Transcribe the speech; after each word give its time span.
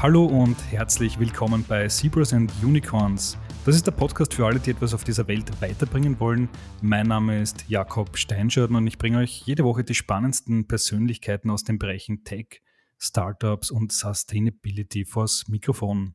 Hallo 0.00 0.26
und 0.26 0.56
herzlich 0.70 1.18
willkommen 1.18 1.64
bei 1.66 1.88
Zebras 1.88 2.32
and 2.32 2.52
Unicorns. 2.62 3.36
Das 3.66 3.74
ist 3.74 3.84
der 3.84 3.90
Podcast 3.90 4.32
für 4.32 4.46
alle, 4.46 4.60
die 4.60 4.70
etwas 4.70 4.94
auf 4.94 5.02
dieser 5.02 5.26
Welt 5.26 5.60
weiterbringen 5.60 6.20
wollen. 6.20 6.48
Mein 6.80 7.08
Name 7.08 7.42
ist 7.42 7.68
Jakob 7.68 8.16
Steinscharten 8.16 8.76
und 8.76 8.86
ich 8.86 8.96
bringe 8.96 9.18
euch 9.18 9.42
jede 9.44 9.64
Woche 9.64 9.82
die 9.82 9.96
spannendsten 9.96 10.68
Persönlichkeiten 10.68 11.50
aus 11.50 11.64
den 11.64 11.80
Bereichen 11.80 12.22
Tech, 12.22 12.62
Startups 12.96 13.72
und 13.72 13.90
Sustainability 13.90 15.04
vors 15.04 15.48
Mikrofon. 15.48 16.14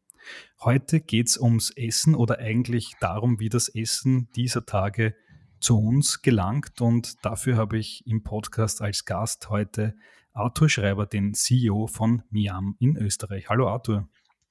Heute 0.61 1.01
geht 1.01 1.27
es 1.27 1.37
ums 1.37 1.69
Essen 1.71 2.15
oder 2.15 2.39
eigentlich 2.39 2.93
darum, 3.01 3.41
wie 3.41 3.49
das 3.49 3.67
Essen 3.67 4.29
dieser 4.37 4.65
Tage 4.65 5.13
zu 5.59 5.77
uns 5.77 6.21
gelangt 6.21 6.79
und 6.79 7.25
dafür 7.25 7.57
habe 7.57 7.77
ich 7.77 8.07
im 8.07 8.23
Podcast 8.23 8.81
als 8.81 9.03
Gast 9.03 9.49
heute 9.49 9.93
Arthur 10.33 10.67
Schreiber, 10.67 11.05
den 11.05 11.33
CEO 11.33 11.87
von 11.87 12.23
Miam 12.31 12.75
in 12.79 12.97
Österreich. 12.97 13.49
Hallo 13.49 13.67
Arthur. 13.67 14.09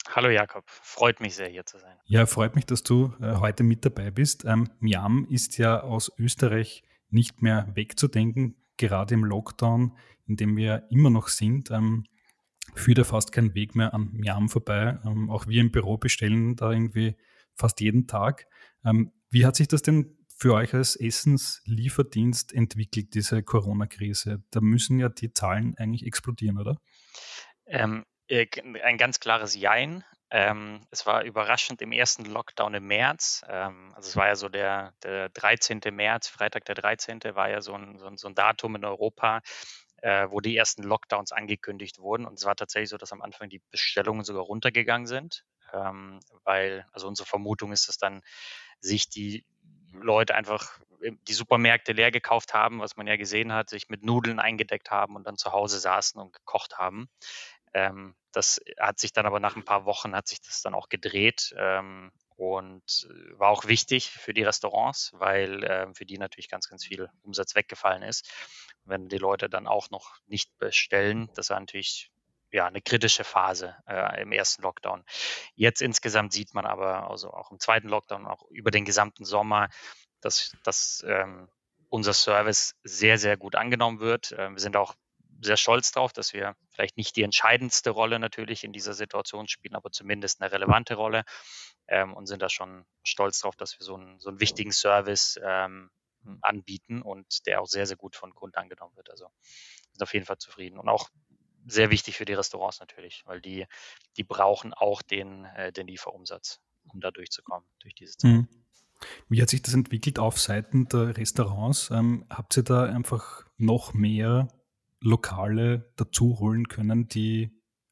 Hallo 0.08 0.30
Jakob, 0.30 0.64
freut 0.68 1.20
mich 1.20 1.34
sehr 1.34 1.48
hier 1.48 1.66
zu 1.66 1.78
sein. 1.78 1.96
Ja, 2.04 2.26
freut 2.26 2.54
mich, 2.54 2.66
dass 2.66 2.82
du 2.82 3.12
äh, 3.20 3.36
heute 3.36 3.62
mit 3.62 3.84
dabei 3.84 4.10
bist. 4.10 4.44
Ähm, 4.44 4.68
Miam 4.78 5.26
ist 5.28 5.58
ja 5.58 5.80
aus 5.80 6.12
Österreich 6.18 6.82
nicht 7.10 7.42
mehr 7.42 7.68
wegzudenken, 7.74 8.56
gerade 8.76 9.14
im 9.14 9.24
Lockdown, 9.24 9.96
in 10.26 10.36
dem 10.36 10.56
wir 10.56 10.86
immer 10.90 11.10
noch 11.10 11.28
sind. 11.28 11.70
Ähm, 11.70 12.04
führt 12.74 12.98
ja 12.98 13.04
fast 13.04 13.32
kein 13.32 13.54
Weg 13.54 13.74
mehr 13.74 13.92
an 13.92 14.10
Miam 14.12 14.48
vorbei. 14.48 14.98
Ähm, 15.04 15.30
auch 15.30 15.46
wir 15.46 15.60
im 15.60 15.72
Büro 15.72 15.98
bestellen 15.98 16.56
da 16.56 16.70
irgendwie 16.70 17.16
fast 17.54 17.80
jeden 17.80 18.06
Tag. 18.06 18.46
Ähm, 18.84 19.12
wie 19.30 19.46
hat 19.46 19.56
sich 19.56 19.68
das 19.68 19.82
denn 19.82 20.16
für 20.42 20.54
euch 20.54 20.74
als 20.74 20.96
Essenslieferdienst 20.96 22.52
entwickelt, 22.52 23.14
diese 23.14 23.44
Corona-Krise? 23.44 24.42
Da 24.50 24.60
müssen 24.60 24.98
ja 24.98 25.08
die 25.08 25.32
Zahlen 25.32 25.76
eigentlich 25.78 26.04
explodieren, 26.04 26.58
oder? 26.58 26.78
Ähm, 27.64 28.04
äh, 28.26 28.48
ein 28.82 28.98
ganz 28.98 29.20
klares 29.20 29.54
Jein. 29.54 30.02
Ähm, 30.30 30.84
es 30.90 31.06
war 31.06 31.22
überraschend 31.22 31.80
im 31.80 31.92
ersten 31.92 32.24
Lockdown 32.24 32.74
im 32.74 32.88
März. 32.88 33.44
Ähm, 33.48 33.92
also 33.94 34.08
es 34.08 34.16
war 34.16 34.26
ja 34.26 34.34
so 34.34 34.48
der, 34.48 34.94
der 35.04 35.28
13. 35.28 35.80
März, 35.92 36.26
Freitag 36.26 36.64
der 36.64 36.74
13. 36.74 37.20
war 37.34 37.48
ja 37.48 37.60
so 37.60 37.74
ein, 37.74 37.98
so 38.00 38.06
ein, 38.06 38.16
so 38.16 38.26
ein 38.26 38.34
Datum 38.34 38.74
in 38.74 38.84
Europa, 38.84 39.42
äh, 39.98 40.26
wo 40.28 40.40
die 40.40 40.56
ersten 40.56 40.82
Lockdowns 40.82 41.30
angekündigt 41.30 42.00
wurden. 42.00 42.26
Und 42.26 42.40
es 42.40 42.44
war 42.44 42.56
tatsächlich 42.56 42.90
so, 42.90 42.96
dass 42.96 43.12
am 43.12 43.22
Anfang 43.22 43.48
die 43.48 43.62
Bestellungen 43.70 44.24
sogar 44.24 44.42
runtergegangen 44.42 45.06
sind, 45.06 45.44
ähm, 45.72 46.18
weil, 46.42 46.84
also 46.90 47.06
unsere 47.06 47.28
Vermutung 47.28 47.70
ist, 47.70 47.86
dass 47.88 47.98
dann 47.98 48.22
sich 48.80 49.08
die 49.08 49.46
Leute 49.92 50.34
einfach 50.34 50.78
die 51.02 51.32
Supermärkte 51.32 51.92
leer 51.92 52.10
gekauft 52.10 52.54
haben, 52.54 52.80
was 52.80 52.96
man 52.96 53.06
ja 53.06 53.16
gesehen 53.16 53.52
hat, 53.52 53.70
sich 53.70 53.88
mit 53.88 54.04
Nudeln 54.04 54.38
eingedeckt 54.38 54.90
haben 54.90 55.16
und 55.16 55.26
dann 55.26 55.36
zu 55.36 55.52
Hause 55.52 55.78
saßen 55.80 56.20
und 56.20 56.32
gekocht 56.32 56.78
haben. 56.78 57.08
Ähm, 57.74 58.14
das 58.32 58.60
hat 58.78 58.98
sich 58.98 59.12
dann 59.12 59.26
aber 59.26 59.40
nach 59.40 59.56
ein 59.56 59.64
paar 59.64 59.84
Wochen 59.84 60.14
hat 60.14 60.28
sich 60.28 60.40
das 60.40 60.62
dann 60.62 60.74
auch 60.74 60.88
gedreht 60.88 61.54
ähm, 61.56 62.12
und 62.36 63.08
war 63.32 63.50
auch 63.50 63.66
wichtig 63.66 64.10
für 64.10 64.34
die 64.34 64.42
Restaurants, 64.42 65.12
weil 65.14 65.64
äh, 65.64 65.94
für 65.94 66.06
die 66.06 66.18
natürlich 66.18 66.48
ganz, 66.48 66.68
ganz 66.68 66.84
viel 66.84 67.08
Umsatz 67.22 67.54
weggefallen 67.54 68.02
ist. 68.02 68.30
Wenn 68.84 69.08
die 69.08 69.18
Leute 69.18 69.48
dann 69.48 69.66
auch 69.66 69.90
noch 69.90 70.16
nicht 70.26 70.56
bestellen, 70.58 71.30
das 71.34 71.50
war 71.50 71.60
natürlich 71.60 72.11
ja, 72.52 72.66
eine 72.66 72.82
kritische 72.82 73.24
Phase 73.24 73.76
äh, 73.86 74.22
im 74.22 74.32
ersten 74.32 74.62
Lockdown. 74.62 75.04
Jetzt 75.54 75.82
insgesamt 75.82 76.32
sieht 76.32 76.54
man 76.54 76.66
aber, 76.66 77.10
also 77.10 77.32
auch 77.32 77.50
im 77.50 77.58
zweiten 77.58 77.88
Lockdown, 77.88 78.26
auch 78.26 78.44
über 78.50 78.70
den 78.70 78.84
gesamten 78.84 79.24
Sommer, 79.24 79.68
dass, 80.20 80.52
dass 80.62 81.04
ähm, 81.08 81.48
unser 81.88 82.12
Service 82.12 82.74
sehr, 82.84 83.18
sehr 83.18 83.36
gut 83.36 83.56
angenommen 83.56 84.00
wird. 84.00 84.32
Äh, 84.32 84.50
wir 84.50 84.60
sind 84.60 84.76
auch 84.76 84.94
sehr 85.40 85.56
stolz 85.56 85.90
darauf, 85.90 86.12
dass 86.12 86.32
wir 86.32 86.54
vielleicht 86.70 86.96
nicht 86.96 87.16
die 87.16 87.22
entscheidendste 87.22 87.90
Rolle 87.90 88.18
natürlich 88.18 88.64
in 88.64 88.72
dieser 88.72 88.94
Situation 88.94 89.48
spielen, 89.48 89.74
aber 89.74 89.90
zumindest 89.90 90.40
eine 90.40 90.52
relevante 90.52 90.94
Rolle 90.94 91.24
ähm, 91.88 92.14
und 92.14 92.26
sind 92.26 92.42
da 92.42 92.48
schon 92.48 92.84
stolz 93.02 93.40
darauf, 93.40 93.56
dass 93.56 93.78
wir 93.78 93.84
so 93.84 93.96
einen, 93.96 94.20
so 94.20 94.28
einen 94.28 94.40
wichtigen 94.40 94.72
Service 94.72 95.40
ähm, 95.42 95.90
anbieten 96.42 97.02
und 97.02 97.46
der 97.46 97.60
auch 97.60 97.66
sehr, 97.66 97.86
sehr 97.86 97.96
gut 97.96 98.14
von 98.14 98.34
Kunden 98.34 98.56
angenommen 98.56 98.94
wird. 98.94 99.10
Also 99.10 99.28
sind 99.90 100.02
auf 100.02 100.14
jeden 100.14 100.26
Fall 100.26 100.38
zufrieden. 100.38 100.78
Und 100.78 100.88
auch 100.88 101.08
sehr 101.66 101.90
wichtig 101.90 102.16
für 102.16 102.24
die 102.24 102.34
Restaurants 102.34 102.80
natürlich, 102.80 103.22
weil 103.26 103.40
die, 103.40 103.66
die 104.16 104.24
brauchen 104.24 104.72
auch 104.74 105.02
den, 105.02 105.44
äh, 105.44 105.72
den 105.72 105.86
Lieferumsatz, 105.86 106.60
um 106.92 107.00
da 107.00 107.10
durchzukommen, 107.10 107.66
durch 107.80 107.94
diese 107.94 108.16
Zeit. 108.16 108.30
Mhm. 108.30 108.48
Wie 109.28 109.42
hat 109.42 109.50
sich 109.50 109.62
das 109.62 109.74
entwickelt 109.74 110.18
auf 110.18 110.38
Seiten 110.38 110.86
der 110.88 111.16
Restaurants? 111.16 111.90
Ähm, 111.90 112.24
habt 112.30 112.56
ihr 112.56 112.62
da 112.62 112.84
einfach 112.84 113.44
noch 113.56 113.94
mehr 113.94 114.48
Lokale 115.00 115.92
dazu 115.96 116.38
holen 116.38 116.68
können, 116.68 117.08
die 117.08 117.50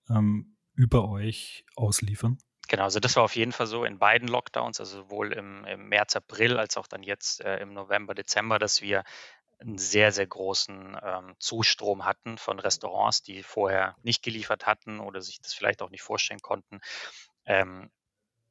ähm, 0.09 0.57
über 0.75 1.09
euch 1.09 1.65
ausliefern? 1.77 2.39
Genau, 2.69 2.85
also 2.85 3.01
das 3.01 3.17
war 3.17 3.25
auf 3.25 3.35
jeden 3.35 3.51
Fall 3.51 3.67
so 3.67 3.85
in 3.85 3.99
beiden 3.99 4.29
Lockdowns, 4.29 4.79
also 4.79 4.99
sowohl 4.99 5.33
im, 5.33 5.65
im 5.65 5.89
März, 5.89 6.15
April 6.15 6.57
als 6.57 6.77
auch 6.77 6.87
dann 6.87 7.03
jetzt 7.03 7.41
äh, 7.41 7.57
im 7.59 7.73
November, 7.73 8.15
Dezember, 8.15 8.61
dass 8.61 8.81
wir 8.81 9.03
einen 9.61 9.79
sehr, 9.79 10.13
sehr 10.13 10.27
großen 10.27 10.97
ähm, 11.03 11.35
Zustrom 11.39 12.05
hatten 12.05 12.39
von 12.39 12.59
Restaurants, 12.59 13.23
die 13.23 13.43
vorher 13.43 13.95
nicht 14.03 14.23
geliefert 14.23 14.67
hatten 14.67 15.01
oder 15.01 15.21
sich 15.21 15.41
das 15.41 15.55
vielleicht 15.55 15.83
auch 15.83 15.91
nicht 15.91 16.03
vorstellen 16.03 16.41
konnten. 16.41 16.81
Ähm, 17.45 17.91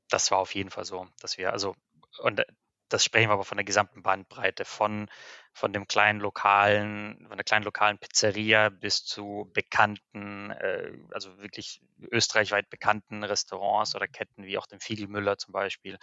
das 0.10 0.32
war 0.32 0.40
auf 0.40 0.56
jeden 0.56 0.72
Fall 0.72 0.86
so, 0.86 1.08
dass 1.20 1.38
wir, 1.38 1.52
also, 1.52 1.76
und 2.20 2.44
das 2.90 3.04
sprechen 3.04 3.30
wir 3.30 3.34
aber 3.34 3.46
von 3.46 3.58
der 3.58 3.66
gesamten 3.66 4.04
Bandbreite, 4.04 4.66
von, 4.66 5.10
von 5.54 5.74
dem 5.74 5.88
kleinen 5.88 6.20
lokalen, 6.20 7.26
von 7.28 7.38
der 7.38 7.44
kleinen 7.44 7.66
lokalen 7.66 7.98
Pizzeria 7.98 8.70
bis 8.70 9.06
zu 9.06 9.50
bekannten, 9.54 10.52
äh, 10.52 10.92
also 11.12 11.38
wirklich 11.42 11.82
österreichweit 12.12 12.70
bekannten 12.70 13.24
Restaurants 13.24 13.96
oder 13.96 14.08
Ketten 14.08 14.44
wie 14.44 14.58
auch 14.58 14.68
dem 14.68 14.80
Fiegelmüller 14.80 15.38
zum 15.38 15.54
Beispiel, 15.54 15.98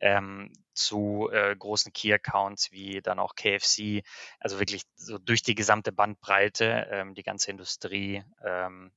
ähm, 0.00 0.52
zu 0.72 1.28
äh, 1.32 1.54
großen 1.56 1.92
Key-Accounts 1.92 2.72
wie 2.72 3.02
dann 3.02 3.18
auch 3.18 3.34
KFC, 3.34 4.02
also 4.38 4.58
wirklich 4.58 4.84
so 4.94 5.18
durch 5.18 5.42
die 5.42 5.54
gesamte 5.54 5.92
Bandbreite, 5.92 6.88
ähm, 6.90 7.14
die 7.14 7.22
ganze 7.22 7.50
Industrie, 7.50 8.24
ähm, 8.44 8.92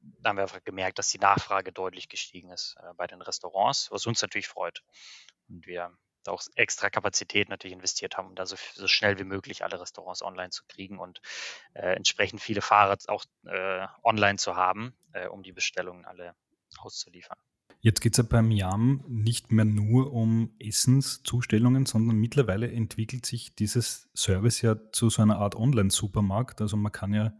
da 0.00 0.30
haben 0.30 0.36
wir 0.36 0.42
einfach 0.42 0.62
gemerkt, 0.64 0.98
dass 0.98 1.08
die 1.08 1.18
Nachfrage 1.18 1.72
deutlich 1.72 2.08
gestiegen 2.08 2.50
ist 2.50 2.76
äh, 2.80 2.94
bei 2.94 3.06
den 3.06 3.22
Restaurants, 3.22 3.90
was 3.90 4.06
uns 4.06 4.22
natürlich 4.22 4.48
freut. 4.48 4.82
Und 5.48 5.66
wir 5.66 5.92
auch 6.26 6.42
extra 6.54 6.90
Kapazität 6.90 7.48
natürlich 7.48 7.74
investiert 7.74 8.16
haben, 8.16 8.28
um 8.28 8.34
da 8.34 8.46
so, 8.46 8.56
so 8.74 8.88
schnell 8.88 9.18
wie 9.18 9.24
möglich 9.24 9.64
alle 9.64 9.80
Restaurants 9.80 10.22
online 10.22 10.50
zu 10.50 10.64
kriegen 10.68 10.98
und 10.98 11.20
äh, 11.74 11.94
entsprechend 11.94 12.40
viele 12.40 12.60
Fahrer 12.60 12.98
auch 13.08 13.24
äh, 13.46 13.86
online 14.02 14.38
zu 14.38 14.56
haben, 14.56 14.94
äh, 15.12 15.28
um 15.28 15.42
die 15.42 15.52
Bestellungen 15.52 16.04
alle 16.04 16.34
auszuliefern. 16.78 17.38
Jetzt 17.80 18.00
geht 18.00 18.14
es 18.14 18.18
ja 18.18 18.24
beim 18.28 18.50
YAM 18.50 19.04
nicht 19.06 19.52
mehr 19.52 19.64
nur 19.64 20.12
um 20.12 20.52
Essenszustellungen, 20.58 21.86
sondern 21.86 22.16
mittlerweile 22.16 22.70
entwickelt 22.70 23.24
sich 23.24 23.54
dieses 23.54 24.08
Service 24.16 24.62
ja 24.62 24.76
zu 24.90 25.10
so 25.10 25.22
einer 25.22 25.38
Art 25.38 25.54
Online-Supermarkt. 25.54 26.60
Also 26.60 26.76
man 26.76 26.90
kann 26.90 27.14
ja 27.14 27.32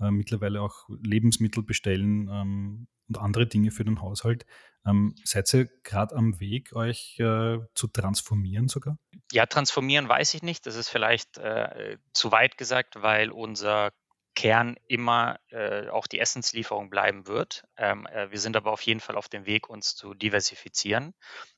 äh, 0.00 0.10
mittlerweile 0.10 0.62
auch 0.62 0.88
Lebensmittel 1.02 1.62
bestellen 1.62 2.28
ähm, 2.30 2.86
und 3.08 3.18
andere 3.18 3.46
Dinge 3.46 3.70
für 3.70 3.84
den 3.84 4.00
Haushalt. 4.00 4.46
Ähm, 4.86 5.14
seid 5.24 5.52
ihr 5.54 5.68
gerade 5.82 6.14
am 6.14 6.40
Weg, 6.40 6.74
euch 6.74 7.18
äh, 7.18 7.58
zu 7.74 7.86
transformieren 7.88 8.68
sogar? 8.68 8.98
Ja, 9.32 9.46
transformieren 9.46 10.08
weiß 10.08 10.34
ich 10.34 10.42
nicht. 10.42 10.66
Das 10.66 10.76
ist 10.76 10.88
vielleicht 10.88 11.38
äh, 11.38 11.96
zu 12.12 12.32
weit 12.32 12.58
gesagt, 12.58 13.02
weil 13.02 13.30
unser 13.30 13.92
Kern 14.34 14.76
immer 14.88 15.38
äh, 15.50 15.88
auch 15.88 16.06
die 16.06 16.18
Essenslieferung 16.18 16.90
bleiben 16.90 17.26
wird. 17.26 17.64
Ähm, 17.76 18.06
äh, 18.06 18.30
wir 18.30 18.38
sind 18.38 18.56
aber 18.56 18.72
auf 18.72 18.82
jeden 18.82 19.00
Fall 19.00 19.16
auf 19.16 19.28
dem 19.28 19.46
Weg, 19.46 19.68
uns 19.68 19.94
zu 19.94 20.14
diversifizieren. 20.14 21.14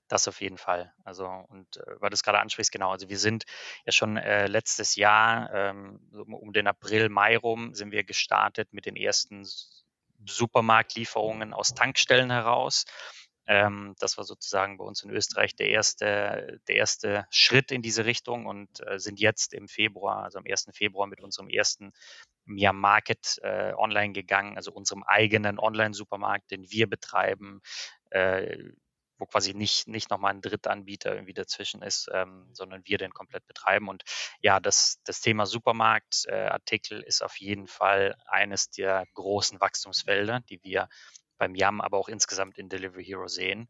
Das 0.08 0.28
auf 0.28 0.40
jeden 0.40 0.58
Fall. 0.58 0.92
Also, 1.04 1.26
und 1.26 1.78
äh, 1.78 2.00
weil 2.00 2.10
du 2.10 2.14
es 2.14 2.22
gerade 2.22 2.38
ansprichst, 2.38 2.70
genau, 2.70 2.90
also 2.90 3.08
wir 3.08 3.18
sind 3.18 3.44
ja 3.84 3.92
schon 3.92 4.16
äh, 4.16 4.46
letztes 4.46 4.94
Jahr, 4.94 5.52
ähm, 5.52 6.00
um 6.12 6.52
den 6.52 6.66
April, 6.66 7.08
Mai 7.08 7.36
rum, 7.36 7.74
sind 7.74 7.90
wir 7.90 8.04
gestartet 8.04 8.72
mit 8.72 8.86
den 8.86 8.96
ersten 8.96 9.46
Supermarktlieferungen 10.24 11.52
aus 11.52 11.74
Tankstellen 11.74 12.30
heraus. 12.30 12.84
Ähm, 13.46 13.94
das 13.98 14.16
war 14.18 14.24
sozusagen 14.24 14.76
bei 14.76 14.84
uns 14.84 15.02
in 15.02 15.10
Österreich 15.10 15.54
der 15.54 15.68
erste, 15.68 16.60
der 16.68 16.76
erste 16.76 17.26
Schritt 17.30 17.70
in 17.70 17.82
diese 17.82 18.04
Richtung 18.04 18.46
und 18.46 18.86
äh, 18.86 18.98
sind 18.98 19.20
jetzt 19.20 19.54
im 19.54 19.68
Februar, 19.68 20.24
also 20.24 20.38
am 20.38 20.44
1. 20.46 20.68
Februar 20.72 21.06
mit 21.06 21.20
unserem 21.20 21.48
ersten 21.48 21.92
Mia 22.44 22.72
Market 22.72 23.38
äh, 23.42 23.72
online 23.74 24.12
gegangen, 24.12 24.56
also 24.56 24.72
unserem 24.72 25.02
eigenen 25.02 25.58
Online-Supermarkt, 25.58 26.50
den 26.50 26.70
wir 26.70 26.88
betreiben, 26.88 27.60
äh, 28.10 28.70
wo 29.18 29.26
quasi 29.26 29.54
nicht, 29.54 29.88
nicht 29.88 30.10
nochmal 30.10 30.34
ein 30.34 30.42
Drittanbieter 30.42 31.14
irgendwie 31.14 31.32
dazwischen 31.32 31.82
ist, 31.82 32.08
ähm, 32.12 32.48
sondern 32.52 32.82
wir 32.84 32.98
den 32.98 33.12
komplett 33.12 33.46
betreiben. 33.46 33.88
Und 33.88 34.04
ja, 34.40 34.60
das, 34.60 35.00
das 35.04 35.20
Thema 35.20 35.46
Supermarktartikel 35.46 37.02
äh, 37.02 37.06
ist 37.06 37.22
auf 37.22 37.36
jeden 37.38 37.66
Fall 37.66 38.16
eines 38.26 38.70
der 38.70 39.06
großen 39.14 39.60
Wachstumsfelder, 39.60 40.40
die 40.40 40.62
wir 40.62 40.88
beim 41.38 41.54
YAM, 41.54 41.80
aber 41.80 41.98
auch 41.98 42.08
insgesamt 42.08 42.58
in 42.58 42.68
Delivery 42.68 43.04
Hero 43.04 43.28
sehen. 43.28 43.68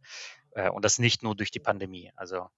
Äh, 0.52 0.70
und 0.70 0.84
das 0.84 0.98
nicht 0.98 1.22
nur 1.22 1.34
durch 1.34 1.50
die 1.50 1.60
Pandemie. 1.60 2.12
Also 2.16 2.48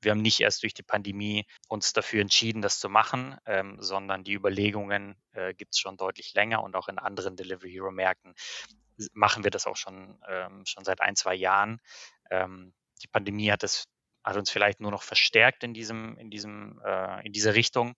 wir 0.00 0.12
haben 0.12 0.22
nicht 0.22 0.40
erst 0.40 0.62
durch 0.62 0.74
die 0.74 0.82
Pandemie 0.82 1.46
uns 1.68 1.92
dafür 1.92 2.20
entschieden, 2.20 2.62
das 2.62 2.78
zu 2.78 2.88
machen, 2.88 3.36
ähm, 3.46 3.76
sondern 3.80 4.24
die 4.24 4.34
Überlegungen 4.34 5.16
äh, 5.32 5.54
gibt 5.54 5.74
es 5.74 5.80
schon 5.80 5.96
deutlich 5.96 6.34
länger 6.34 6.62
und 6.62 6.76
auch 6.76 6.88
in 6.88 6.98
anderen 6.98 7.36
Delivery 7.36 7.70
Hero 7.72 7.90
Märkten 7.90 8.34
machen 9.12 9.44
wir 9.44 9.50
das 9.50 9.66
auch 9.66 9.76
schon, 9.76 10.18
ähm, 10.28 10.64
schon 10.64 10.84
seit 10.84 11.00
ein, 11.00 11.16
zwei 11.16 11.34
Jahren. 11.34 11.80
Ähm, 12.30 12.72
die 13.02 13.08
Pandemie 13.08 13.50
hat 13.50 13.62
es 13.62 13.84
hat 14.26 14.36
uns 14.36 14.50
vielleicht 14.50 14.80
nur 14.80 14.90
noch 14.90 15.04
verstärkt 15.04 15.62
in 15.62 15.72
diesem, 15.72 16.18
in 16.18 16.30
diesem, 16.30 16.80
äh, 16.84 17.24
in 17.24 17.32
dieser 17.32 17.54
Richtung, 17.54 17.94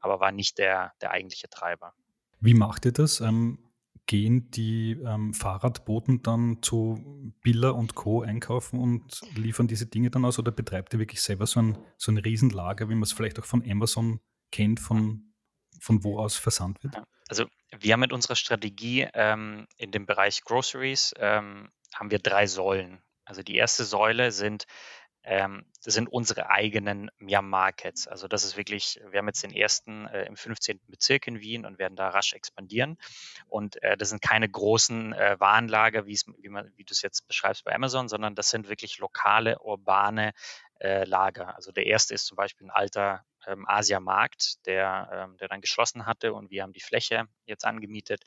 aber 0.00 0.20
war 0.20 0.32
nicht 0.32 0.56
der, 0.56 0.94
der 1.02 1.10
eigentliche 1.10 1.50
Treiber. 1.50 1.92
Wie 2.40 2.54
macht 2.54 2.86
ihr 2.86 2.92
das? 2.92 3.20
Ähm, 3.20 3.58
gehen 4.06 4.50
die 4.50 4.92
ähm, 4.92 5.34
Fahrradboten 5.34 6.22
dann 6.22 6.62
zu 6.62 7.32
Billa 7.42 7.70
und 7.70 7.94
Co. 7.94 8.22
einkaufen 8.22 8.80
und 8.80 9.20
liefern 9.34 9.66
diese 9.66 9.86
Dinge 9.86 10.10
dann 10.10 10.24
aus 10.24 10.38
oder 10.38 10.52
betreibt 10.52 10.94
ihr 10.94 11.00
wirklich 11.00 11.20
selber 11.20 11.46
so 11.46 11.60
ein, 11.60 11.78
so 11.96 12.12
ein 12.12 12.18
Riesenlager, 12.18 12.88
wie 12.88 12.94
man 12.94 13.02
es 13.02 13.12
vielleicht 13.12 13.38
auch 13.38 13.44
von 13.44 13.68
Amazon 13.68 14.20
kennt, 14.52 14.80
von, 14.80 15.34
von 15.80 16.04
wo 16.04 16.18
aus 16.18 16.36
versandt 16.36 16.82
wird? 16.84 16.96
Also 17.28 17.46
wir 17.78 17.92
haben 17.92 18.00
mit 18.00 18.12
unserer 18.12 18.36
Strategie 18.36 19.08
ähm, 19.12 19.66
in 19.76 19.90
dem 19.90 20.06
Bereich 20.06 20.42
Groceries 20.44 21.12
ähm, 21.18 21.70
haben 21.94 22.10
wir 22.10 22.20
drei 22.20 22.46
Säulen. 22.46 23.02
Also 23.24 23.42
die 23.42 23.56
erste 23.56 23.84
Säule 23.84 24.30
sind 24.30 24.66
ähm, 25.26 25.66
das 25.84 25.94
sind 25.94 26.08
unsere 26.08 26.50
eigenen 26.50 27.10
Miam 27.18 27.50
Markets. 27.50 28.06
Also 28.06 28.28
das 28.28 28.44
ist 28.44 28.56
wirklich, 28.56 29.00
wir 29.10 29.18
haben 29.18 29.26
jetzt 29.26 29.42
den 29.42 29.50
ersten 29.50 30.06
äh, 30.06 30.24
im 30.26 30.36
15. 30.36 30.80
Bezirk 30.86 31.26
in 31.26 31.40
Wien 31.40 31.66
und 31.66 31.80
werden 31.80 31.96
da 31.96 32.10
rasch 32.10 32.32
expandieren. 32.32 32.96
Und 33.48 33.82
äh, 33.82 33.96
das 33.96 34.10
sind 34.10 34.22
keine 34.22 34.48
großen 34.48 35.12
äh, 35.14 35.36
Warenlager, 35.40 36.06
wie, 36.06 36.14
wie 36.14 36.84
du 36.84 36.92
es 36.92 37.02
jetzt 37.02 37.26
beschreibst 37.26 37.64
bei 37.64 37.74
Amazon, 37.74 38.08
sondern 38.08 38.36
das 38.36 38.50
sind 38.50 38.68
wirklich 38.68 38.98
lokale, 38.98 39.58
urbane 39.58 40.32
äh, 40.78 41.04
Lager. 41.04 41.56
Also 41.56 41.72
der 41.72 41.86
erste 41.86 42.14
ist 42.14 42.26
zum 42.26 42.36
Beispiel 42.36 42.68
ein 42.68 42.70
alter 42.70 43.24
ähm, 43.48 43.68
Asiamarkt, 43.68 44.64
der, 44.66 45.10
ähm, 45.12 45.36
der 45.38 45.48
dann 45.48 45.60
geschlossen 45.60 46.06
hatte 46.06 46.34
und 46.34 46.52
wir 46.52 46.62
haben 46.62 46.72
die 46.72 46.80
Fläche 46.80 47.26
jetzt 47.46 47.64
angemietet. 47.64 48.22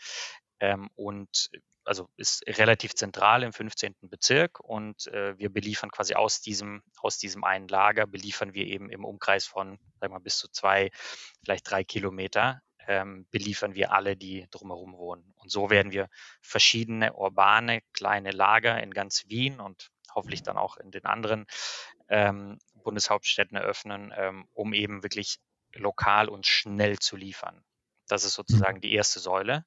Ähm, 0.60 0.90
und 0.95 1.50
also 1.90 2.08
ist 2.18 2.44
relativ 2.46 2.94
zentral 2.94 3.42
im 3.42 3.52
15. 3.52 3.96
Bezirk 4.04 4.60
und 4.60 5.08
äh, 5.08 5.36
wir 5.40 5.52
beliefern 5.52 5.90
quasi 5.90 6.14
aus 6.14 6.40
diesem, 6.40 6.84
aus 7.02 7.18
diesem 7.18 7.44
einen 7.44 7.68
Lager, 7.68 8.06
beliefern 8.06 8.54
wir 8.54 8.68
eben 8.68 8.92
im 8.92 9.04
Umkreis 9.04 9.48
von, 9.48 9.80
sagen 10.00 10.14
wir 10.14 10.20
mal, 10.20 10.20
bis 10.20 10.38
zu 10.38 10.50
zwei, 10.50 10.92
vielleicht 11.44 11.68
drei 11.68 11.84
Kilometer, 11.84 12.62
ähm, 12.88 13.26
beliefern 13.32 13.74
wir 13.74 13.92
alle, 13.92 14.16
die 14.16 14.46
drumherum 14.52 14.94
wohnen. 14.94 15.34
Und 15.38 15.50
so 15.50 15.72
werden 15.72 15.92
wir 15.92 16.10
verschiedene 16.44 17.14
urbane 17.14 17.82
kleine 17.92 18.30
Lager 18.30 18.80
in 18.84 18.92
ganz 18.92 19.26
Wien 19.26 19.60
und 19.60 19.90
hoffentlich 20.14 20.44
dann 20.44 20.58
auch 20.58 20.78
in 20.78 20.92
den 20.92 21.06
anderen 21.06 21.48
ähm, 22.08 22.60
Bundeshauptstädten 22.84 23.58
eröffnen, 23.58 24.14
ähm, 24.16 24.48
um 24.54 24.74
eben 24.74 25.02
wirklich 25.02 25.40
lokal 25.74 26.30
und 26.30 26.46
schnell 26.46 27.00
zu 27.00 27.16
liefern. 27.16 27.64
Das 28.10 28.24
ist 28.24 28.34
sozusagen 28.34 28.78
mhm. 28.78 28.82
die 28.82 28.94
erste 28.94 29.20
Säule. 29.20 29.64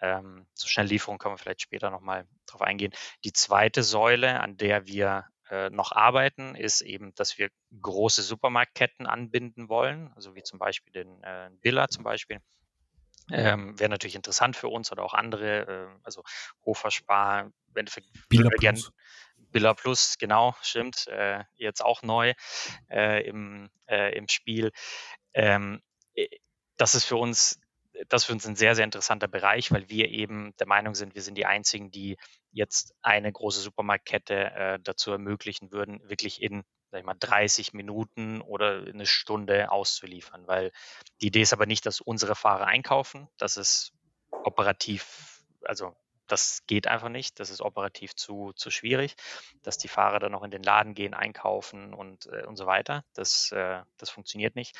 Ähm, 0.00 0.46
zur 0.54 0.68
Schnelllieferung 0.68 1.18
können 1.18 1.34
wir 1.34 1.38
vielleicht 1.38 1.62
später 1.62 1.90
nochmal 1.90 2.26
drauf 2.46 2.62
eingehen. 2.62 2.92
Die 3.24 3.32
zweite 3.32 3.82
Säule, 3.82 4.40
an 4.40 4.56
der 4.56 4.86
wir 4.86 5.26
äh, 5.50 5.70
noch 5.70 5.92
arbeiten, 5.92 6.54
ist 6.54 6.82
eben, 6.82 7.14
dass 7.14 7.38
wir 7.38 7.50
große 7.80 8.22
Supermarktketten 8.22 9.06
anbinden 9.06 9.68
wollen, 9.68 10.12
also 10.14 10.34
wie 10.34 10.42
zum 10.42 10.58
Beispiel 10.58 10.92
den 10.92 11.22
äh, 11.22 11.50
Billa 11.60 11.88
zum 11.88 12.04
Beispiel. 12.04 12.40
Ähm, 13.30 13.78
Wäre 13.78 13.90
natürlich 13.90 14.14
interessant 14.14 14.56
für 14.56 14.68
uns 14.68 14.90
oder 14.90 15.04
auch 15.04 15.14
andere, 15.14 15.66
äh, 15.66 16.00
also 16.02 16.22
Hofer 16.64 16.90
Spar, 16.90 17.42
im 17.42 17.76
Endeffekt 17.76 18.08
Billa 18.28 18.48
Plus. 18.50 18.90
Billa 19.50 19.74
Plus, 19.74 20.16
genau, 20.18 20.54
stimmt, 20.62 21.06
äh, 21.08 21.44
jetzt 21.56 21.84
auch 21.84 22.02
neu 22.02 22.34
äh, 22.90 23.26
im, 23.26 23.70
äh, 23.86 24.16
im 24.16 24.28
Spiel. 24.28 24.72
Ähm, 25.34 25.82
äh, 26.14 26.28
das 26.76 26.94
ist 26.94 27.04
für 27.04 27.16
uns 27.16 27.60
das 28.08 28.22
ist 28.22 28.26
für 28.26 28.32
uns 28.32 28.46
ein 28.46 28.56
sehr, 28.56 28.74
sehr 28.74 28.84
interessanter 28.84 29.28
Bereich, 29.28 29.70
weil 29.72 29.88
wir 29.88 30.08
eben 30.08 30.54
der 30.58 30.66
Meinung 30.66 30.94
sind, 30.94 31.14
wir 31.14 31.22
sind 31.22 31.36
die 31.36 31.46
Einzigen, 31.46 31.90
die 31.90 32.16
jetzt 32.50 32.94
eine 33.02 33.32
große 33.32 33.60
Supermarktkette 33.60 34.34
äh, 34.34 34.78
dazu 34.82 35.10
ermöglichen 35.12 35.72
würden, 35.72 36.00
wirklich 36.08 36.42
in 36.42 36.64
sag 36.90 37.00
ich 37.00 37.06
mal, 37.06 37.16
30 37.18 37.74
Minuten 37.74 38.40
oder 38.40 38.82
eine 38.86 39.06
Stunde 39.06 39.70
auszuliefern. 39.70 40.46
Weil 40.46 40.72
die 41.20 41.26
Idee 41.26 41.42
ist 41.42 41.52
aber 41.52 41.66
nicht, 41.66 41.84
dass 41.86 42.00
unsere 42.00 42.34
Fahrer 42.34 42.66
einkaufen. 42.66 43.28
Das 43.36 43.56
ist 43.56 43.92
operativ, 44.30 45.44
also 45.62 45.94
das 46.28 46.62
geht 46.66 46.86
einfach 46.86 47.08
nicht. 47.08 47.40
Das 47.40 47.50
ist 47.50 47.60
operativ 47.60 48.14
zu, 48.14 48.52
zu 48.54 48.70
schwierig, 48.70 49.16
dass 49.62 49.78
die 49.78 49.88
Fahrer 49.88 50.18
dann 50.20 50.32
noch 50.32 50.44
in 50.44 50.50
den 50.50 50.62
Laden 50.62 50.94
gehen, 50.94 51.14
einkaufen 51.14 51.94
und, 51.94 52.26
äh, 52.26 52.44
und 52.46 52.56
so 52.56 52.66
weiter. 52.66 53.04
Das, 53.14 53.50
äh, 53.52 53.82
das 53.96 54.10
funktioniert 54.10 54.54
nicht, 54.54 54.76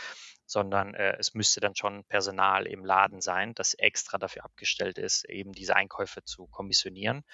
sondern 0.47 0.95
äh, 0.95 1.17
es 1.19 1.35
müsste 1.35 1.61
dann 1.61 1.75
schon 1.75 2.05
Personal 2.05 2.67
im 2.67 2.85
Laden 2.85 3.21
sein, 3.21 3.55
das 3.55 3.75
extra 3.75 4.19
dafür 4.19 4.45
abgestellt 4.45 4.99
ist, 4.99 5.25
eben 5.25 5.53
diese 5.53 5.77
Einkäufe 5.77 6.23
zu 6.25 6.47
kommissionieren. 6.47 7.25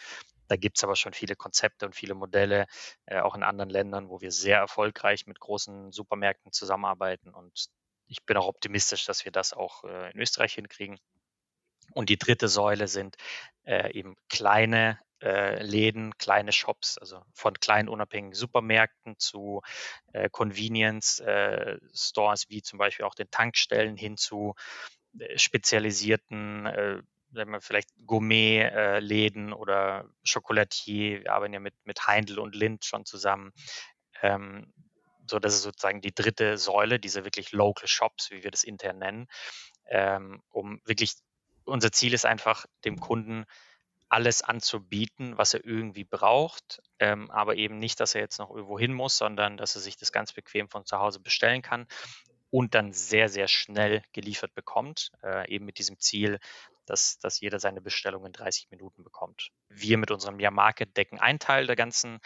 Da 0.48 0.56
gibt 0.56 0.76
es 0.78 0.84
aber 0.84 0.96
schon 0.96 1.14
viele 1.14 1.36
Konzepte 1.36 1.86
und 1.86 1.94
viele 1.94 2.14
Modelle, 2.14 2.66
äh, 3.06 3.20
auch 3.20 3.34
in 3.34 3.42
anderen 3.42 3.70
Ländern, 3.70 4.08
wo 4.08 4.20
wir 4.20 4.30
sehr 4.30 4.58
erfolgreich 4.58 5.26
mit 5.26 5.40
großen 5.40 5.90
Supermärkten 5.92 6.52
zusammenarbeiten. 6.52 7.30
Und 7.30 7.66
ich 8.06 8.24
bin 8.24 8.36
auch 8.36 8.46
optimistisch, 8.46 9.06
dass 9.06 9.24
wir 9.24 9.32
das 9.32 9.52
auch 9.52 9.84
äh, 9.84 10.10
in 10.12 10.20
Österreich 10.20 10.54
hinkriegen. 10.54 10.98
Und 11.92 12.08
die 12.08 12.18
dritte 12.18 12.48
Säule 12.48 12.88
sind 12.88 13.16
äh, 13.64 13.92
eben 13.92 14.16
kleine 14.28 14.98
äh, 15.22 15.62
Läden, 15.62 16.16
kleine 16.18 16.52
Shops, 16.52 16.98
also 16.98 17.22
von 17.32 17.54
kleinen 17.54 17.88
unabhängigen 17.88 18.34
Supermärkten 18.34 19.18
zu 19.18 19.62
äh, 20.12 20.28
Convenience 20.30 21.20
äh, 21.20 21.78
Stores, 21.94 22.48
wie 22.48 22.62
zum 22.62 22.78
Beispiel 22.78 23.06
auch 23.06 23.14
den 23.14 23.30
Tankstellen 23.30 23.96
hin 23.96 24.16
zu 24.16 24.54
äh, 25.18 25.38
spezialisierten 25.38 26.66
äh, 26.66 27.02
sagen 27.34 27.50
wir 27.50 27.60
vielleicht 27.60 27.88
Gourmet-Läden 28.06 29.52
oder 29.52 30.08
Chocolatier. 30.30 31.24
Wir 31.24 31.32
arbeiten 31.32 31.54
ja 31.54 31.60
mit, 31.60 31.74
mit 31.84 32.06
Heindl 32.06 32.38
und 32.38 32.54
Lind 32.54 32.84
schon 32.84 33.04
zusammen. 33.04 33.52
Ähm, 34.22 34.72
so, 35.26 35.38
das 35.38 35.54
ist 35.54 35.62
sozusagen 35.62 36.00
die 36.00 36.14
dritte 36.14 36.58
Säule, 36.58 37.00
diese 37.00 37.24
wirklich 37.24 37.52
Local 37.52 37.88
Shops, 37.88 38.30
wie 38.30 38.44
wir 38.44 38.50
das 38.50 38.62
intern 38.62 38.98
nennen, 38.98 39.26
ähm, 39.88 40.42
um 40.50 40.80
wirklich 40.84 41.14
unser 41.64 41.92
Ziel 41.92 42.14
ist 42.14 42.26
einfach, 42.26 42.66
dem 42.84 43.00
Kunden 43.00 43.44
alles 44.08 44.42
anzubieten, 44.42 45.36
was 45.38 45.54
er 45.54 45.64
irgendwie 45.64 46.04
braucht, 46.04 46.82
ähm, 47.00 47.30
aber 47.30 47.56
eben 47.56 47.78
nicht, 47.78 47.98
dass 48.00 48.14
er 48.14 48.20
jetzt 48.20 48.38
noch 48.38 48.50
irgendwo 48.50 48.78
hin 48.78 48.92
muss, 48.92 49.16
sondern 49.16 49.56
dass 49.56 49.74
er 49.74 49.80
sich 49.80 49.96
das 49.96 50.12
ganz 50.12 50.32
bequem 50.32 50.68
von 50.68 50.84
zu 50.84 50.98
Hause 50.98 51.20
bestellen 51.20 51.62
kann 51.62 51.86
und 52.50 52.74
dann 52.76 52.92
sehr, 52.92 53.28
sehr 53.28 53.48
schnell 53.48 54.02
geliefert 54.12 54.54
bekommt, 54.54 55.10
äh, 55.24 55.50
eben 55.50 55.64
mit 55.64 55.78
diesem 55.78 55.98
Ziel, 55.98 56.38
dass, 56.86 57.18
dass 57.18 57.40
jeder 57.40 57.58
seine 57.58 57.80
Bestellung 57.80 58.24
in 58.26 58.32
30 58.32 58.70
Minuten 58.70 59.02
bekommt. 59.02 59.50
Wir 59.68 59.98
mit 59.98 60.12
unserem 60.12 60.38
Ja 60.38 60.52
Market 60.52 60.96
decken 60.96 61.18
einen 61.18 61.40
Teil 61.40 61.66
der 61.66 61.74
ganzen, 61.74 62.20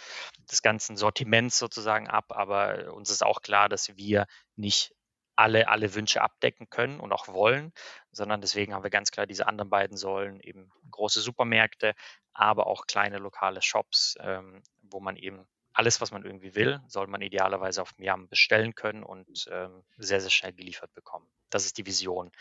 des 0.50 0.60
ganzen 0.60 0.96
Sortiments 0.96 1.58
sozusagen 1.58 2.08
ab, 2.08 2.32
aber 2.36 2.92
uns 2.92 3.08
ist 3.08 3.24
auch 3.24 3.40
klar, 3.40 3.70
dass 3.70 3.96
wir 3.96 4.26
nicht 4.56 4.92
alle, 5.38 5.68
alle 5.68 5.94
Wünsche 5.94 6.20
abdecken 6.20 6.68
können 6.68 6.98
und 6.98 7.12
auch 7.12 7.28
wollen, 7.28 7.72
sondern 8.10 8.40
deswegen 8.40 8.74
haben 8.74 8.82
wir 8.82 8.90
ganz 8.90 9.12
klar 9.12 9.24
diese 9.24 9.46
anderen 9.46 9.70
beiden 9.70 9.96
Säulen, 9.96 10.40
eben 10.40 10.72
große 10.90 11.20
Supermärkte, 11.20 11.94
aber 12.32 12.66
auch 12.66 12.86
kleine 12.86 13.18
lokale 13.18 13.62
Shops, 13.62 14.16
ähm, 14.20 14.62
wo 14.82 14.98
man 14.98 15.16
eben 15.16 15.46
alles, 15.72 16.00
was 16.00 16.10
man 16.10 16.24
irgendwie 16.24 16.56
will, 16.56 16.80
soll 16.88 17.06
man 17.06 17.22
idealerweise 17.22 17.82
auf 17.82 17.96
Miam 17.98 18.28
bestellen 18.28 18.74
können 18.74 19.04
und 19.04 19.46
ähm, 19.52 19.84
sehr, 19.96 20.20
sehr 20.20 20.30
schnell 20.30 20.52
geliefert 20.52 20.92
bekommen. 20.94 21.28
Das 21.50 21.64
ist 21.64 21.78
die 21.78 21.86
Vision 21.86 22.32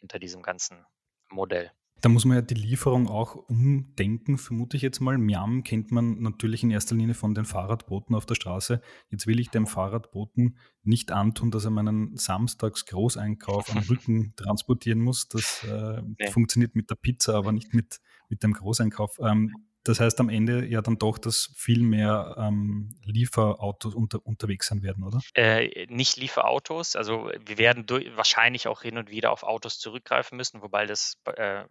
hinter 0.00 0.18
diesem 0.18 0.42
ganzen 0.42 0.84
Modell. 1.30 1.72
Da 2.04 2.10
muss 2.10 2.26
man 2.26 2.36
ja 2.36 2.42
die 2.42 2.52
Lieferung 2.52 3.08
auch 3.08 3.34
umdenken, 3.34 4.36
vermute 4.36 4.76
ich 4.76 4.82
jetzt 4.82 5.00
mal. 5.00 5.16
Miam 5.16 5.64
kennt 5.64 5.90
man 5.90 6.20
natürlich 6.20 6.62
in 6.62 6.70
erster 6.70 6.94
Linie 6.94 7.14
von 7.14 7.34
den 7.34 7.46
Fahrradboten 7.46 8.14
auf 8.14 8.26
der 8.26 8.34
Straße. 8.34 8.82
Jetzt 9.08 9.26
will 9.26 9.40
ich 9.40 9.48
dem 9.48 9.66
Fahrradboten 9.66 10.58
nicht 10.82 11.12
antun, 11.12 11.50
dass 11.50 11.64
er 11.64 11.70
meinen 11.70 12.14
Samstags-Großeinkauf 12.14 13.74
am 13.74 13.78
Rücken 13.88 14.34
transportieren 14.36 15.00
muss. 15.00 15.28
Das 15.28 15.64
äh, 15.64 16.02
nee. 16.02 16.30
funktioniert 16.30 16.76
mit 16.76 16.90
der 16.90 16.96
Pizza, 16.96 17.36
aber 17.36 17.52
nicht 17.52 17.72
mit, 17.72 18.02
mit 18.28 18.42
dem 18.42 18.52
Großeinkauf. 18.52 19.18
Ähm, 19.20 19.54
das 19.84 20.00
heißt 20.00 20.18
am 20.20 20.30
Ende 20.30 20.66
ja 20.66 20.80
dann 20.80 20.98
doch, 20.98 21.18
dass 21.18 21.50
viel 21.54 21.82
mehr 21.82 22.36
ähm, 22.38 22.94
Lieferautos 23.04 23.94
unter, 23.94 24.26
unterwegs 24.26 24.68
sein 24.68 24.82
werden, 24.82 25.04
oder? 25.04 25.20
Äh, 25.34 25.86
nicht 25.88 26.16
Lieferautos. 26.16 26.96
Also 26.96 27.30
wir 27.44 27.58
werden 27.58 27.84
durch, 27.86 28.16
wahrscheinlich 28.16 28.66
auch 28.66 28.82
hin 28.82 28.96
und 28.96 29.10
wieder 29.10 29.30
auf 29.30 29.42
Autos 29.42 29.78
zurückgreifen 29.78 30.36
müssen, 30.36 30.62
wobei 30.62 30.86
das 30.86 31.18
äh, 31.36 31.64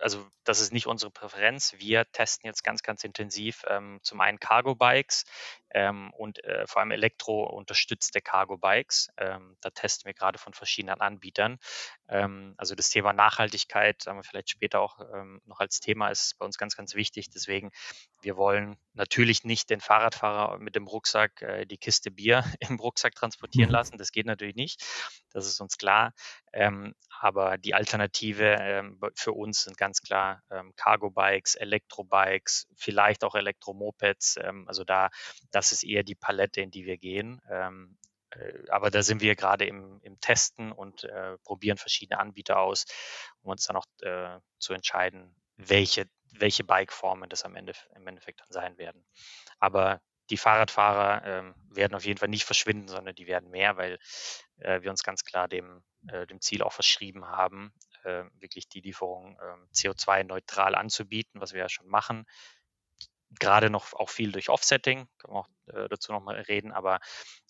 also 0.00 0.26
das 0.44 0.60
ist 0.60 0.72
nicht 0.72 0.86
unsere 0.86 1.10
Präferenz. 1.10 1.74
Wir 1.78 2.10
testen 2.12 2.48
jetzt 2.48 2.64
ganz, 2.64 2.82
ganz 2.82 3.04
intensiv 3.04 3.64
ähm, 3.68 4.00
zum 4.02 4.20
einen 4.20 4.40
Cargo-Bikes 4.40 5.24
ähm, 5.72 6.12
und 6.14 6.42
äh, 6.44 6.66
vor 6.66 6.80
allem 6.80 6.90
elektro-unterstützte 6.90 8.20
Cargo-Bikes. 8.20 9.10
Ähm, 9.16 9.56
da 9.60 9.70
testen 9.70 10.06
wir 10.06 10.14
gerade 10.14 10.38
von 10.38 10.54
verschiedenen 10.54 11.00
Anbietern. 11.00 11.58
Ähm, 12.08 12.54
also 12.56 12.74
das 12.74 12.88
Thema 12.88 13.12
Nachhaltigkeit, 13.12 14.02
sagen 14.02 14.18
wir 14.18 14.24
vielleicht 14.24 14.50
später 14.50 14.80
auch 14.80 14.98
ähm, 15.14 15.40
noch 15.44 15.60
als 15.60 15.80
Thema, 15.80 16.08
ist 16.08 16.38
bei 16.38 16.46
uns 16.46 16.58
ganz, 16.58 16.76
ganz 16.76 16.94
wichtig. 16.94 17.30
Deswegen, 17.30 17.70
wir 18.22 18.36
wollen 18.36 18.76
natürlich 18.94 19.44
nicht 19.44 19.70
den 19.70 19.80
Fahrradfahrer 19.80 20.58
mit 20.58 20.74
dem 20.74 20.86
Rucksack 20.86 21.42
äh, 21.42 21.66
die 21.66 21.78
Kiste 21.78 22.10
Bier 22.10 22.44
im 22.60 22.80
Rucksack 22.80 23.14
transportieren 23.14 23.68
mhm. 23.68 23.74
lassen. 23.74 23.98
Das 23.98 24.12
geht 24.12 24.26
natürlich 24.26 24.56
nicht. 24.56 24.84
Das 25.32 25.46
ist 25.46 25.60
uns 25.60 25.78
klar. 25.78 26.12
Aber 27.22 27.58
die 27.58 27.74
Alternative 27.74 28.56
ähm, 28.60 28.98
für 29.14 29.32
uns 29.32 29.64
sind 29.64 29.76
ganz 29.76 30.00
klar 30.00 30.42
ähm, 30.50 30.72
Cargo-Bikes, 30.76 31.54
Elektrobikes, 31.54 32.66
vielleicht 32.74 33.24
auch 33.24 33.34
Elektromopeds. 33.34 34.38
Ähm, 34.42 34.66
also 34.66 34.84
da, 34.84 35.10
das 35.50 35.72
ist 35.72 35.84
eher 35.84 36.02
die 36.02 36.14
Palette, 36.14 36.62
in 36.62 36.70
die 36.70 36.86
wir 36.86 36.96
gehen. 36.96 37.42
Ähm, 37.50 37.98
äh, 38.30 38.70
aber 38.70 38.90
da 38.90 39.02
sind 39.02 39.20
wir 39.20 39.36
gerade 39.36 39.66
im, 39.66 40.00
im 40.02 40.18
Testen 40.20 40.72
und 40.72 41.04
äh, 41.04 41.36
probieren 41.44 41.76
verschiedene 41.76 42.18
Anbieter 42.18 42.58
aus, 42.58 42.86
um 43.42 43.50
uns 43.50 43.66
dann 43.66 43.76
auch 43.76 43.84
äh, 44.00 44.38
zu 44.58 44.72
entscheiden, 44.72 45.36
welche, 45.58 46.06
welche 46.32 46.64
Bike-Formen 46.64 47.28
das 47.28 47.44
am 47.44 47.54
Ende 47.54 47.74
im 47.94 48.06
Endeffekt 48.06 48.40
dann 48.40 48.50
sein 48.50 48.78
werden. 48.78 49.04
Aber 49.58 50.00
die 50.30 50.36
Fahrradfahrer 50.36 51.26
ähm, 51.26 51.54
werden 51.70 51.94
auf 51.94 52.04
jeden 52.04 52.18
Fall 52.18 52.28
nicht 52.28 52.44
verschwinden, 52.44 52.88
sondern 52.88 53.14
die 53.14 53.26
werden 53.26 53.50
mehr, 53.50 53.76
weil 53.76 53.98
äh, 54.58 54.82
wir 54.82 54.90
uns 54.90 55.02
ganz 55.02 55.24
klar 55.24 55.48
dem, 55.48 55.82
äh, 56.08 56.26
dem 56.26 56.40
Ziel 56.40 56.62
auch 56.62 56.72
verschrieben 56.72 57.26
haben, 57.26 57.72
äh, 58.04 58.24
wirklich 58.38 58.68
die 58.68 58.80
Lieferung 58.80 59.38
ähm, 59.42 59.68
CO2-neutral 59.74 60.74
anzubieten, 60.74 61.40
was 61.40 61.52
wir 61.52 61.60
ja 61.60 61.68
schon 61.68 61.88
machen. 61.88 62.24
Gerade 63.38 63.70
noch 63.70 63.92
auch 63.92 64.08
viel 64.10 64.32
durch 64.32 64.48
Offsetting, 64.48 65.06
können 65.18 65.34
wir 65.34 65.40
auch 65.40 65.48
äh, 65.66 65.88
dazu 65.88 66.12
nochmal 66.12 66.40
reden, 66.40 66.72
aber 66.72 66.98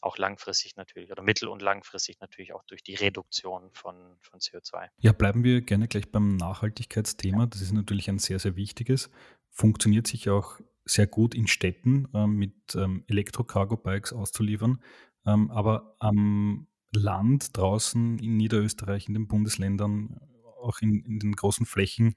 auch 0.02 0.18
langfristig 0.18 0.76
natürlich 0.76 1.10
oder 1.10 1.22
mittel- 1.22 1.48
und 1.48 1.62
langfristig 1.62 2.20
natürlich 2.20 2.52
auch 2.52 2.64
durch 2.64 2.82
die 2.82 2.94
Reduktion 2.94 3.70
von, 3.72 4.18
von 4.20 4.40
CO2. 4.40 4.88
Ja, 4.98 5.12
bleiben 5.12 5.42
wir 5.42 5.62
gerne 5.62 5.88
gleich 5.88 6.10
beim 6.10 6.36
Nachhaltigkeitsthema. 6.36 7.46
Das 7.46 7.62
ist 7.62 7.72
natürlich 7.72 8.10
ein 8.10 8.18
sehr, 8.18 8.38
sehr 8.38 8.56
wichtiges. 8.56 9.10
Funktioniert 9.48 10.06
sich 10.06 10.28
auch 10.28 10.60
sehr 10.84 11.06
gut 11.06 11.34
in 11.34 11.46
Städten 11.46 12.08
äh, 12.14 12.26
mit 12.26 12.74
ähm, 12.74 13.04
Elektro-Cargo-Bikes 13.06 14.12
auszuliefern. 14.12 14.82
Ähm, 15.26 15.50
aber 15.50 15.96
am 15.98 16.66
Land 16.92 17.56
draußen 17.56 18.18
in 18.18 18.36
Niederösterreich, 18.36 19.08
in 19.08 19.14
den 19.14 19.28
Bundesländern, 19.28 20.18
auch 20.62 20.78
in, 20.80 21.04
in 21.04 21.18
den 21.18 21.32
großen 21.32 21.66
Flächen 21.66 22.16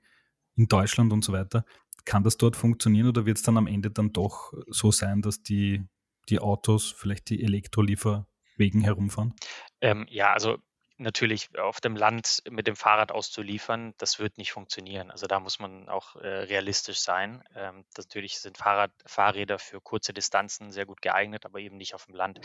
in 0.56 0.68
Deutschland 0.68 1.14
und 1.14 1.24
so 1.24 1.34
weiter, 1.34 1.66
kann 2.06 2.24
das 2.24 2.38
dort 2.38 2.56
funktionieren 2.56 3.08
oder 3.08 3.26
wird 3.26 3.38
es 3.38 3.44
dann 3.44 3.58
am 3.58 3.68
Ende 3.68 3.92
dann 3.92 4.14
doch 4.14 4.54
so 4.68 4.92
sein, 4.92 5.22
dass 5.22 5.42
die, 5.42 5.86
die 6.30 6.40
Autos 6.40 6.92
vielleicht 6.92 7.30
die 7.30 7.44
Elektrolieferwegen 7.44 8.82
herumfahren? 8.82 9.34
Ähm, 9.82 10.06
ja, 10.10 10.34
also 10.34 10.58
natürlich 10.98 11.58
auf 11.58 11.82
dem 11.82 11.96
Land 11.96 12.44
mit 12.50 12.68
dem 12.68 12.76
Fahrrad 12.76 13.12
auszuliefern, 13.12 13.94
das 13.98 14.20
wird 14.20 14.38
nicht 14.38 14.52
funktionieren. 14.52 15.12
Also 15.12 15.28
da 15.28 15.40
muss 15.40 15.60
man 15.60 15.90
auch 15.90 16.16
äh, 16.18 16.28
realistisch 16.28 17.00
sein. 17.00 17.44
Ähm, 17.56 17.86
natürlich 17.98 18.40
sind 18.40 18.58
Fahrrad, 18.58 18.92
Fahrräder 19.06 19.60
für 19.60 19.82
kurze 19.82 20.14
Distanzen 20.14 20.72
sehr 20.72 20.86
gut 20.86 21.02
geeignet, 21.02 21.46
aber 21.46 21.60
eben 21.60 21.78
nicht 21.78 21.96
auf 21.96 22.06
dem 22.06 22.16
Land. 22.16 22.40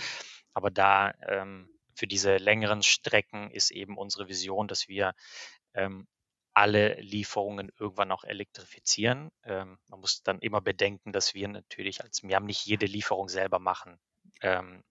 Aber 0.54 0.70
da 0.70 1.12
ähm, 1.26 1.68
für 1.94 2.06
diese 2.06 2.36
längeren 2.36 2.82
Strecken 2.82 3.50
ist 3.50 3.70
eben 3.70 3.98
unsere 3.98 4.28
Vision, 4.28 4.68
dass 4.68 4.88
wir 4.88 5.14
ähm, 5.74 6.06
alle 6.54 6.94
Lieferungen 7.00 7.70
irgendwann 7.78 8.10
auch 8.10 8.24
elektrifizieren. 8.24 9.30
Ähm, 9.44 9.78
man 9.88 10.00
muss 10.00 10.22
dann 10.22 10.40
immer 10.40 10.60
bedenken, 10.60 11.12
dass 11.12 11.34
wir 11.34 11.46
natürlich 11.48 12.02
als, 12.02 12.22
wir 12.22 12.34
haben 12.34 12.46
nicht 12.46 12.64
jede 12.66 12.86
Lieferung 12.86 13.28
selber 13.28 13.58
machen. 13.58 13.98
Ähm, 14.40 14.82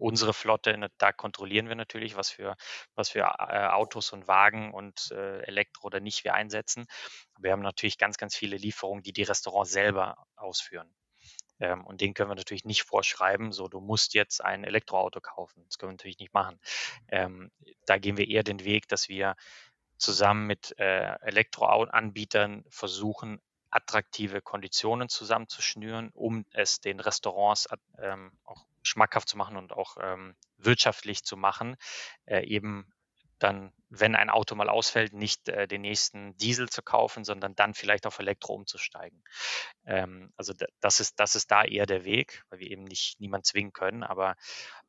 unsere 0.00 0.32
Flotte, 0.34 0.76
ne, 0.76 0.90
da 0.98 1.12
kontrollieren 1.12 1.68
wir 1.68 1.76
natürlich, 1.76 2.16
was 2.16 2.30
für, 2.30 2.56
was 2.94 3.10
für 3.10 3.20
äh, 3.20 3.66
Autos 3.68 4.12
und 4.12 4.26
Wagen 4.28 4.72
und 4.72 5.10
äh, 5.12 5.42
Elektro 5.42 5.86
oder 5.86 6.00
nicht 6.00 6.24
wir 6.24 6.34
einsetzen. 6.34 6.86
Wir 7.38 7.52
haben 7.52 7.62
natürlich 7.62 7.98
ganz, 7.98 8.16
ganz 8.16 8.34
viele 8.34 8.56
Lieferungen, 8.56 9.02
die 9.02 9.12
die 9.12 9.22
Restaurants 9.22 9.70
selber 9.70 10.26
ausführen. 10.36 10.92
Ähm, 11.60 11.86
und 11.86 12.00
denen 12.00 12.14
können 12.14 12.30
wir 12.30 12.34
natürlich 12.34 12.64
nicht 12.64 12.82
vorschreiben, 12.82 13.52
so 13.52 13.68
du 13.68 13.80
musst 13.80 14.14
jetzt 14.14 14.42
ein 14.42 14.64
Elektroauto 14.64 15.20
kaufen. 15.20 15.62
Das 15.66 15.78
können 15.78 15.90
wir 15.90 15.94
natürlich 15.94 16.18
nicht 16.18 16.34
machen. 16.34 16.58
Ähm, 17.08 17.50
da 17.86 17.98
gehen 17.98 18.16
wir 18.16 18.28
eher 18.28 18.42
den 18.42 18.64
Weg, 18.64 18.88
dass 18.88 19.08
wir 19.08 19.36
zusammen 19.98 20.46
mit 20.46 20.74
äh, 20.78 21.14
Elektroanbietern 21.20 22.64
versuchen, 22.70 23.40
attraktive 23.70 24.40
Konditionen 24.40 25.08
zusammenzuschnüren, 25.08 26.10
um 26.12 26.44
es 26.52 26.80
den 26.80 27.00
Restaurants 27.00 27.68
ähm, 27.98 28.32
auch 28.44 28.64
schmackhaft 28.82 29.28
zu 29.28 29.36
machen 29.36 29.56
und 29.56 29.72
auch 29.72 29.96
ähm, 30.00 30.34
wirtschaftlich 30.56 31.24
zu 31.24 31.36
machen, 31.36 31.76
äh, 32.26 32.44
eben 32.46 32.92
dann, 33.38 33.72
wenn 33.88 34.14
ein 34.14 34.30
Auto 34.30 34.54
mal 34.54 34.68
ausfällt, 34.68 35.12
nicht 35.12 35.48
äh, 35.48 35.66
den 35.66 35.80
nächsten 35.80 36.36
Diesel 36.36 36.68
zu 36.68 36.82
kaufen, 36.82 37.24
sondern 37.24 37.54
dann 37.54 37.74
vielleicht 37.74 38.06
auf 38.06 38.18
Elektro 38.18 38.54
umzusteigen. 38.54 39.22
Ähm, 39.86 40.32
also 40.36 40.52
das 40.80 41.00
ist, 41.00 41.18
das 41.18 41.34
ist 41.34 41.50
da 41.50 41.64
eher 41.64 41.86
der 41.86 42.04
Weg, 42.04 42.44
weil 42.50 42.60
wir 42.60 42.70
eben 42.70 42.84
nicht 42.84 43.20
niemand 43.20 43.46
zwingen 43.46 43.72
können, 43.72 44.02
aber 44.02 44.36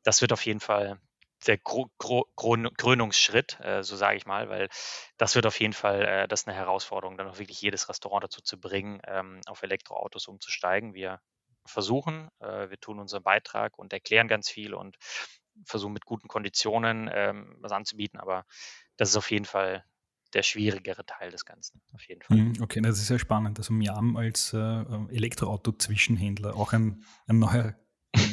das 0.02 0.20
wird 0.20 0.32
auf 0.32 0.44
jeden 0.44 0.60
Fall 0.60 1.00
der 1.46 1.58
Gro 1.58 1.90
Gro 1.98 2.26
Krönungsschritt, 2.36 3.58
äh, 3.60 3.82
so 3.82 3.96
sage 3.96 4.16
ich 4.16 4.26
mal, 4.26 4.48
weil 4.48 4.68
das 5.16 5.34
wird 5.34 5.46
auf 5.46 5.58
jeden 5.60 5.72
Fall, 5.72 6.02
äh, 6.02 6.28
das 6.28 6.42
ist 6.42 6.48
eine 6.48 6.56
Herausforderung, 6.56 7.16
dann 7.16 7.28
auch 7.28 7.38
wirklich 7.38 7.60
jedes 7.60 7.88
Restaurant 7.88 8.24
dazu 8.24 8.42
zu 8.42 8.60
bringen, 8.60 9.00
ähm, 9.06 9.40
auf 9.46 9.62
Elektroautos 9.62 10.28
umzusteigen. 10.28 10.94
Wir 10.94 11.20
versuchen. 11.66 12.28
Äh, 12.40 12.70
wir 12.70 12.78
tun 12.78 12.98
unseren 12.98 13.22
Beitrag 13.22 13.78
und 13.78 13.92
erklären 13.92 14.28
ganz 14.28 14.50
viel 14.50 14.74
und 14.74 14.96
versuchen 15.64 15.92
mit 15.92 16.04
guten 16.04 16.28
Konditionen 16.28 17.10
ähm, 17.12 17.56
was 17.60 17.72
anzubieten, 17.72 18.18
aber 18.18 18.44
das 18.96 19.10
ist 19.10 19.16
auf 19.16 19.30
jeden 19.30 19.44
Fall 19.44 19.84
der 20.34 20.42
schwierigere 20.42 21.04
Teil 21.04 21.30
des 21.30 21.44
Ganzen. 21.44 21.82
Auf 21.92 22.08
jeden 22.08 22.22
Fall. 22.22 22.38
Mhm, 22.38 22.62
okay, 22.62 22.80
das 22.80 22.98
ist 22.98 23.08
sehr 23.08 23.18
spannend. 23.18 23.58
Also 23.58 23.74
Miam 23.74 24.16
als 24.16 24.54
äh, 24.54 24.56
Elektroauto-Zwischenhändler, 24.56 26.56
auch 26.56 26.72
ein, 26.72 27.04
ein 27.26 27.38
neuer 27.38 27.74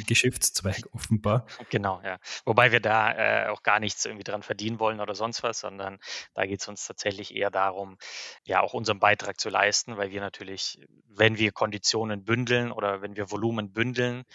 Geschäftszweig 0.07 0.83
offenbar. 0.91 1.45
Genau, 1.69 2.01
ja. 2.03 2.19
Wobei 2.45 2.71
wir 2.71 2.79
da 2.79 3.45
äh, 3.45 3.47
auch 3.47 3.63
gar 3.63 3.79
nichts 3.79 4.05
irgendwie 4.05 4.23
dran 4.23 4.43
verdienen 4.43 4.79
wollen 4.79 4.99
oder 4.99 5.15
sonst 5.15 5.43
was, 5.43 5.59
sondern 5.59 5.99
da 6.33 6.45
geht 6.45 6.61
es 6.61 6.67
uns 6.67 6.85
tatsächlich 6.85 7.35
eher 7.35 7.51
darum, 7.51 7.97
ja 8.43 8.61
auch 8.61 8.73
unseren 8.73 8.99
Beitrag 8.99 9.39
zu 9.39 9.49
leisten, 9.49 9.97
weil 9.97 10.11
wir 10.11 10.21
natürlich, 10.21 10.79
wenn 11.07 11.37
wir 11.37 11.51
Konditionen 11.51 12.25
bündeln 12.25 12.71
oder 12.71 13.01
wenn 13.01 13.15
wir 13.15 13.31
Volumen 13.31 13.71
bündeln, 13.71 14.25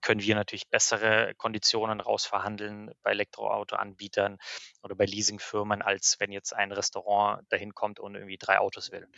können 0.00 0.20
wir 0.20 0.34
natürlich 0.34 0.68
bessere 0.68 1.34
Konditionen 1.36 2.00
rausverhandeln 2.00 2.92
bei 3.02 3.10
Elektroautoanbietern 3.10 4.38
oder 4.82 4.94
bei 4.94 5.04
Leasingfirmen, 5.04 5.82
als 5.82 6.16
wenn 6.18 6.32
jetzt 6.32 6.54
ein 6.54 6.72
Restaurant 6.72 7.42
dahin 7.50 7.74
kommt 7.74 8.00
und 8.00 8.14
irgendwie 8.14 8.38
drei 8.38 8.58
Autos 8.58 8.92
will. 8.92 9.08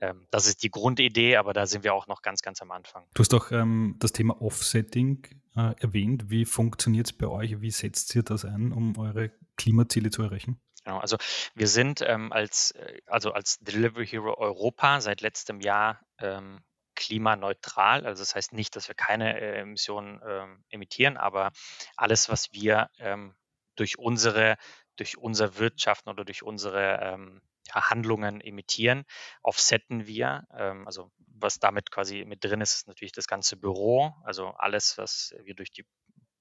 Ähm, 0.00 0.26
das 0.30 0.46
ist 0.46 0.62
die 0.62 0.70
Grundidee, 0.70 1.36
aber 1.36 1.52
da 1.52 1.66
sind 1.66 1.84
wir 1.84 1.94
auch 1.94 2.06
noch 2.06 2.22
ganz, 2.22 2.42
ganz 2.42 2.60
am 2.62 2.70
Anfang. 2.70 3.06
Du 3.14 3.20
hast 3.20 3.34
auch 3.34 3.50
ähm, 3.52 3.96
das 3.98 4.12
Thema 4.12 4.40
Offsetting 4.40 5.26
äh, 5.56 5.74
erwähnt. 5.80 6.30
Wie 6.30 6.44
funktioniert 6.44 7.06
es 7.06 7.12
bei 7.12 7.26
euch? 7.26 7.60
Wie 7.60 7.70
setzt 7.70 8.14
ihr 8.14 8.22
das 8.22 8.44
ein, 8.44 8.72
um 8.72 8.98
eure 8.98 9.30
Klimaziele 9.56 10.10
zu 10.10 10.22
erreichen? 10.22 10.60
Genau, 10.84 10.98
also 10.98 11.16
wir 11.54 11.66
sind 11.66 12.00
ähm, 12.06 12.32
als, 12.32 12.70
äh, 12.72 13.00
also 13.06 13.32
als 13.32 13.58
Delivery 13.58 14.06
Hero 14.06 14.38
Europa 14.38 15.00
seit 15.00 15.20
letztem 15.20 15.60
Jahr 15.60 16.00
ähm, 16.18 16.62
klimaneutral. 16.96 18.04
Also 18.06 18.22
das 18.22 18.34
heißt 18.34 18.52
nicht, 18.52 18.74
dass 18.74 18.88
wir 18.88 18.96
keine 18.96 19.40
äh, 19.40 19.60
Emissionen 19.60 20.20
ähm, 20.26 20.64
emittieren, 20.70 21.16
aber 21.16 21.52
alles, 21.96 22.28
was 22.28 22.52
wir 22.52 22.90
ähm, 22.98 23.36
durch 23.76 23.98
unsere, 23.98 24.56
durch 24.96 25.16
unser 25.16 25.58
Wirtschaften 25.58 26.08
oder 26.08 26.24
durch 26.24 26.42
unsere 26.42 26.98
ähm, 27.00 27.40
Handlungen 27.70 28.40
emittieren, 28.40 29.04
offsetten 29.42 30.06
wir. 30.06 30.46
Ähm, 30.56 30.86
also 30.86 31.12
was 31.18 31.58
damit 31.58 31.90
quasi 31.90 32.24
mit 32.24 32.42
drin 32.42 32.60
ist, 32.60 32.74
ist 32.74 32.88
natürlich 32.88 33.12
das 33.12 33.28
ganze 33.28 33.56
Büro, 33.56 34.14
also 34.24 34.48
alles, 34.56 34.98
was 34.98 35.34
wir 35.44 35.54
durch 35.54 35.70
die 35.70 35.84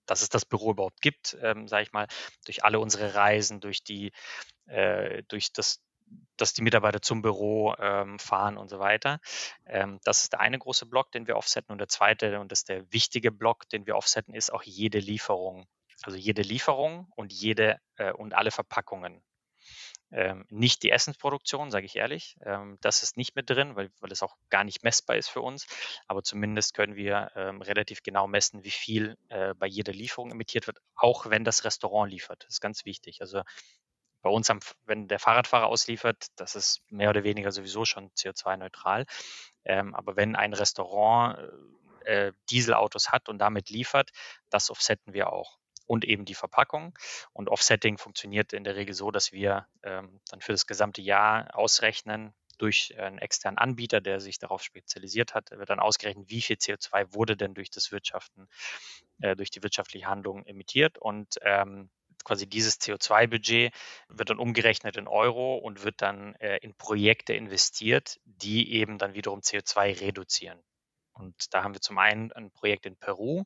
dass 0.07 0.21
es 0.21 0.29
das 0.29 0.45
Büro 0.45 0.71
überhaupt 0.71 1.01
gibt, 1.01 1.35
ähm, 1.41 1.67
sage 1.67 1.83
ich 1.83 1.91
mal, 1.91 2.07
durch 2.45 2.63
alle 2.63 2.79
unsere 2.79 3.15
Reisen, 3.15 3.59
durch 3.59 3.83
die, 3.83 4.11
äh, 4.67 5.23
durch 5.27 5.51
das 5.51 5.81
dass 6.37 6.53
die 6.53 6.61
Mitarbeiter 6.61 7.01
zum 7.01 7.21
Büro 7.21 7.73
ähm, 7.79 8.19
fahren 8.19 8.57
und 8.57 8.69
so 8.69 8.79
weiter. 8.79 9.19
Ähm, 9.65 9.99
das 10.03 10.23
ist 10.23 10.33
der 10.33 10.41
eine 10.41 10.59
große 10.59 10.85
Block, 10.85 11.11
den 11.11 11.27
wir 11.27 11.37
offsetten. 11.37 11.71
Und 11.71 11.79
der 11.79 11.87
zweite, 11.87 12.39
und 12.39 12.51
das 12.51 12.59
ist 12.59 12.69
der 12.69 12.91
wichtige 12.91 13.31
Block, 13.31 13.69
den 13.69 13.85
wir 13.85 13.95
offsetten, 13.95 14.33
ist 14.33 14.51
auch 14.51 14.63
jede 14.63 14.99
Lieferung. 14.99 15.67
Also 16.03 16.17
jede 16.17 16.41
Lieferung 16.41 17.07
und 17.15 17.31
jede 17.31 17.79
äh, 17.97 18.11
und 18.11 18.33
alle 18.33 18.51
Verpackungen. 18.51 19.23
Ähm, 20.11 20.45
nicht 20.49 20.83
die 20.83 20.91
Essensproduktion, 20.91 21.71
sage 21.71 21.85
ich 21.85 21.95
ehrlich. 21.95 22.37
Ähm, 22.45 22.77
das 22.81 23.01
ist 23.01 23.17
nicht 23.17 23.35
mit 23.35 23.49
drin, 23.49 23.75
weil, 23.75 23.89
weil 23.99 24.11
es 24.11 24.21
auch 24.21 24.35
gar 24.49 24.63
nicht 24.63 24.83
messbar 24.83 25.17
ist 25.17 25.29
für 25.29 25.41
uns. 25.41 25.65
Aber 26.07 26.21
zumindest 26.21 26.73
können 26.73 26.95
wir 26.95 27.31
ähm, 27.35 27.61
relativ 27.61 28.03
genau 28.03 28.27
messen, 28.27 28.63
wie 28.63 28.71
viel 28.71 29.17
äh, 29.29 29.53
bei 29.55 29.67
jeder 29.67 29.93
Lieferung 29.93 30.31
emittiert 30.31 30.67
wird, 30.67 30.77
auch 30.95 31.29
wenn 31.29 31.43
das 31.43 31.63
Restaurant 31.63 32.11
liefert. 32.11 32.43
Das 32.43 32.55
ist 32.55 32.61
ganz 32.61 32.85
wichtig. 32.85 33.21
Also 33.21 33.41
bei 34.25 34.31
uns, 34.31 34.49
am, 34.49 34.59
wenn 34.85 35.07
der 35.07 35.19
Fahrradfahrer 35.19 35.67
ausliefert, 35.67 36.25
das 36.35 36.55
ist 36.55 36.81
mehr 36.89 37.11
oder 37.11 37.23
weniger 37.23 37.51
sowieso 37.51 37.85
schon 37.85 38.09
CO2-neutral. 38.13 39.05
Ähm, 39.65 39.93
aber 39.93 40.15
wenn 40.15 40.35
ein 40.35 40.53
Restaurant 40.53 41.37
äh, 42.05 42.31
Dieselautos 42.49 43.11
hat 43.11 43.29
und 43.29 43.37
damit 43.37 43.69
liefert, 43.69 44.09
das 44.49 44.71
offsetten 44.71 45.13
wir 45.13 45.31
auch. 45.31 45.59
Und 45.85 46.05
eben 46.05 46.25
die 46.25 46.33
Verpackung. 46.33 46.97
Und 47.33 47.49
Offsetting 47.49 47.99
funktioniert 47.99 48.51
in 48.51 48.63
der 48.63 48.75
Regel 48.75 48.95
so, 48.95 49.11
dass 49.11 49.31
wir 49.31 49.67
ähm, 49.83 50.19
dann 50.31 50.41
für 50.41 50.53
das 50.53 50.65
gesamte 50.65 51.03
Jahr 51.03 51.55
ausrechnen, 51.55 52.33
durch 52.57 52.97
einen 52.97 53.19
externen 53.19 53.57
Anbieter, 53.57 54.01
der 54.01 54.21
sich 54.21 54.39
darauf 54.39 54.63
spezialisiert 54.63 55.35
hat, 55.35 55.51
wird 55.51 55.69
dann 55.69 55.81
ausgerechnet, 55.81 56.29
wie 56.29 56.41
viel 56.41 56.55
CO2 56.55 57.13
wurde 57.13 57.35
denn 57.35 57.53
durch 57.53 57.69
das 57.69 57.91
Wirtschaften, 57.91 58.47
äh, 59.19 59.35
durch 59.35 59.51
die 59.51 59.61
wirtschaftliche 59.61 60.07
Handlung 60.07 60.45
emittiert 60.45 60.97
und 60.97 61.35
ähm, 61.41 61.89
quasi 62.25 62.47
dieses 62.47 62.81
CO2-Budget 62.81 63.73
wird 64.09 64.29
dann 64.29 64.39
umgerechnet 64.39 64.97
in 64.97 65.07
Euro 65.07 65.55
und 65.57 65.83
wird 65.85 66.01
dann 66.01 66.35
äh, 66.35 66.57
in 66.57 66.75
Projekte 66.75 67.33
investiert, 67.33 68.19
die 68.25 68.73
eben 68.73 68.97
dann 68.97 69.13
wiederum 69.13 69.39
CO2 69.39 70.01
reduzieren. 70.01 70.59
Und 71.13 71.53
da 71.53 71.63
haben 71.63 71.73
wir 71.73 71.81
zum 71.81 71.97
einen 71.97 72.33
ein 72.33 72.51
Projekt 72.51 72.85
in 72.85 72.97
Peru, 72.97 73.45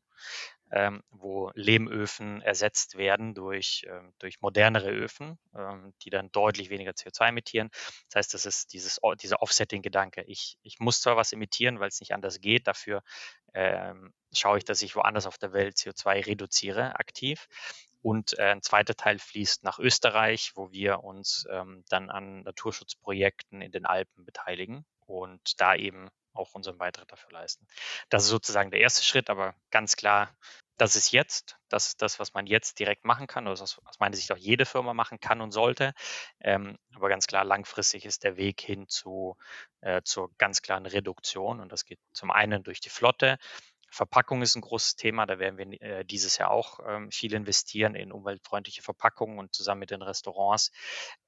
ähm, 0.71 1.03
wo 1.11 1.51
Lehmöfen 1.53 2.41
ersetzt 2.41 2.97
werden 2.97 3.35
durch, 3.35 3.85
ähm, 3.87 4.13
durch 4.19 4.41
modernere 4.41 4.89
Öfen, 4.89 5.37
ähm, 5.55 5.93
die 6.01 6.09
dann 6.09 6.31
deutlich 6.31 6.71
weniger 6.71 6.91
CO2 6.91 7.29
emittieren. 7.29 7.69
Das 8.09 8.15
heißt, 8.15 8.33
das 8.33 8.45
ist 8.45 8.73
dieses, 8.73 8.99
dieser 9.21 9.41
Offsetting-Gedanke. 9.41 10.23
Ich, 10.27 10.57
ich 10.63 10.79
muss 10.79 11.01
zwar 11.01 11.15
was 11.15 11.31
emittieren, 11.31 11.79
weil 11.79 11.89
es 11.89 11.99
nicht 11.99 12.13
anders 12.13 12.39
geht. 12.39 12.67
Dafür 12.67 13.03
ähm, 13.53 14.13
schaue 14.33 14.57
ich, 14.57 14.65
dass 14.65 14.81
ich 14.81 14.95
woanders 14.95 15.27
auf 15.27 15.37
der 15.37 15.53
Welt 15.53 15.77
CO2 15.77 16.25
reduziere 16.25 16.99
aktiv. 16.99 17.47
Und 18.01 18.37
äh, 18.39 18.51
ein 18.51 18.61
zweiter 18.61 18.95
Teil 18.95 19.19
fließt 19.19 19.63
nach 19.63 19.79
Österreich, 19.79 20.51
wo 20.55 20.71
wir 20.71 21.03
uns 21.03 21.45
ähm, 21.51 21.83
dann 21.89 22.09
an 22.09 22.43
Naturschutzprojekten 22.43 23.61
in 23.61 23.71
den 23.71 23.85
Alpen 23.85 24.25
beteiligen 24.25 24.85
und 25.05 25.59
da 25.59 25.75
eben 25.75 26.09
auch 26.33 26.53
unseren 26.53 26.77
Beitrag 26.77 27.07
dafür 27.07 27.31
leisten. 27.31 27.67
Das 28.09 28.23
ist 28.23 28.29
sozusagen 28.29 28.71
der 28.71 28.79
erste 28.79 29.03
Schritt, 29.03 29.29
aber 29.29 29.55
ganz 29.71 29.95
klar, 29.95 30.33
das 30.77 30.95
ist 30.95 31.11
jetzt, 31.11 31.57
das 31.67 31.87
ist 31.87 32.01
das, 32.01 32.19
was 32.19 32.33
man 32.33 32.47
jetzt 32.47 32.79
direkt 32.79 33.03
machen 33.03 33.27
kann, 33.27 33.47
oder 33.47 33.59
was 33.59 33.77
aus 33.79 33.99
meiner 33.99 34.15
Sicht 34.15 34.31
auch 34.31 34.37
jede 34.37 34.65
Firma 34.65 34.93
machen 34.93 35.19
kann 35.19 35.41
und 35.41 35.51
sollte. 35.51 35.93
Ähm, 36.39 36.77
aber 36.95 37.09
ganz 37.09 37.27
klar, 37.27 37.43
langfristig 37.43 38.05
ist 38.05 38.23
der 38.23 38.37
Weg 38.37 38.61
hin 38.61 38.87
zu, 38.87 39.35
äh, 39.81 40.01
zur 40.03 40.31
ganz 40.37 40.61
klaren 40.61 40.85
Reduktion 40.85 41.59
und 41.59 41.69
das 41.71 41.83
geht 41.83 41.99
zum 42.13 42.31
einen 42.31 42.63
durch 42.63 42.79
die 42.79 42.89
Flotte, 42.89 43.37
Verpackung 43.91 44.41
ist 44.41 44.55
ein 44.55 44.61
großes 44.61 44.95
Thema. 44.95 45.25
Da 45.25 45.39
werden 45.39 45.57
wir 45.57 45.81
äh, 45.81 46.05
dieses 46.05 46.37
Jahr 46.37 46.51
auch 46.51 46.79
ähm, 46.87 47.11
viel 47.11 47.33
investieren 47.33 47.95
in 47.95 48.11
umweltfreundliche 48.11 48.81
Verpackungen 48.81 49.39
und 49.39 49.53
zusammen 49.53 49.79
mit 49.79 49.91
den 49.91 50.01
Restaurants 50.01 50.71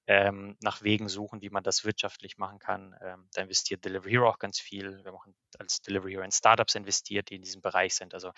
ähm, 0.08 0.58
nach 0.62 0.82
Wegen 0.82 1.10
suchen, 1.10 1.42
wie 1.42 1.50
man 1.50 1.64
das 1.64 1.86
wirtschaftlich 1.86 2.38
machen 2.38 2.60
kann. 2.60 2.96
Ähm, 3.02 3.28
da 3.34 3.42
investiert 3.42 3.86
Delivery 3.86 4.12
Hero 4.12 4.30
auch 4.30 4.40
ganz 4.40 4.60
viel. 4.60 5.04
Wir 5.04 5.12
haben 5.12 5.36
als 5.58 5.82
Delivery 5.82 6.14
Hero 6.14 6.24
in 6.24 6.32
Startups 6.32 6.76
investiert, 6.76 7.30
die 7.30 7.36
in 7.36 7.42
diesem 7.42 7.62
Bereich 7.62 7.96
sind. 7.96 8.14
Also 8.14 8.32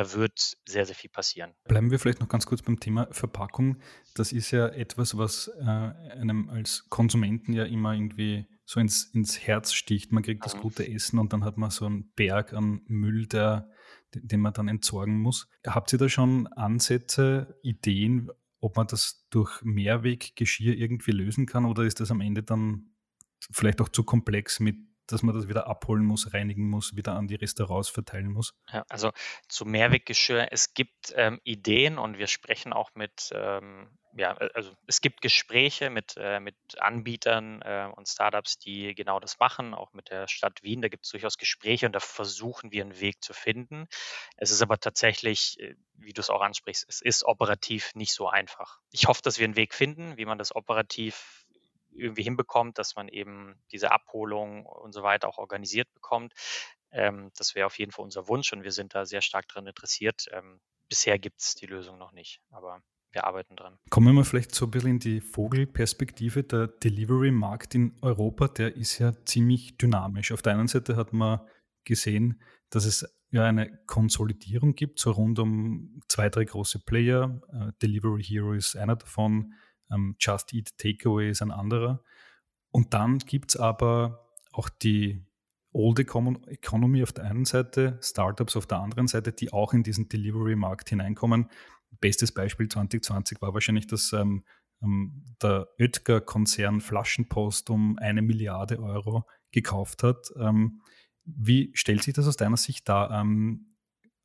da 0.00 0.14
wird 0.14 0.56
sehr, 0.66 0.86
sehr 0.86 0.94
viel 0.94 1.10
passieren. 1.10 1.52
Bleiben 1.64 1.90
wir 1.90 1.98
vielleicht 1.98 2.20
noch 2.20 2.28
ganz 2.28 2.46
kurz 2.46 2.62
beim 2.62 2.80
Thema 2.80 3.08
Verpackung. 3.10 3.76
Das 4.14 4.32
ist 4.32 4.50
ja 4.50 4.68
etwas, 4.68 5.18
was 5.18 5.48
äh, 5.60 5.64
einem 5.64 6.48
als 6.48 6.86
Konsumenten 6.88 7.52
ja 7.52 7.64
immer 7.64 7.92
irgendwie 7.92 8.46
so 8.64 8.80
ins, 8.80 9.04
ins 9.12 9.38
Herz 9.40 9.74
sticht. 9.74 10.10
Man 10.10 10.22
kriegt 10.22 10.46
das 10.46 10.56
mhm. 10.56 10.60
gute 10.60 10.88
Essen 10.88 11.18
und 11.18 11.34
dann 11.34 11.44
hat 11.44 11.58
man 11.58 11.70
so 11.70 11.84
einen 11.84 12.12
Berg 12.14 12.54
an 12.54 12.80
Müll, 12.86 13.26
der, 13.26 13.68
den 14.14 14.40
man 14.40 14.54
dann 14.54 14.68
entsorgen 14.68 15.20
muss. 15.20 15.48
Habt 15.66 15.92
ihr 15.92 15.98
da 15.98 16.08
schon 16.08 16.46
Ansätze, 16.46 17.58
Ideen, 17.62 18.30
ob 18.60 18.76
man 18.76 18.86
das 18.86 19.26
durch 19.28 19.60
Mehrweggeschirr 19.62 20.76
irgendwie 20.76 21.12
lösen 21.12 21.44
kann 21.44 21.66
oder 21.66 21.82
ist 21.82 22.00
das 22.00 22.10
am 22.10 22.22
Ende 22.22 22.42
dann 22.42 22.94
vielleicht 23.52 23.82
auch 23.82 23.88
zu 23.90 24.04
komplex 24.04 24.60
mit 24.60 24.76
dass 25.12 25.22
man 25.22 25.34
das 25.34 25.48
wieder 25.48 25.66
abholen 25.66 26.04
muss, 26.04 26.32
reinigen 26.32 26.68
muss, 26.68 26.96
wieder 26.96 27.14
an 27.14 27.28
die 27.28 27.34
Restaurants 27.34 27.88
verteilen 27.88 28.32
muss? 28.32 28.54
Ja, 28.72 28.84
also 28.88 29.10
zu 29.48 29.64
Mehrweggeschirr, 29.64 30.48
es 30.50 30.74
gibt 30.74 31.12
ähm, 31.16 31.40
Ideen 31.44 31.98
und 31.98 32.18
wir 32.18 32.26
sprechen 32.26 32.72
auch 32.72 32.90
mit, 32.94 33.30
ähm, 33.34 33.98
ja, 34.16 34.36
äh, 34.40 34.50
also 34.54 34.72
es 34.86 35.00
gibt 35.00 35.20
Gespräche 35.20 35.90
mit, 35.90 36.14
äh, 36.16 36.40
mit 36.40 36.56
Anbietern 36.78 37.62
äh, 37.62 37.88
und 37.94 38.08
Startups, 38.08 38.58
die 38.58 38.94
genau 38.94 39.20
das 39.20 39.38
machen, 39.38 39.74
auch 39.74 39.92
mit 39.92 40.10
der 40.10 40.28
Stadt 40.28 40.62
Wien. 40.62 40.82
Da 40.82 40.88
gibt 40.88 41.04
es 41.04 41.10
durchaus 41.10 41.38
Gespräche 41.38 41.86
und 41.86 41.92
da 41.92 42.00
versuchen 42.00 42.72
wir 42.72 42.82
einen 42.82 43.00
Weg 43.00 43.22
zu 43.22 43.32
finden. 43.32 43.86
Es 44.36 44.50
ist 44.50 44.62
aber 44.62 44.78
tatsächlich, 44.78 45.58
äh, 45.60 45.74
wie 45.94 46.12
du 46.12 46.20
es 46.20 46.30
auch 46.30 46.40
ansprichst, 46.40 46.86
es 46.88 47.00
ist 47.00 47.24
operativ 47.24 47.94
nicht 47.94 48.12
so 48.12 48.28
einfach. 48.28 48.78
Ich 48.90 49.06
hoffe, 49.06 49.22
dass 49.22 49.38
wir 49.38 49.44
einen 49.44 49.56
Weg 49.56 49.74
finden, 49.74 50.16
wie 50.16 50.24
man 50.24 50.38
das 50.38 50.54
operativ 50.54 51.39
irgendwie 52.00 52.22
hinbekommt, 52.22 52.78
dass 52.78 52.96
man 52.96 53.08
eben 53.08 53.60
diese 53.72 53.92
Abholung 53.92 54.66
und 54.66 54.92
so 54.92 55.02
weiter 55.02 55.28
auch 55.28 55.38
organisiert 55.38 55.92
bekommt. 55.92 56.34
Ähm, 56.92 57.30
das 57.36 57.54
wäre 57.54 57.66
auf 57.66 57.78
jeden 57.78 57.92
Fall 57.92 58.04
unser 58.04 58.28
Wunsch 58.28 58.52
und 58.52 58.64
wir 58.64 58.72
sind 58.72 58.94
da 58.94 59.06
sehr 59.06 59.22
stark 59.22 59.48
daran 59.48 59.66
interessiert. 59.66 60.26
Ähm, 60.32 60.60
bisher 60.88 61.18
gibt 61.18 61.40
es 61.40 61.54
die 61.54 61.66
Lösung 61.66 61.98
noch 61.98 62.12
nicht, 62.12 62.40
aber 62.50 62.82
wir 63.12 63.24
arbeiten 63.24 63.56
dran. 63.56 63.78
Kommen 63.90 64.06
wir 64.06 64.12
mal 64.12 64.24
vielleicht 64.24 64.54
so 64.54 64.66
ein 64.66 64.70
bisschen 64.70 64.90
in 64.90 64.98
die 64.98 65.20
Vogelperspektive. 65.20 66.44
Der 66.44 66.68
Delivery-Markt 66.68 67.74
in 67.74 67.96
Europa, 68.02 68.48
der 68.48 68.76
ist 68.76 68.98
ja 68.98 69.12
ziemlich 69.24 69.76
dynamisch. 69.78 70.32
Auf 70.32 70.42
der 70.42 70.54
einen 70.54 70.68
Seite 70.68 70.96
hat 70.96 71.12
man 71.12 71.40
gesehen, 71.84 72.40
dass 72.70 72.84
es 72.84 73.04
ja 73.30 73.44
eine 73.44 73.78
Konsolidierung 73.86 74.74
gibt, 74.74 74.98
so 74.98 75.12
rund 75.12 75.38
um 75.38 76.00
zwei, 76.08 76.28
drei 76.28 76.44
große 76.44 76.80
Player. 76.80 77.40
Uh, 77.52 77.70
Delivery 77.82 78.22
Hero 78.22 78.52
ist 78.52 78.76
einer 78.76 78.96
davon, 78.96 79.54
ähm, 79.90 80.16
Just 80.18 80.52
Eat 80.52 80.76
Takeaway 80.78 81.30
ist 81.30 81.42
ein 81.42 81.50
anderer. 81.50 82.02
Und 82.70 82.94
dann 82.94 83.18
gibt 83.18 83.50
es 83.50 83.56
aber 83.56 84.26
auch 84.52 84.68
die 84.68 85.24
Old 85.72 86.00
Economy 86.00 87.02
auf 87.02 87.12
der 87.12 87.24
einen 87.24 87.44
Seite, 87.44 87.98
Startups 88.02 88.56
auf 88.56 88.66
der 88.66 88.78
anderen 88.80 89.06
Seite, 89.06 89.32
die 89.32 89.52
auch 89.52 89.72
in 89.72 89.82
diesen 89.82 90.08
Delivery-Markt 90.08 90.88
hineinkommen. 90.88 91.48
Bestes 92.00 92.32
Beispiel 92.32 92.68
2020 92.68 93.40
war 93.40 93.54
wahrscheinlich, 93.54 93.86
dass 93.86 94.12
ähm, 94.12 94.44
ähm, 94.82 95.24
der 95.42 95.68
Oetker-Konzern 95.78 96.80
Flaschenpost 96.80 97.70
um 97.70 97.98
eine 97.98 98.22
Milliarde 98.22 98.80
Euro 98.80 99.26
gekauft 99.52 100.02
hat. 100.02 100.32
Ähm, 100.36 100.82
wie 101.24 101.70
stellt 101.74 102.02
sich 102.02 102.14
das 102.14 102.26
aus 102.26 102.36
deiner 102.36 102.56
Sicht 102.56 102.88
dar? 102.88 103.10
Ähm, 103.10 103.76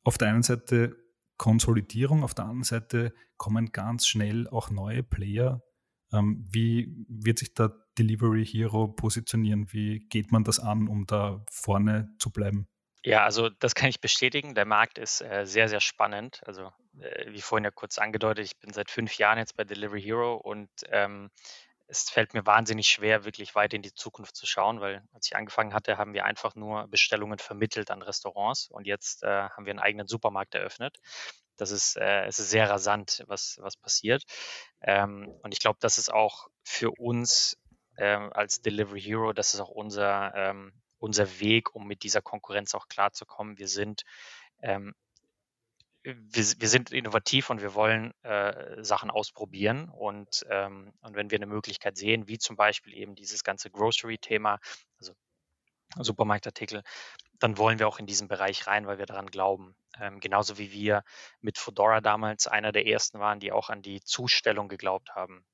auf 0.02 0.18
der 0.18 0.28
einen 0.28 0.42
Seite 0.42 0.96
Konsolidierung, 1.38 2.22
auf 2.22 2.34
der 2.34 2.44
anderen 2.44 2.64
Seite 2.64 3.12
kommen 3.36 3.72
ganz 3.72 4.06
schnell 4.06 4.48
auch 4.48 4.70
neue 4.70 5.02
Player. 5.02 5.62
Ähm, 6.12 6.46
wie 6.50 6.94
wird 7.08 7.38
sich 7.38 7.54
der 7.54 7.72
Delivery 7.98 8.44
Hero 8.44 8.88
positionieren? 8.88 9.72
Wie 9.72 10.00
geht 10.08 10.32
man 10.32 10.44
das 10.44 10.60
an, 10.60 10.88
um 10.88 11.06
da 11.06 11.44
vorne 11.50 12.08
zu 12.18 12.30
bleiben? 12.30 12.68
Ja, 13.04 13.24
also 13.24 13.48
das 13.48 13.74
kann 13.74 13.88
ich 13.88 14.00
bestätigen. 14.00 14.54
Der 14.54 14.64
Markt 14.64 14.98
ist 14.98 15.20
äh, 15.20 15.46
sehr, 15.46 15.68
sehr 15.68 15.80
spannend. 15.80 16.40
Also 16.44 16.72
äh, 16.98 17.30
wie 17.32 17.40
vorhin 17.40 17.64
ja 17.64 17.70
kurz 17.70 17.98
angedeutet, 17.98 18.44
ich 18.44 18.58
bin 18.58 18.72
seit 18.72 18.90
fünf 18.90 19.16
Jahren 19.18 19.38
jetzt 19.38 19.56
bei 19.56 19.64
Delivery 19.64 20.02
Hero 20.02 20.34
und 20.34 20.68
ähm, 20.90 21.30
es 21.88 22.10
fällt 22.10 22.34
mir 22.34 22.44
wahnsinnig 22.46 22.88
schwer, 22.88 23.24
wirklich 23.24 23.54
weit 23.54 23.74
in 23.74 23.82
die 23.82 23.94
Zukunft 23.94 24.36
zu 24.36 24.46
schauen, 24.46 24.80
weil 24.80 25.02
als 25.12 25.26
ich 25.26 25.36
angefangen 25.36 25.72
hatte, 25.72 25.98
haben 25.98 26.14
wir 26.14 26.24
einfach 26.24 26.54
nur 26.54 26.88
Bestellungen 26.88 27.38
vermittelt 27.38 27.90
an 27.90 28.02
Restaurants 28.02 28.68
und 28.70 28.86
jetzt 28.86 29.22
äh, 29.22 29.48
haben 29.48 29.66
wir 29.66 29.70
einen 29.70 29.80
eigenen 29.80 30.06
Supermarkt 30.06 30.54
eröffnet. 30.54 30.98
Das 31.56 31.70
ist, 31.70 31.96
äh, 31.96 32.24
es 32.26 32.38
ist 32.38 32.50
sehr 32.50 32.68
rasant, 32.68 33.24
was, 33.28 33.58
was 33.60 33.76
passiert. 33.76 34.24
Ähm, 34.82 35.28
und 35.42 35.52
ich 35.52 35.60
glaube, 35.60 35.78
das 35.80 35.98
ist 35.98 36.12
auch 36.12 36.48
für 36.62 36.90
uns 36.90 37.56
ähm, 37.96 38.30
als 38.32 38.60
Delivery 38.60 39.00
Hero, 39.00 39.32
das 39.32 39.54
ist 39.54 39.60
auch 39.60 39.70
unser, 39.70 40.34
ähm, 40.34 40.72
unser 40.98 41.40
Weg, 41.40 41.74
um 41.74 41.86
mit 41.86 42.02
dieser 42.02 42.20
Konkurrenz 42.20 42.74
auch 42.74 42.88
klarzukommen. 42.88 43.58
Wir 43.58 43.68
sind 43.68 44.02
ähm, 44.62 44.94
wir, 46.06 46.44
wir, 46.58 46.68
sind 46.68 46.92
innovativ 46.92 47.50
und 47.50 47.60
wir 47.60 47.74
wollen 47.74 48.12
äh, 48.22 48.82
Sachen 48.82 49.10
ausprobieren. 49.10 49.88
Und, 49.88 50.46
ähm, 50.48 50.92
und 51.00 51.16
wenn 51.16 51.30
wir 51.30 51.38
eine 51.38 51.46
Möglichkeit 51.46 51.96
sehen, 51.96 52.28
wie 52.28 52.38
zum 52.38 52.56
Beispiel 52.56 52.94
eben 52.94 53.14
dieses 53.14 53.42
ganze 53.42 53.70
Grocery-Thema, 53.70 54.58
also 54.98 55.14
Supermarktartikel, 55.98 56.82
dann 57.38 57.58
wollen 57.58 57.78
wir 57.78 57.88
auch 57.88 57.98
in 57.98 58.06
diesen 58.06 58.28
Bereich 58.28 58.66
rein, 58.66 58.86
weil 58.86 58.98
wir 58.98 59.06
daran 59.06 59.26
glauben. 59.26 59.74
Ähm, 60.00 60.20
genauso 60.20 60.58
wie 60.58 60.72
wir 60.72 61.02
mit 61.40 61.58
Fedora 61.58 62.00
damals 62.00 62.46
einer 62.46 62.72
der 62.72 62.86
ersten 62.86 63.18
waren, 63.18 63.40
die 63.40 63.52
auch 63.52 63.68
an 63.68 63.82
die 63.82 64.00
Zustellung 64.00 64.68
geglaubt 64.68 65.14
haben 65.14 65.44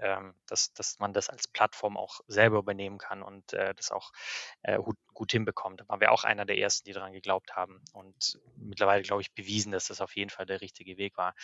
ähm, 0.00 0.34
dass, 0.46 0.72
dass 0.72 0.98
man 0.98 1.12
das 1.12 1.28
als 1.28 1.48
Plattform 1.48 1.96
auch 1.96 2.20
selber 2.26 2.58
übernehmen 2.58 2.98
kann 2.98 3.22
und 3.22 3.52
äh, 3.52 3.74
das 3.74 3.90
auch 3.90 4.12
äh, 4.62 4.78
gut, 4.78 4.96
gut 5.12 5.32
hinbekommt. 5.32 5.80
Da 5.80 5.88
waren 5.88 6.00
wir 6.00 6.12
auch 6.12 6.24
einer 6.24 6.44
der 6.44 6.58
ersten, 6.58 6.86
die 6.86 6.92
daran 6.92 7.12
geglaubt 7.12 7.56
haben 7.56 7.82
und 7.92 8.38
mittlerweile, 8.56 9.02
glaube 9.02 9.22
ich, 9.22 9.32
bewiesen, 9.32 9.72
dass 9.72 9.88
das 9.88 10.00
auf 10.00 10.16
jeden 10.16 10.30
Fall 10.30 10.46
der 10.46 10.60
richtige 10.60 10.96
Weg 10.96 11.16
war. 11.16 11.34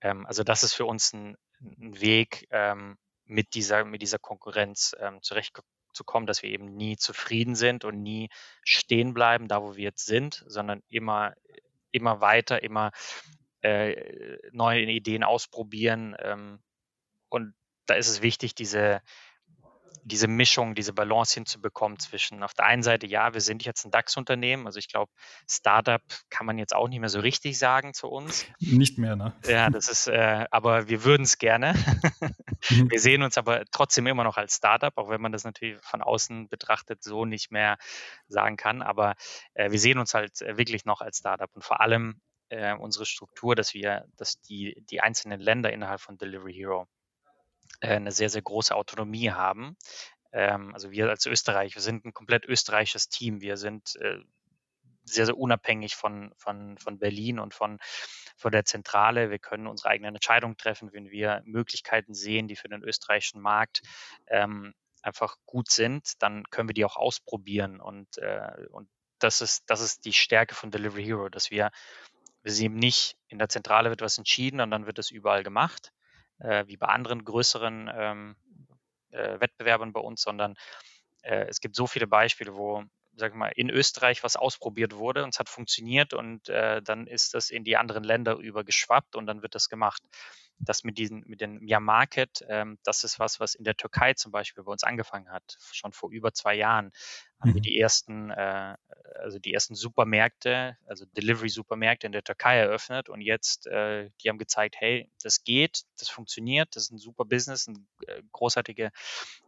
Ähm, 0.00 0.26
also 0.26 0.44
das 0.44 0.62
ist 0.62 0.74
für 0.74 0.84
uns 0.84 1.12
ein, 1.12 1.36
ein 1.60 2.00
Weg, 2.00 2.46
ähm, 2.50 2.98
mit, 3.28 3.54
dieser, 3.54 3.84
mit 3.84 4.02
dieser 4.02 4.18
Konkurrenz 4.18 4.96
ähm, 4.98 5.22
zurechtzukommen, 5.22 6.26
dass 6.26 6.42
wir 6.42 6.50
eben 6.50 6.74
nie 6.76 6.96
zufrieden 6.96 7.54
sind 7.54 7.84
und 7.84 8.02
nie 8.02 8.30
stehen 8.64 9.14
bleiben, 9.14 9.48
da 9.48 9.62
wo 9.62 9.76
wir 9.76 9.84
jetzt 9.84 10.06
sind, 10.06 10.44
sondern 10.46 10.82
immer, 10.88 11.34
immer 11.92 12.20
weiter, 12.20 12.62
immer 12.62 12.90
äh, 13.60 14.38
neue 14.52 14.82
Ideen 14.82 15.24
ausprobieren 15.24 16.16
ähm, 16.20 16.60
und 17.28 17.54
da 17.88 17.94
ist 17.94 18.08
es 18.08 18.22
wichtig, 18.22 18.54
diese, 18.54 19.00
diese 20.04 20.28
Mischung, 20.28 20.74
diese 20.74 20.92
Balance 20.92 21.34
hinzubekommen 21.34 21.98
zwischen 21.98 22.42
auf 22.42 22.54
der 22.54 22.66
einen 22.66 22.82
Seite, 22.82 23.06
ja, 23.06 23.34
wir 23.34 23.40
sind 23.40 23.64
jetzt 23.64 23.84
ein 23.84 23.90
DAX-Unternehmen, 23.90 24.66
also 24.66 24.78
ich 24.78 24.88
glaube, 24.88 25.12
Startup 25.48 26.02
kann 26.30 26.46
man 26.46 26.58
jetzt 26.58 26.74
auch 26.74 26.88
nicht 26.88 27.00
mehr 27.00 27.08
so 27.08 27.20
richtig 27.20 27.58
sagen 27.58 27.94
zu 27.94 28.08
uns. 28.08 28.46
Nicht 28.58 28.98
mehr, 28.98 29.16
ne? 29.16 29.34
Ja, 29.46 29.70
das 29.70 29.88
ist, 29.88 30.08
äh, 30.08 30.46
aber 30.50 30.88
wir 30.88 31.04
würden 31.04 31.22
es 31.22 31.38
gerne. 31.38 31.74
Mhm. 32.70 32.90
wir 32.90 33.00
sehen 33.00 33.22
uns 33.22 33.38
aber 33.38 33.64
trotzdem 33.70 34.06
immer 34.06 34.24
noch 34.24 34.36
als 34.36 34.56
Startup, 34.56 34.96
auch 34.96 35.08
wenn 35.08 35.20
man 35.20 35.32
das 35.32 35.44
natürlich 35.44 35.78
von 35.82 36.02
außen 36.02 36.48
betrachtet 36.48 37.02
so 37.02 37.24
nicht 37.24 37.50
mehr 37.50 37.78
sagen 38.26 38.56
kann, 38.56 38.82
aber 38.82 39.14
äh, 39.54 39.70
wir 39.70 39.78
sehen 39.78 39.98
uns 39.98 40.14
halt 40.14 40.42
äh, 40.42 40.58
wirklich 40.58 40.84
noch 40.84 41.00
als 41.00 41.18
Startup 41.18 41.50
und 41.54 41.64
vor 41.64 41.80
allem 41.80 42.20
äh, 42.48 42.74
unsere 42.74 43.06
Struktur, 43.06 43.54
dass 43.54 43.74
wir, 43.74 44.06
dass 44.16 44.40
die, 44.40 44.82
die 44.90 45.00
einzelnen 45.00 45.40
Länder 45.40 45.72
innerhalb 45.72 46.00
von 46.00 46.18
Delivery 46.18 46.54
Hero 46.54 46.88
äh, 47.80 47.96
eine 47.96 48.12
sehr, 48.12 48.30
sehr 48.30 48.42
große 48.42 48.74
Autonomie 48.74 49.30
haben. 49.30 49.76
Ähm, 50.32 50.74
also 50.74 50.90
wir 50.90 51.08
als 51.08 51.26
Österreich, 51.26 51.74
wir 51.74 51.82
sind 51.82 52.04
ein 52.04 52.14
komplett 52.14 52.44
österreichisches 52.44 53.08
Team. 53.08 53.40
Wir 53.40 53.56
sind 53.56 53.96
äh, 53.96 54.18
sehr, 55.04 55.26
sehr 55.26 55.38
unabhängig 55.38 55.96
von, 55.96 56.32
von, 56.36 56.76
von 56.78 56.98
Berlin 56.98 57.38
und 57.38 57.54
von, 57.54 57.78
von 58.36 58.52
der 58.52 58.64
Zentrale. 58.64 59.30
Wir 59.30 59.38
können 59.38 59.66
unsere 59.66 59.90
eigenen 59.90 60.14
Entscheidungen 60.14 60.56
treffen, 60.56 60.92
wenn 60.92 61.10
wir 61.10 61.42
Möglichkeiten 61.44 62.14
sehen, 62.14 62.48
die 62.48 62.56
für 62.56 62.68
den 62.68 62.82
österreichischen 62.82 63.40
Markt 63.40 63.82
ähm, 64.26 64.74
einfach 65.02 65.36
gut 65.46 65.70
sind, 65.70 66.22
dann 66.22 66.44
können 66.50 66.68
wir 66.68 66.74
die 66.74 66.84
auch 66.84 66.96
ausprobieren. 66.96 67.80
Und, 67.80 68.18
äh, 68.18 68.66
und 68.70 68.88
das, 69.18 69.40
ist, 69.40 69.70
das 69.70 69.80
ist 69.80 70.04
die 70.04 70.12
Stärke 70.12 70.54
von 70.54 70.70
Delivery 70.70 71.04
Hero, 71.04 71.28
dass 71.28 71.50
wir, 71.50 71.70
wir 72.42 72.52
sehen 72.52 72.74
nicht, 72.74 73.16
in 73.28 73.38
der 73.38 73.48
Zentrale 73.48 73.90
wird 73.90 74.00
was 74.00 74.18
entschieden 74.18 74.60
und 74.60 74.70
dann 74.70 74.86
wird 74.86 74.98
es 74.98 75.10
überall 75.10 75.42
gemacht, 75.42 75.92
äh, 76.38 76.64
wie 76.66 76.76
bei 76.76 76.86
anderen 76.88 77.24
größeren 77.24 77.90
ähm, 77.92 78.36
äh, 79.10 79.40
Wettbewerbern 79.40 79.92
bei 79.92 80.00
uns, 80.00 80.22
sondern 80.22 80.54
äh, 81.22 81.46
es 81.48 81.60
gibt 81.60 81.76
so 81.76 81.86
viele 81.86 82.06
Beispiele, 82.06 82.54
wo 82.54 82.84
sag 83.18 83.34
mal, 83.34 83.52
in 83.54 83.68
Österreich 83.70 84.22
was 84.22 84.36
ausprobiert 84.36 84.94
wurde 84.96 85.24
und 85.24 85.34
es 85.34 85.40
hat 85.40 85.48
funktioniert 85.48 86.14
und 86.14 86.48
äh, 86.48 86.80
dann 86.82 87.06
ist 87.06 87.34
das 87.34 87.50
in 87.50 87.64
die 87.64 87.76
anderen 87.76 88.04
Länder 88.04 88.36
übergeschwappt 88.36 89.16
und 89.16 89.26
dann 89.26 89.42
wird 89.42 89.54
das 89.54 89.68
gemacht. 89.68 90.02
Das 90.60 90.84
mit 90.84 90.98
diesen, 90.98 91.22
mit 91.26 91.40
dem 91.40 91.66
Ja 91.66 91.80
Market, 91.80 92.44
ähm, 92.48 92.78
das 92.82 93.04
ist 93.04 93.18
was, 93.18 93.38
was 93.40 93.54
in 93.54 93.64
der 93.64 93.76
Türkei 93.76 94.14
zum 94.14 94.32
Beispiel 94.32 94.64
bei 94.64 94.72
uns 94.72 94.82
angefangen 94.82 95.30
hat, 95.30 95.56
schon 95.72 95.92
vor 95.92 96.10
über 96.10 96.32
zwei 96.32 96.54
Jahren 96.54 96.92
haben 97.40 97.54
wir 97.54 97.60
mhm. 97.60 97.62
die 97.62 97.78
ersten, 97.78 98.30
äh, 98.30 98.76
also 99.14 99.38
die 99.38 99.54
ersten 99.54 99.74
Supermärkte, 99.74 100.76
also 100.86 101.04
Delivery-Supermärkte 101.16 102.06
in 102.06 102.12
der 102.12 102.24
Türkei 102.24 102.58
eröffnet 102.58 103.08
und 103.08 103.20
jetzt, 103.20 103.66
äh, 103.68 104.10
die 104.20 104.28
haben 104.28 104.38
gezeigt, 104.38 104.76
hey, 104.78 105.10
das 105.22 105.44
geht, 105.44 105.84
das 105.98 106.08
funktioniert, 106.08 106.74
das 106.74 106.84
ist 106.84 106.92
ein 106.92 106.98
super 106.98 107.24
Business, 107.24 107.68
ein, 107.68 107.86
äh, 108.06 108.22
großartige 108.32 108.90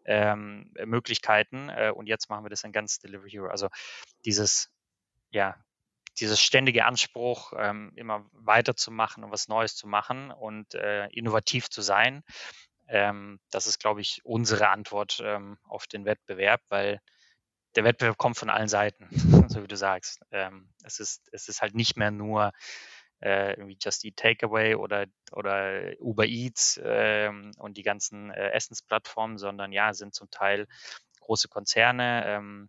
ähm, 0.05 0.73
Möglichkeiten 0.85 1.69
äh, 1.69 1.93
und 1.95 2.07
jetzt 2.07 2.31
machen 2.31 2.45
wir 2.45 2.51
das 2.51 2.63
in 2.63 2.73
ganz 2.73 3.01
Delivery 3.01 3.31
Hero. 3.31 3.49
Also 3.49 3.69
dieses, 4.25 4.71
ja, 5.31 5.57
dieses 6.21 6.41
ständige 6.41 6.85
Anspruch, 6.85 7.53
ähm, 7.57 7.93
immer 7.97 8.27
weiterzumachen 8.33 9.25
und 9.25 9.33
was 9.33 9.49
Neues 9.49 9.75
zu 9.75 9.87
machen 9.87 10.31
und 10.31 10.75
äh, 10.75 11.07
innovativ 11.09 11.69
zu 11.71 11.83
sein, 11.83 12.23
ähm, 12.89 13.39
das 13.51 13.67
ist, 13.67 13.79
glaube 13.79 14.01
ich, 14.01 14.21
unsere 14.25 14.69
Antwort 14.69 15.21
ähm, 15.23 15.59
auf 15.65 15.87
den 15.87 16.05
Wettbewerb, 16.05 16.61
weil 16.69 17.01
der 17.77 17.85
Wettbewerb 17.85 18.19
kommt 18.19 18.37
von 18.37 18.51
allen 18.51 18.69
Seiten, 18.69 19.09
so 19.49 19.63
wie 19.63 19.69
du 19.69 19.77
sagst. 19.77 20.21
Ähm, 20.33 20.69
es, 20.83 20.99
ist, 20.99 21.29
es 21.33 21.49
ist 21.49 21.63
halt 21.63 21.75
nicht 21.75 21.97
mehr 21.97 22.11
nur 22.11 22.53
äh, 23.21 23.55
Just 23.81 24.05
Eat 24.05 24.17
Takeaway 24.17 24.75
oder, 24.75 25.07
oder 25.33 25.93
Uber 26.01 26.27
Eats 26.27 26.81
ähm, 26.83 27.53
und 27.59 27.77
die 27.77 27.83
ganzen 27.83 28.31
äh, 28.31 28.51
Essensplattformen, 28.51 29.39
sondern 29.39 29.73
ja, 29.73 29.95
sind 29.95 30.15
zum 30.15 30.31
Teil 30.31 30.67
große 31.21 31.49
Konzerne, 31.49 32.25
ähm, 32.27 32.69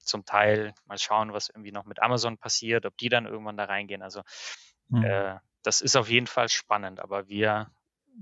zum 0.00 0.24
Teil 0.24 0.74
mal 0.86 0.98
schauen, 0.98 1.32
was 1.32 1.48
irgendwie 1.48 1.72
noch 1.72 1.84
mit 1.84 2.02
Amazon 2.02 2.38
passiert, 2.38 2.86
ob 2.86 2.96
die 2.98 3.08
dann 3.08 3.26
irgendwann 3.26 3.56
da 3.56 3.64
reingehen. 3.64 4.02
Also 4.02 4.22
mhm. 4.88 5.04
äh, 5.04 5.36
das 5.62 5.80
ist 5.80 5.96
auf 5.96 6.08
jeden 6.08 6.26
Fall 6.26 6.48
spannend, 6.48 7.00
aber 7.00 7.28
wir 7.28 7.70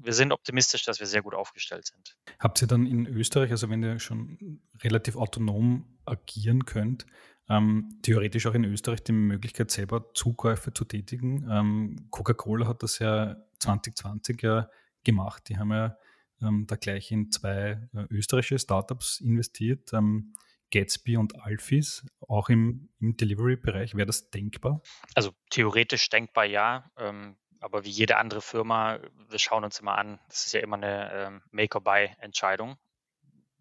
wir 0.00 0.12
sind 0.12 0.32
optimistisch, 0.32 0.84
dass 0.84 1.00
wir 1.00 1.06
sehr 1.06 1.22
gut 1.22 1.34
aufgestellt 1.34 1.86
sind. 1.86 2.16
Habt 2.38 2.62
ihr 2.62 2.68
dann 2.68 2.86
in 2.86 3.06
Österreich, 3.06 3.50
also 3.50 3.68
wenn 3.70 3.82
ihr 3.82 3.98
schon 3.98 4.60
relativ 4.82 5.16
autonom 5.16 5.98
agieren 6.04 6.64
könnt, 6.66 7.06
ähm, 7.48 7.98
theoretisch 8.02 8.46
auch 8.46 8.54
in 8.54 8.64
Österreich 8.64 9.02
die 9.02 9.12
Möglichkeit, 9.12 9.70
selber 9.70 10.12
Zukäufe 10.14 10.72
zu 10.72 10.84
tätigen? 10.84 11.48
Ähm, 11.50 12.08
Coca-Cola 12.10 12.66
hat 12.66 12.82
das 12.82 12.98
ja 12.98 13.36
2020 13.60 14.42
ja 14.42 14.68
gemacht. 15.04 15.48
Die 15.48 15.56
haben 15.56 15.72
ja 15.72 15.96
ähm, 16.42 16.66
da 16.66 16.76
gleich 16.76 17.10
in 17.10 17.30
zwei 17.30 17.88
äh, 17.94 18.04
österreichische 18.10 18.58
Startups 18.58 19.20
investiert. 19.20 19.92
Ähm, 19.92 20.34
Gatsby 20.70 21.16
und 21.16 21.40
Alphys, 21.40 22.06
auch 22.28 22.48
im, 22.48 22.90
im 23.00 23.16
Delivery-Bereich, 23.16 23.94
wäre 23.94 24.06
das 24.06 24.30
denkbar? 24.30 24.82
Also 25.14 25.32
theoretisch 25.50 26.08
denkbar 26.08 26.44
ja. 26.44 26.90
Ähm, 26.98 27.36
aber 27.60 27.84
wie 27.84 27.90
jede 27.90 28.16
andere 28.18 28.40
Firma, 28.40 29.00
wir 29.28 29.38
schauen 29.38 29.64
uns 29.64 29.80
immer 29.80 29.98
an, 29.98 30.20
das 30.28 30.46
ist 30.46 30.52
ja 30.52 30.60
immer 30.60 30.76
eine 30.76 31.12
ähm, 31.12 31.42
Make-or-Buy-Entscheidung. 31.50 32.76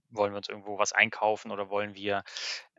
Wollen 0.09 0.33
wir 0.33 0.37
uns 0.37 0.49
irgendwo 0.49 0.77
was 0.77 0.93
einkaufen 0.93 1.51
oder 1.51 1.69
wollen 1.69 1.95
wir, 1.95 2.23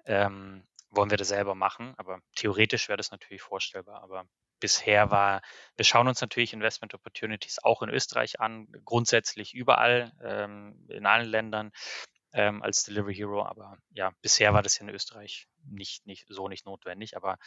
ähm, 0.07 0.65
wollen 0.91 1.11
wir 1.11 1.19
das 1.19 1.29
selber 1.29 1.55
machen? 1.55 1.95
Aber 1.97 2.21
theoretisch 2.37 2.89
wäre 2.89 2.97
das 2.97 3.11
natürlich 3.11 3.43
vorstellbar. 3.43 4.03
Aber 4.03 4.27
bisher 4.61 5.11
war, 5.11 5.43
wir 5.77 5.85
schauen 5.85 6.09
uns 6.09 6.21
natürlich 6.21 6.53
Investment 6.53 6.95
Opportunities 6.95 7.59
auch 7.63 7.83
in 7.83 7.91
Österreich 7.91 8.41
an, 8.41 8.69
grundsätzlich 8.85 9.55
überall, 9.55 10.13
ähm, 10.23 10.87
in 10.89 11.07
allen 11.07 11.29
Ländern 11.29 11.73
ähm, 12.33 12.63
als 12.63 12.85
Delivery 12.85 13.15
Hero. 13.15 13.45
Aber 13.45 13.79
ja, 13.91 14.13
bisher 14.23 14.55
war 14.55 14.63
das 14.63 14.79
in 14.79 14.89
Österreich 14.89 15.49
nicht, 15.65 16.07
nicht 16.07 16.27
so 16.29 16.49
nicht 16.49 16.67
notwendig. 16.67 17.17
Aber 17.17 17.39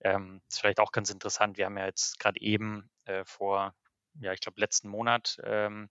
ähm, 0.00 0.40
ist 0.48 0.60
vielleicht 0.60 0.80
auch 0.80 0.92
ganz 0.92 1.10
interessant. 1.10 1.58
Wir 1.58 1.66
haben 1.66 1.78
ja 1.78 1.86
jetzt 1.86 2.18
gerade 2.18 2.40
eben 2.40 2.90
äh, 3.04 3.24
vor 3.24 3.74
ja, 4.20 4.32
ich 4.32 4.40
glaube, 4.40 4.60
letzten 4.60 4.88
Monat 4.88 5.38
ähm, 5.44 5.88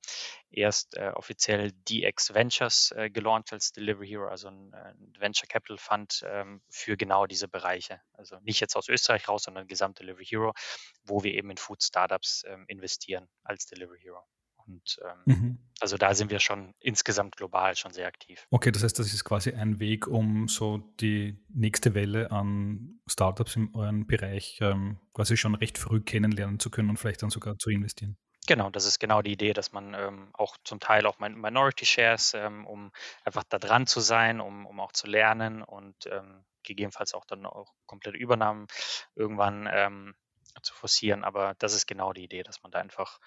erst 0.49 0.95
äh, 0.97 1.11
offiziell 1.13 1.71
DX 1.71 2.33
Ventures 2.33 2.91
äh, 2.91 3.09
gelauncht 3.09 3.53
als 3.53 3.71
Delivery 3.71 4.07
Hero, 4.07 4.27
also 4.27 4.49
ein, 4.49 4.73
ein 4.73 5.13
Venture 5.17 5.47
Capital 5.47 5.77
Fund 5.77 6.23
ähm, 6.27 6.61
für 6.69 6.97
genau 6.97 7.25
diese 7.25 7.47
Bereiche. 7.47 8.01
Also 8.13 8.37
nicht 8.41 8.59
jetzt 8.59 8.75
aus 8.75 8.89
Österreich 8.89 9.27
raus, 9.27 9.43
sondern 9.43 9.67
Gesamt 9.67 9.99
Delivery 9.99 10.25
Hero, 10.25 10.53
wo 11.03 11.23
wir 11.23 11.33
eben 11.33 11.49
in 11.51 11.57
Food 11.57 11.83
Startups 11.83 12.43
ähm, 12.47 12.65
investieren 12.67 13.27
als 13.43 13.65
Delivery 13.65 13.99
Hero. 14.01 14.23
Und 14.67 14.99
ähm, 15.03 15.35
mhm. 15.35 15.57
also 15.79 15.97
da 15.97 16.13
sind 16.13 16.29
wir 16.29 16.39
schon 16.39 16.73
insgesamt 16.79 17.37
global 17.37 17.75
schon 17.75 17.93
sehr 17.93 18.07
aktiv. 18.07 18.45
Okay, 18.51 18.71
das 18.71 18.83
heißt, 18.83 18.99
das 18.99 19.13
ist 19.13 19.23
quasi 19.23 19.53
ein 19.53 19.79
Weg, 19.79 20.07
um 20.07 20.47
so 20.47 20.77
die 20.99 21.39
nächste 21.49 21.93
Welle 21.93 22.31
an 22.31 22.99
Startups 23.07 23.55
in 23.55 23.73
eurem 23.73 24.05
Bereich 24.05 24.59
ähm, 24.61 24.99
quasi 25.13 25.37
schon 25.37 25.55
recht 25.55 25.77
früh 25.77 26.01
kennenlernen 26.01 26.59
zu 26.59 26.69
können 26.69 26.89
und 26.89 26.97
vielleicht 26.97 27.23
dann 27.23 27.29
sogar 27.29 27.57
zu 27.57 27.69
investieren. 27.69 28.17
Genau, 28.47 28.69
das 28.69 28.85
ist 28.85 28.99
genau 28.99 29.21
die 29.21 29.33
Idee, 29.33 29.51
dass 29.51 29.73
man 29.73 29.93
ähm, 29.93 30.29
auch 30.33 30.55
zum 30.63 30.79
Teil 30.79 31.05
auch 31.05 31.19
Minority 31.19 31.85
Shares, 31.85 32.33
ähm, 32.33 32.65
um 32.65 32.91
einfach 33.25 33.43
da 33.43 33.59
dran 33.59 33.87
zu 33.87 33.99
sein, 33.99 34.39
um, 34.39 34.65
um 34.65 34.79
auch 34.79 34.93
zu 34.93 35.05
lernen 35.05 35.61
und 35.61 35.95
ähm, 36.05 36.45
gegebenenfalls 36.63 37.13
auch 37.13 37.25
dann 37.25 37.45
auch 37.45 37.73
komplette 37.85 38.17
Übernahmen 38.17 38.67
irgendwann 39.15 39.67
ähm, 39.69 40.15
zu 40.61 40.73
forcieren. 40.73 41.25
Aber 41.25 41.55
das 41.59 41.73
ist 41.73 41.87
genau 41.87 42.13
die 42.13 42.23
Idee, 42.23 42.43
dass 42.43 42.63
man 42.63 42.71
da 42.71 42.79
einfach 42.79 43.19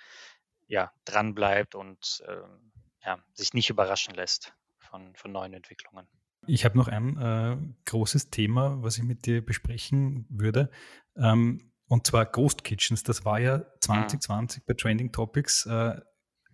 ja, 0.70 0.92
dran 1.04 1.35
bleibt 1.35 1.74
und 1.74 2.22
ähm, 2.28 2.72
ja, 3.04 3.18
sich 3.35 3.52
nicht 3.54 3.70
überraschen 3.70 4.14
lässt 4.14 4.54
von, 4.78 5.14
von 5.16 5.33
neuen 5.33 5.52
Entwicklungen. 5.52 6.06
Ich 6.46 6.64
habe 6.64 6.78
noch 6.78 6.88
ein 6.88 7.16
äh, 7.18 7.56
großes 7.87 8.30
Thema, 8.30 8.83
was 8.83 8.96
ich 8.96 9.04
mit 9.04 9.26
dir 9.26 9.44
besprechen 9.44 10.26
würde. 10.30 10.70
Ähm, 11.16 11.72
und 11.87 12.06
zwar 12.06 12.24
Ghost 12.24 12.62
Kitchens. 12.62 13.02
Das 13.02 13.24
war 13.24 13.40
ja 13.40 13.64
2020 13.80 14.62
mhm. 14.62 14.64
bei 14.66 14.74
Trending 14.74 15.12
Topics 15.12 15.66
äh, 15.66 16.00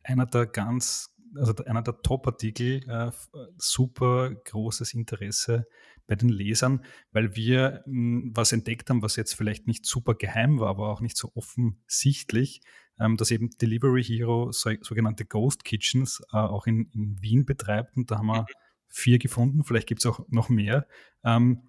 einer 0.02 0.26
der 0.26 0.46
ganz, 0.46 1.14
also 1.36 1.54
einer 1.66 1.82
der 1.82 2.00
Top-Artikel, 2.00 2.88
äh, 2.88 3.10
super 3.58 4.34
großes 4.34 4.94
Interesse 4.94 5.66
bei 6.06 6.14
den 6.14 6.28
Lesern, 6.28 6.84
weil 7.12 7.36
wir 7.36 7.82
mh, 7.86 8.30
was 8.34 8.52
entdeckt 8.52 8.90
haben, 8.90 9.02
was 9.02 9.16
jetzt 9.16 9.34
vielleicht 9.34 9.66
nicht 9.66 9.86
super 9.86 10.14
geheim 10.14 10.58
war, 10.58 10.68
aber 10.68 10.88
auch 10.88 11.00
nicht 11.00 11.16
so 11.16 11.32
offensichtlich, 11.34 12.60
ähm, 12.98 13.16
dass 13.16 13.30
eben 13.30 13.50
Delivery 13.60 14.04
Hero 14.04 14.52
so, 14.52 14.70
sogenannte 14.80 15.24
Ghost 15.24 15.64
Kitchens 15.64 16.22
äh, 16.32 16.36
auch 16.36 16.66
in, 16.66 16.90
in, 16.92 17.20
Wien 17.20 17.44
betreibt 17.44 17.96
und 17.96 18.10
da 18.10 18.18
haben 18.18 18.26
wir 18.26 18.42
mhm. 18.42 18.46
vier 18.88 19.18
gefunden, 19.18 19.64
vielleicht 19.64 19.88
gibt 19.88 20.00
es 20.00 20.06
auch 20.06 20.20
noch 20.28 20.48
mehr. 20.48 20.86
Ähm, 21.24 21.62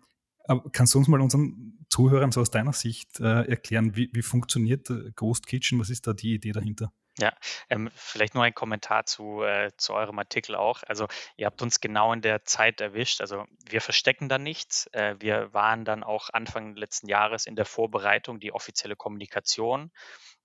aber 0.45 0.69
kannst 0.71 0.93
du 0.93 1.00
uns 1.00 1.08
mal 1.08 1.19
unseren 1.19 1.77
Zuhörern 1.89 2.32
so 2.32 2.41
aus 2.41 2.52
deiner 2.52 2.73
Sicht 2.73 3.19
äh, 3.19 3.47
erklären, 3.47 3.95
wie, 3.95 4.10
wie 4.13 4.21
funktioniert 4.21 4.89
Ghost 5.15 5.47
Kitchen? 5.47 5.80
Was 5.80 5.89
ist 5.89 6.08
da 6.08 6.13
die 6.13 6.34
Idee 6.34 6.52
dahinter? 6.52 6.91
Ja, 7.19 7.34
ähm, 7.69 7.89
vielleicht 7.95 8.36
nur 8.36 8.43
ein 8.43 8.54
Kommentar 8.54 9.06
zu, 9.06 9.41
äh, 9.41 9.71
zu 9.78 9.93
eurem 9.93 10.19
Artikel 10.19 10.56
auch. 10.56 10.84
Also 10.86 11.08
ihr 11.36 11.47
habt 11.47 11.62
uns 11.63 11.80
genau 11.80 12.13
in 12.13 12.21
der 12.21 12.45
Zeit 12.45 12.80
erwischt. 12.80 13.21
Also 13.21 13.45
wir 13.67 13.82
verstecken 13.82 14.30
da 14.30 14.38
nichts. 14.38 14.88
Äh, 14.93 15.15
wir 15.19 15.52
waren 15.52 15.84
dann 15.84 16.04
auch 16.04 16.30
Anfang 16.32 16.76
letzten 16.76 17.08
Jahres 17.08 17.47
in 17.47 17.56
der 17.56 17.65
Vorbereitung, 17.65 18.39
die 18.39 18.54
offizielle 18.54 18.95
Kommunikation 18.95 19.91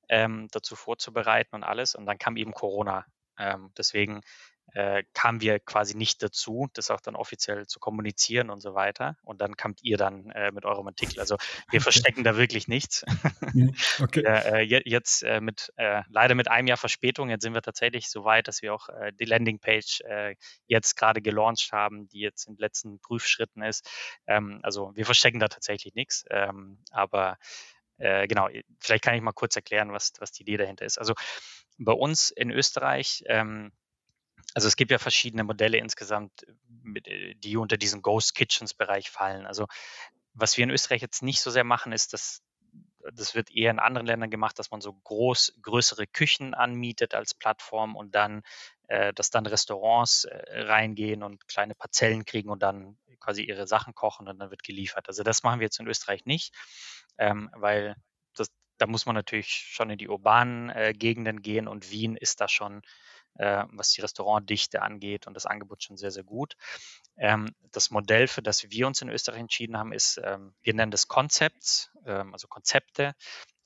ähm, 0.08 0.48
dazu 0.50 0.74
vorzubereiten 0.74 1.56
und 1.56 1.64
alles. 1.64 1.94
Und 1.94 2.06
dann 2.06 2.18
kam 2.18 2.36
eben 2.36 2.52
Corona. 2.52 3.04
Ähm, 3.38 3.70
deswegen 3.76 4.22
äh, 4.74 5.02
kamen 5.12 5.40
wir 5.40 5.60
quasi 5.60 5.96
nicht 5.96 6.22
dazu, 6.22 6.68
das 6.72 6.90
auch 6.90 7.00
dann 7.00 7.14
offiziell 7.14 7.66
zu 7.66 7.78
kommunizieren 7.78 8.48
und 8.48 8.60
so 8.60 8.74
weiter. 8.74 9.16
Und 9.22 9.40
dann 9.40 9.56
kamt 9.56 9.80
ihr 9.82 9.98
dann 9.98 10.30
äh, 10.30 10.50
mit 10.50 10.64
eurem 10.64 10.86
Artikel. 10.86 11.20
Also 11.20 11.36
wir 11.70 11.78
okay. 11.78 11.80
verstecken 11.80 12.24
da 12.24 12.36
wirklich 12.36 12.68
nichts. 12.68 13.04
Okay. 14.00 14.22
äh, 14.26 14.62
jetzt 14.62 15.22
äh, 15.24 15.40
mit 15.40 15.72
äh, 15.76 16.02
leider 16.08 16.34
mit 16.34 16.48
einem 16.48 16.68
Jahr 16.68 16.78
Verspätung, 16.78 17.28
jetzt 17.28 17.42
sind 17.42 17.54
wir 17.54 17.62
tatsächlich 17.62 18.08
so 18.08 18.24
weit, 18.24 18.48
dass 18.48 18.62
wir 18.62 18.72
auch 18.72 18.88
äh, 18.88 19.12
die 19.12 19.24
Landingpage 19.24 20.02
jetzt 20.66 20.96
gerade 20.96 21.20
gelauncht 21.20 21.72
haben, 21.72 22.08
die 22.08 22.20
jetzt 22.20 22.46
in 22.46 22.54
den 22.54 22.60
letzten 22.60 23.00
Prüfschritten 23.00 23.62
ist. 23.62 23.88
Ähm, 24.26 24.60
also 24.62 24.92
wir 24.94 25.04
verstecken 25.04 25.38
da 25.38 25.48
tatsächlich 25.48 25.94
nichts. 25.94 26.24
Ähm, 26.30 26.78
aber 26.90 27.38
genau, 27.98 28.48
vielleicht 28.80 29.04
kann 29.04 29.14
ich 29.14 29.20
mal 29.20 29.32
kurz 29.32 29.54
erklären, 29.54 29.92
was, 29.92 30.12
was 30.18 30.32
die 30.32 30.42
Idee 30.42 30.56
dahinter 30.56 30.84
ist. 30.84 30.98
Also 30.98 31.14
bei 31.78 31.92
uns 31.92 32.30
in 32.30 32.50
Österreich, 32.50 33.22
ähm, 33.26 33.70
also 34.54 34.68
es 34.68 34.76
gibt 34.76 34.90
ja 34.90 34.98
verschiedene 34.98 35.44
Modelle 35.44 35.78
insgesamt, 35.78 36.32
äh, 37.04 37.34
die 37.36 37.56
unter 37.56 37.76
diesen 37.76 38.02
Ghost 38.02 38.34
Kitchens 38.34 38.74
Bereich 38.74 39.10
fallen. 39.10 39.46
Also 39.46 39.66
was 40.34 40.56
wir 40.56 40.64
in 40.64 40.70
Österreich 40.70 41.02
jetzt 41.02 41.22
nicht 41.22 41.40
so 41.40 41.50
sehr 41.50 41.64
machen, 41.64 41.92
ist, 41.92 42.12
dass 42.12 42.42
das 43.14 43.34
wird 43.34 43.50
eher 43.50 43.70
in 43.70 43.78
anderen 43.78 44.06
Ländern 44.06 44.30
gemacht, 44.30 44.58
dass 44.58 44.70
man 44.70 44.80
so 44.80 44.92
groß, 44.92 45.58
größere 45.60 46.06
Küchen 46.06 46.54
anmietet 46.54 47.14
als 47.14 47.34
Plattform 47.34 47.96
und 47.96 48.14
dann, 48.14 48.42
äh, 48.88 49.12
dass 49.12 49.30
dann 49.30 49.46
Restaurants 49.46 50.24
äh, 50.24 50.62
reingehen 50.62 51.22
und 51.22 51.48
kleine 51.48 51.74
Parzellen 51.74 52.24
kriegen 52.24 52.48
und 52.48 52.62
dann 52.62 52.96
quasi 53.20 53.42
ihre 53.42 53.66
Sachen 53.66 53.94
kochen 53.94 54.28
und 54.28 54.38
dann 54.38 54.50
wird 54.50 54.62
geliefert. 54.62 55.08
Also 55.08 55.22
das 55.22 55.42
machen 55.42 55.60
wir 55.60 55.66
jetzt 55.66 55.80
in 55.80 55.86
Österreich 55.86 56.24
nicht, 56.26 56.54
ähm, 57.18 57.50
weil 57.54 57.96
das, 58.34 58.48
da 58.78 58.86
muss 58.86 59.06
man 59.06 59.14
natürlich 59.14 59.48
schon 59.48 59.90
in 59.90 59.98
die 59.98 60.08
urbanen 60.08 60.70
äh, 60.70 60.92
Gegenden 60.96 61.42
gehen 61.42 61.68
und 61.68 61.90
Wien 61.90 62.16
ist 62.16 62.40
da 62.40 62.48
schon 62.48 62.82
äh, 63.34 63.64
was 63.72 63.90
die 63.90 64.00
Restaurantdichte 64.00 64.82
angeht 64.82 65.26
und 65.26 65.34
das 65.34 65.46
Angebot 65.46 65.82
schon 65.82 65.96
sehr, 65.96 66.10
sehr 66.10 66.24
gut. 66.24 66.56
Ähm, 67.16 67.54
das 67.72 67.90
Modell, 67.90 68.28
für 68.28 68.42
das 68.42 68.70
wir 68.70 68.86
uns 68.86 69.02
in 69.02 69.08
Österreich 69.08 69.40
entschieden 69.40 69.78
haben, 69.78 69.92
ist, 69.92 70.20
ähm, 70.22 70.54
wir 70.62 70.74
nennen 70.74 70.90
das 70.90 71.08
Concepts, 71.08 71.90
ähm, 72.06 72.32
also 72.32 72.48
Konzepte. 72.48 73.14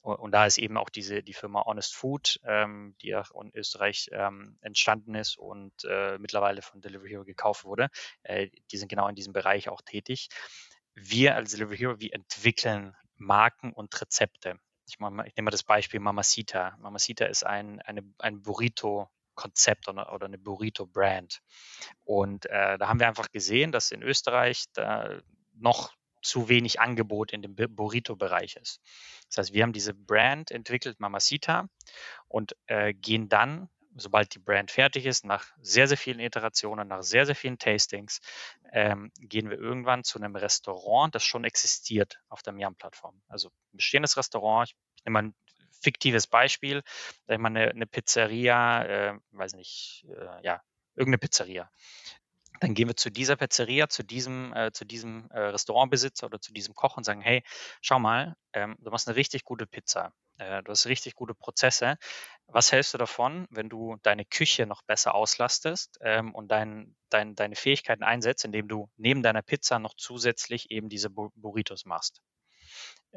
Und 0.02 0.30
da 0.30 0.46
ist 0.46 0.58
eben 0.58 0.76
auch 0.76 0.88
diese, 0.88 1.24
die 1.24 1.32
Firma 1.32 1.64
Honest 1.64 1.96
Food, 1.96 2.38
ähm, 2.44 2.94
die 3.02 3.16
auch 3.16 3.42
in 3.42 3.50
Österreich 3.52 4.08
ähm, 4.12 4.56
entstanden 4.60 5.16
ist 5.16 5.36
und 5.36 5.72
äh, 5.82 6.16
mittlerweile 6.18 6.62
von 6.62 6.80
Delivery 6.80 7.10
Hero 7.10 7.24
gekauft 7.24 7.64
wurde. 7.64 7.88
Äh, 8.22 8.50
die 8.70 8.76
sind 8.76 8.86
genau 8.86 9.08
in 9.08 9.16
diesem 9.16 9.32
Bereich 9.32 9.68
auch 9.68 9.82
tätig. 9.82 10.28
Wir 10.94 11.34
als 11.34 11.50
Delivery 11.50 11.76
Hero, 11.76 11.98
wir 11.98 12.14
entwickeln 12.14 12.94
Marken 13.16 13.72
und 13.72 14.00
Rezepte. 14.00 14.60
Ich, 14.86 15.00
mal, 15.00 15.26
ich 15.26 15.34
nehme 15.34 15.46
mal 15.46 15.50
das 15.50 15.64
Beispiel 15.64 15.98
Mamacita. 15.98 16.76
Mamacita 16.78 17.24
ist 17.24 17.44
ein, 17.44 17.80
eine, 17.82 18.02
ein 18.18 18.42
Burrito 18.42 19.10
Konzept 19.36 19.88
oder, 19.88 20.12
oder 20.12 20.26
eine 20.26 20.38
Burrito-Brand. 20.38 21.40
Und 22.04 22.46
äh, 22.46 22.78
da 22.78 22.88
haben 22.88 22.98
wir 22.98 23.06
einfach 23.06 23.30
gesehen, 23.30 23.70
dass 23.70 23.92
in 23.92 24.02
Österreich 24.02 24.64
da 24.72 25.20
noch 25.54 25.92
zu 26.22 26.48
wenig 26.48 26.80
Angebot 26.80 27.32
in 27.32 27.42
dem 27.42 27.54
Burrito-Bereich 27.54 28.56
ist. 28.56 28.80
Das 29.28 29.38
heißt, 29.38 29.52
wir 29.52 29.62
haben 29.62 29.72
diese 29.72 29.94
Brand 29.94 30.50
entwickelt, 30.50 30.98
Mamacita, 30.98 31.68
und 32.26 32.56
äh, 32.66 32.92
gehen 32.94 33.28
dann, 33.28 33.68
sobald 33.94 34.34
die 34.34 34.40
Brand 34.40 34.70
fertig 34.70 35.06
ist, 35.06 35.24
nach 35.24 35.46
sehr, 35.62 35.86
sehr 35.86 35.96
vielen 35.96 36.20
Iterationen, 36.20 36.88
nach 36.88 37.02
sehr, 37.02 37.26
sehr 37.26 37.36
vielen 37.36 37.58
Tastings, 37.58 38.20
ähm, 38.72 39.10
gehen 39.18 39.48
wir 39.48 39.58
irgendwann 39.58 40.04
zu 40.04 40.18
einem 40.18 40.34
Restaurant, 40.34 41.14
das 41.14 41.24
schon 41.24 41.44
existiert 41.44 42.18
auf 42.28 42.42
der 42.42 42.52
Miam-Plattform. 42.52 43.22
Also 43.28 43.48
ein 43.48 43.76
bestehendes 43.76 44.16
Restaurant, 44.16 44.68
ich 44.68 45.04
nehme 45.04 45.22
mal 45.22 45.32
fiktives 45.86 46.26
Beispiel, 46.26 46.82
sag 47.26 47.34
ich 47.36 47.40
mal, 47.40 47.48
eine, 47.48 47.70
eine 47.70 47.86
Pizzeria, 47.86 48.84
äh, 48.84 49.18
weiß 49.30 49.54
nicht, 49.54 50.04
äh, 50.08 50.44
ja, 50.44 50.60
irgendeine 50.96 51.18
Pizzeria. 51.18 51.70
Dann 52.60 52.74
gehen 52.74 52.88
wir 52.88 52.96
zu 52.96 53.10
dieser 53.10 53.36
Pizzeria, 53.36 53.88
zu 53.88 54.02
diesem, 54.02 54.52
äh, 54.54 54.72
zu 54.72 54.84
diesem 54.84 55.30
äh, 55.30 55.38
Restaurantbesitzer 55.38 56.26
oder 56.26 56.40
zu 56.40 56.52
diesem 56.52 56.74
Koch 56.74 56.96
und 56.96 57.04
sagen, 57.04 57.20
hey, 57.20 57.42
schau 57.82 57.98
mal, 57.98 58.34
ähm, 58.52 58.76
du 58.80 58.90
machst 58.90 59.06
eine 59.08 59.16
richtig 59.16 59.44
gute 59.44 59.66
Pizza. 59.66 60.12
Äh, 60.38 60.62
du 60.62 60.72
hast 60.72 60.86
richtig 60.86 61.14
gute 61.14 61.34
Prozesse. 61.34 61.96
Was 62.46 62.72
hältst 62.72 62.94
du 62.94 62.98
davon, 62.98 63.46
wenn 63.50 63.68
du 63.68 63.96
deine 64.02 64.24
Küche 64.24 64.66
noch 64.66 64.82
besser 64.82 65.14
auslastest 65.14 65.98
ähm, 66.00 66.34
und 66.34 66.48
dein, 66.48 66.96
dein, 67.10 67.34
deine 67.34 67.56
Fähigkeiten 67.56 68.02
einsetzt, 68.02 68.44
indem 68.44 68.68
du 68.68 68.88
neben 68.96 69.22
deiner 69.22 69.42
Pizza 69.42 69.78
noch 69.78 69.94
zusätzlich 69.96 70.70
eben 70.70 70.88
diese 70.88 71.10
Burritos 71.10 71.84
machst? 71.84 72.22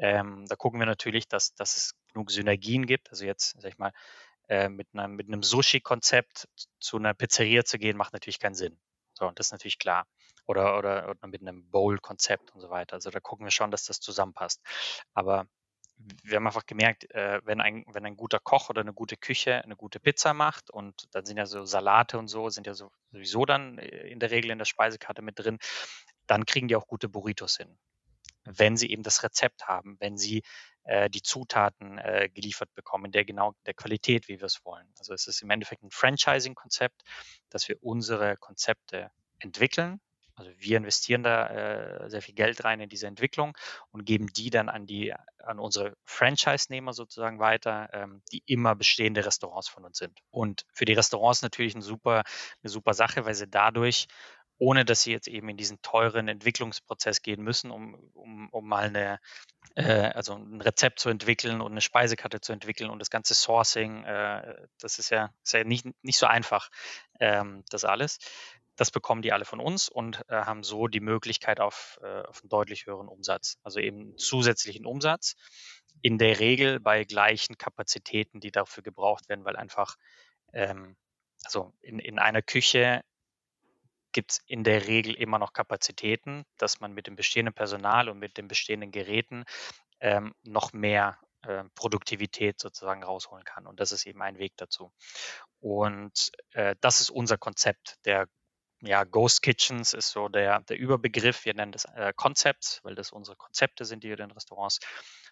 Ähm, 0.00 0.46
da 0.48 0.56
gucken 0.56 0.80
wir 0.80 0.86
natürlich, 0.86 1.28
dass, 1.28 1.54
dass 1.54 1.76
es 1.76 1.94
genug 2.12 2.30
Synergien 2.30 2.86
gibt. 2.86 3.10
Also 3.10 3.26
jetzt, 3.26 3.60
sag 3.60 3.70
ich 3.70 3.78
mal, 3.78 3.92
äh, 4.48 4.68
mit, 4.68 4.88
einem, 4.94 5.14
mit 5.14 5.28
einem 5.28 5.42
Sushi-Konzept 5.42 6.48
zu 6.80 6.96
einer 6.96 7.14
Pizzeria 7.14 7.64
zu 7.64 7.78
gehen, 7.78 7.96
macht 7.96 8.14
natürlich 8.14 8.40
keinen 8.40 8.54
Sinn. 8.54 8.80
So, 9.12 9.26
und 9.26 9.38
das 9.38 9.48
ist 9.48 9.52
natürlich 9.52 9.78
klar. 9.78 10.06
Oder, 10.46 10.78
oder, 10.78 11.10
oder 11.10 11.28
mit 11.28 11.42
einem 11.42 11.70
Bowl-Konzept 11.70 12.50
und 12.54 12.60
so 12.60 12.70
weiter. 12.70 12.94
Also 12.94 13.10
da 13.10 13.20
gucken 13.20 13.44
wir 13.44 13.50
schon, 13.50 13.70
dass 13.70 13.84
das 13.84 14.00
zusammenpasst. 14.00 14.62
Aber 15.12 15.46
wir 16.24 16.36
haben 16.36 16.46
einfach 16.46 16.64
gemerkt, 16.64 17.10
äh, 17.10 17.40
wenn, 17.44 17.60
ein, 17.60 17.84
wenn 17.92 18.06
ein 18.06 18.16
guter 18.16 18.38
Koch 18.38 18.70
oder 18.70 18.80
eine 18.80 18.94
gute 18.94 19.18
Küche 19.18 19.62
eine 19.62 19.76
gute 19.76 20.00
Pizza 20.00 20.32
macht 20.32 20.70
und 20.70 21.14
dann 21.14 21.26
sind 21.26 21.36
ja 21.36 21.44
so 21.44 21.66
Salate 21.66 22.18
und 22.18 22.28
so, 22.28 22.48
sind 22.48 22.66
ja 22.66 22.72
so, 22.72 22.90
sowieso 23.12 23.44
dann 23.44 23.78
äh, 23.78 24.08
in 24.08 24.18
der 24.18 24.30
Regel 24.30 24.50
in 24.50 24.58
der 24.58 24.64
Speisekarte 24.64 25.20
mit 25.20 25.38
drin, 25.38 25.58
dann 26.26 26.46
kriegen 26.46 26.68
die 26.68 26.76
auch 26.76 26.86
gute 26.86 27.10
Burritos 27.10 27.58
hin 27.58 27.78
wenn 28.44 28.76
sie 28.76 28.90
eben 28.90 29.02
das 29.02 29.22
Rezept 29.22 29.68
haben, 29.68 29.96
wenn 30.00 30.16
sie 30.16 30.42
äh, 30.84 31.10
die 31.10 31.22
Zutaten 31.22 31.98
äh, 31.98 32.28
geliefert 32.32 32.72
bekommen, 32.74 33.12
der 33.12 33.24
genau 33.24 33.54
der 33.66 33.74
Qualität, 33.74 34.28
wie 34.28 34.40
wir 34.40 34.46
es 34.46 34.64
wollen. 34.64 34.86
Also 34.98 35.14
es 35.14 35.26
ist 35.26 35.42
im 35.42 35.50
Endeffekt 35.50 35.82
ein 35.82 35.90
Franchising-Konzept, 35.90 37.02
dass 37.50 37.68
wir 37.68 37.76
unsere 37.82 38.36
Konzepte 38.36 39.10
entwickeln. 39.38 40.00
Also 40.36 40.52
wir 40.56 40.78
investieren 40.78 41.22
da 41.22 41.48
äh, 41.48 42.08
sehr 42.08 42.22
viel 42.22 42.34
Geld 42.34 42.64
rein 42.64 42.80
in 42.80 42.88
diese 42.88 43.06
Entwicklung 43.06 43.54
und 43.90 44.06
geben 44.06 44.28
die 44.28 44.48
dann 44.48 44.70
an 44.70 44.86
die 44.86 45.12
an 45.38 45.58
unsere 45.58 45.94
Franchise-Nehmer 46.04 46.94
sozusagen 46.94 47.38
weiter, 47.40 47.90
ähm, 47.92 48.22
die 48.32 48.42
immer 48.46 48.74
bestehende 48.74 49.24
Restaurants 49.24 49.68
von 49.68 49.84
uns 49.84 49.98
sind. 49.98 50.18
Und 50.30 50.64
für 50.72 50.86
die 50.86 50.94
Restaurants 50.94 51.42
natürlich 51.42 51.74
ein 51.74 51.82
super, 51.82 52.22
eine 52.62 52.70
super 52.70 52.94
Sache, 52.94 53.26
weil 53.26 53.34
sie 53.34 53.48
dadurch 53.48 54.06
ohne 54.60 54.84
dass 54.84 55.02
sie 55.02 55.10
jetzt 55.10 55.26
eben 55.26 55.48
in 55.48 55.56
diesen 55.56 55.80
teuren 55.80 56.28
Entwicklungsprozess 56.28 57.22
gehen 57.22 57.42
müssen, 57.42 57.70
um, 57.70 57.94
um, 58.12 58.50
um 58.50 58.68
mal 58.68 58.84
eine, 58.84 59.18
äh, 59.74 60.10
also 60.10 60.34
ein 60.34 60.60
Rezept 60.60 61.00
zu 61.00 61.08
entwickeln 61.08 61.62
und 61.62 61.72
eine 61.72 61.80
Speisekarte 61.80 62.42
zu 62.42 62.52
entwickeln 62.52 62.90
und 62.90 62.98
das 62.98 63.08
ganze 63.08 63.34
Sourcing, 63.34 64.04
äh, 64.04 64.54
das 64.78 64.98
ist 64.98 65.10
ja, 65.10 65.32
ist 65.42 65.54
ja 65.54 65.64
nicht, 65.64 65.86
nicht 66.02 66.18
so 66.18 66.26
einfach, 66.26 66.68
ähm, 67.20 67.64
das 67.70 67.86
alles. 67.86 68.18
Das 68.76 68.90
bekommen 68.90 69.22
die 69.22 69.32
alle 69.32 69.46
von 69.46 69.60
uns 69.60 69.88
und 69.88 70.22
äh, 70.28 70.34
haben 70.34 70.62
so 70.62 70.88
die 70.88 71.00
Möglichkeit 71.00 71.58
auf, 71.58 71.98
äh, 72.02 72.20
auf 72.20 72.42
einen 72.42 72.50
deutlich 72.50 72.84
höheren 72.84 73.08
Umsatz, 73.08 73.56
also 73.62 73.80
eben 73.80 74.18
zusätzlichen 74.18 74.84
Umsatz. 74.84 75.36
In 76.02 76.18
der 76.18 76.38
Regel 76.38 76.80
bei 76.80 77.04
gleichen 77.04 77.56
Kapazitäten, 77.56 78.40
die 78.40 78.52
dafür 78.52 78.82
gebraucht 78.82 79.30
werden, 79.30 79.46
weil 79.46 79.56
einfach 79.56 79.96
ähm, 80.52 80.96
also 81.44 81.72
in, 81.80 81.98
in 81.98 82.18
einer 82.18 82.42
Küche 82.42 83.02
gibt 84.12 84.32
es 84.32 84.40
in 84.46 84.64
der 84.64 84.86
Regel 84.86 85.14
immer 85.14 85.38
noch 85.38 85.52
Kapazitäten, 85.52 86.44
dass 86.58 86.80
man 86.80 86.92
mit 86.92 87.06
dem 87.06 87.16
bestehenden 87.16 87.54
Personal 87.54 88.08
und 88.08 88.18
mit 88.18 88.36
den 88.36 88.48
bestehenden 88.48 88.90
Geräten 88.90 89.44
ähm, 90.00 90.34
noch 90.42 90.72
mehr 90.72 91.18
äh, 91.42 91.64
Produktivität 91.74 92.60
sozusagen 92.60 93.02
rausholen 93.02 93.44
kann. 93.44 93.66
Und 93.66 93.80
das 93.80 93.92
ist 93.92 94.06
eben 94.06 94.20
ein 94.22 94.38
Weg 94.38 94.52
dazu. 94.56 94.92
Und 95.60 96.30
äh, 96.52 96.76
das 96.80 97.00
ist 97.00 97.10
unser 97.10 97.38
Konzept. 97.38 97.96
Der 98.04 98.26
ja, 98.82 99.04
Ghost 99.04 99.42
Kitchens 99.42 99.92
ist 99.92 100.10
so 100.10 100.28
der, 100.28 100.60
der 100.60 100.78
Überbegriff. 100.78 101.44
Wir 101.44 101.54
nennen 101.54 101.72
das 101.72 101.84
äh, 101.84 102.12
Concepts, 102.16 102.80
weil 102.82 102.94
das 102.94 103.12
unsere 103.12 103.36
Konzepte 103.36 103.84
sind, 103.84 104.04
die 104.04 104.08
wir 104.08 104.16
den 104.16 104.30
Restaurants 104.30 104.80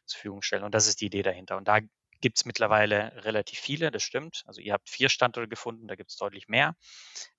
zur 0.06 0.18
Verfügung 0.18 0.42
stellen. 0.42 0.64
Und 0.64 0.74
das 0.74 0.86
ist 0.86 1.00
die 1.00 1.06
Idee 1.06 1.22
dahinter. 1.22 1.56
Und 1.56 1.66
da 1.66 1.80
gibt 2.20 2.38
es 2.38 2.44
mittlerweile 2.44 3.24
relativ 3.24 3.58
viele, 3.58 3.90
das 3.90 4.02
stimmt. 4.02 4.42
Also 4.46 4.60
ihr 4.60 4.72
habt 4.72 4.88
vier 4.90 5.08
Standorte 5.08 5.48
gefunden, 5.48 5.88
da 5.88 5.94
gibt 5.94 6.10
es 6.10 6.16
deutlich 6.16 6.48
mehr. 6.48 6.74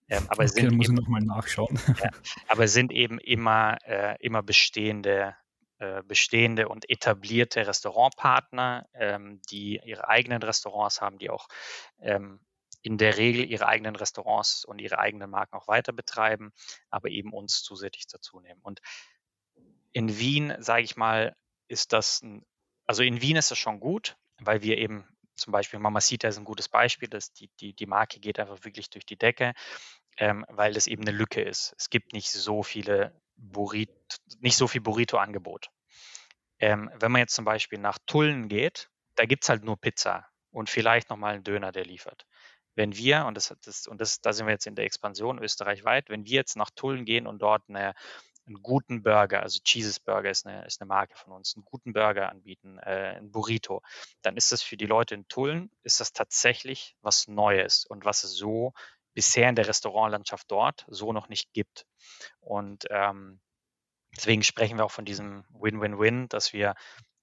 Ähm, 0.10 0.26
aber 0.28 0.44
okay, 0.44 0.48
sind 0.48 0.76
muss 0.76 0.88
eben, 0.88 0.98
ich 0.98 1.02
nochmal 1.04 1.22
nachschauen. 1.22 1.80
Ja, 2.02 2.10
aber 2.48 2.68
sind 2.68 2.92
eben 2.92 3.20
immer, 3.20 3.78
äh, 3.86 4.16
immer 4.20 4.42
bestehende, 4.42 5.36
äh, 5.78 6.02
bestehende 6.04 6.68
und 6.68 6.90
etablierte 6.90 7.66
Restaurantpartner, 7.66 8.88
ähm, 8.94 9.42
die 9.50 9.80
ihre 9.84 10.08
eigenen 10.08 10.42
Restaurants 10.42 11.02
haben, 11.02 11.20
die 11.20 11.30
auch 11.30 11.48
ähm, 12.02 12.40
in 12.82 12.98
der 12.98 13.18
Regel 13.18 13.46
ihre 13.46 13.68
eigenen 13.68 13.96
Restaurants 13.96 14.66
und 14.66 14.80
ihre 14.80 15.00
eigenen 15.00 15.30
Marken 15.30 15.56
auch 15.56 15.68
weiter 15.68 15.94
betreiben, 15.94 16.52
aber 16.90 17.10
eben 17.10 17.34
uns 17.34 17.62
zusätzlich 17.62 18.08
dazu 18.08 18.40
nehmen. 18.40 18.62
Und 18.62 18.80
in 19.92 20.18
Wien, 20.18 20.56
sage 20.60 20.84
ich 20.84 20.96
mal, 20.96 21.36
ist 21.68 21.94
das, 21.94 22.22
ein, 22.22 22.46
also 22.86 23.04
in 23.04 23.22
Wien 23.22 23.36
ist 23.36 23.52
das 23.52 23.58
schon 23.58 23.80
gut, 23.80 24.18
weil 24.40 24.62
wir 24.62 24.78
eben 24.78 25.06
zum 25.36 25.52
Beispiel 25.52 25.80
Mamacita 25.80 26.28
ist 26.28 26.38
ein 26.38 26.46
gutes 26.46 26.70
Beispiel, 26.70 27.10
dass 27.10 27.32
die, 27.34 27.50
die, 27.60 27.74
die 27.74 27.86
Marke 27.86 28.20
geht 28.20 28.40
einfach 28.40 28.64
wirklich 28.66 28.90
durch 28.90 29.06
die 29.06 29.18
Decke 29.18 29.54
ähm, 30.20 30.46
weil 30.50 30.74
das 30.74 30.86
eben 30.86 31.02
eine 31.02 31.18
Lücke 31.18 31.42
ist. 31.42 31.74
Es 31.78 31.90
gibt 31.90 32.14
nicht 32.14 32.30
so 32.30 32.62
viele 32.62 33.14
Burrito, 33.38 33.94
nicht 34.40 34.58
so 34.58 34.68
viel 34.68 34.82
Burrito-Angebot. 34.82 35.72
Ähm, 36.60 36.92
wenn 37.00 37.12
man 37.12 37.22
jetzt 37.22 37.36
zum 37.36 37.46
Beispiel 37.46 37.80
nach 37.80 37.98
Tullen 38.06 38.50
geht, 38.50 38.90
da 39.16 39.26
gibt 39.26 39.44
es 39.44 39.50
halt 39.50 39.64
nur 39.64 39.78
Pizza 39.80 40.28
und 40.52 40.70
vielleicht 40.70 41.10
nochmal 41.10 41.36
einen 41.36 41.44
Döner, 41.44 41.72
der 41.72 41.86
liefert. 41.86 42.26
Wenn 42.76 42.96
wir, 42.96 43.26
und 43.26 43.36
das, 43.36 43.56
das, 43.64 43.88
und 43.88 44.00
das, 44.02 44.22
da 44.22 44.34
sind 44.34 44.46
wir 44.46 44.52
jetzt 44.52 44.68
in 44.68 44.76
der 44.76 44.86
Expansion 44.86 45.42
österreichweit, 45.42 46.10
wenn 46.10 46.26
wir 46.26 46.34
jetzt 46.34 46.58
nach 46.58 46.70
Tullen 46.70 47.06
gehen 47.06 47.26
und 47.26 47.42
dort 47.42 47.64
eine, 47.70 47.94
einen 48.46 48.62
guten 48.62 49.04
Burger, 49.04 49.42
also 49.42 49.60
Cheeses 49.64 50.02
Burger 50.02 50.30
ist 50.30 50.46
eine, 50.46 50.66
ist 50.66 50.82
eine 50.82 50.88
Marke 50.88 51.16
von 51.16 51.32
uns, 51.32 51.56
einen 51.56 51.66
guten 51.66 51.94
Burger 51.94 52.30
anbieten, 52.30 52.78
äh, 52.80 53.16
ein 53.18 53.32
Burrito, 53.32 53.82
dann 54.22 54.36
ist 54.36 54.52
das 54.52 54.62
für 54.62 54.76
die 54.76 54.86
Leute 54.86 55.16
in 55.16 55.28
Tullen, 55.30 55.72
ist 55.84 56.02
das 56.02 56.12
tatsächlich 56.12 56.98
was 57.02 57.28
Neues 57.28 57.86
und 57.86 58.06
was 58.06 58.24
es 58.26 58.34
so 58.34 58.74
bisher 59.20 59.50
in 59.50 59.56
der 59.56 59.68
Restaurantlandschaft 59.68 60.50
dort 60.50 60.86
so 60.88 61.12
noch 61.12 61.28
nicht 61.28 61.52
gibt. 61.52 61.86
Und 62.40 62.86
ähm, 62.90 63.42
deswegen 64.16 64.44
sprechen 64.44 64.78
wir 64.78 64.86
auch 64.86 64.92
von 64.92 65.04
diesem 65.04 65.44
Win-Win-Win, 65.50 66.30
dass 66.30 66.54
wir 66.54 66.74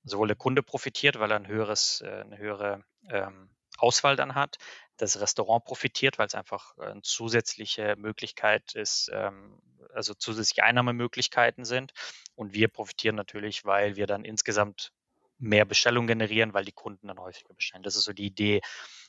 sowohl 0.05 0.27
der 0.27 0.37
Kunde 0.37 0.63
profitiert, 0.63 1.19
weil 1.19 1.31
er 1.31 1.39
ein 1.39 1.47
höheres, 1.47 2.03
äh, 2.03 2.21
eine 2.21 2.37
höhere 2.37 2.85
ähm, 3.09 3.49
Auswahl 3.79 4.15
dann 4.15 4.35
hat. 4.35 4.59
Das 4.99 5.19
Restaurant 5.19 5.65
profitiert, 5.65 6.19
weil 6.19 6.27
es 6.27 6.35
einfach 6.35 6.77
eine 6.77 7.01
zusätzliche 7.01 7.97
Möglichkeit 7.97 8.75
ist, 8.75 9.09
ähm, 9.11 9.59
also 9.95 10.13
zusätzliche 10.13 10.65
Einnahmemöglichkeiten 10.65 11.65
sind. 11.65 11.93
Und 12.35 12.53
wir 12.53 12.69
profitieren 12.69 13.17
natürlich, 13.17 13.65
weil 13.65 13.97
wir 13.97 14.07
dann 14.07 14.23
insgesamt 14.23 14.93
mehr 15.39 15.65
Bestellungen 15.65 16.09
generieren, 16.09 16.53
weil 16.53 16.67
die 16.67 16.73
Kunden 16.73 17.09
dann 17.09 17.19
häufiger 17.19 17.55
bestellen. 17.55 17.83
Das 17.83 17.97
ist 17.97 18.05
so 18.05 18.13
die 18.13 18.27
Idee 18.27 18.61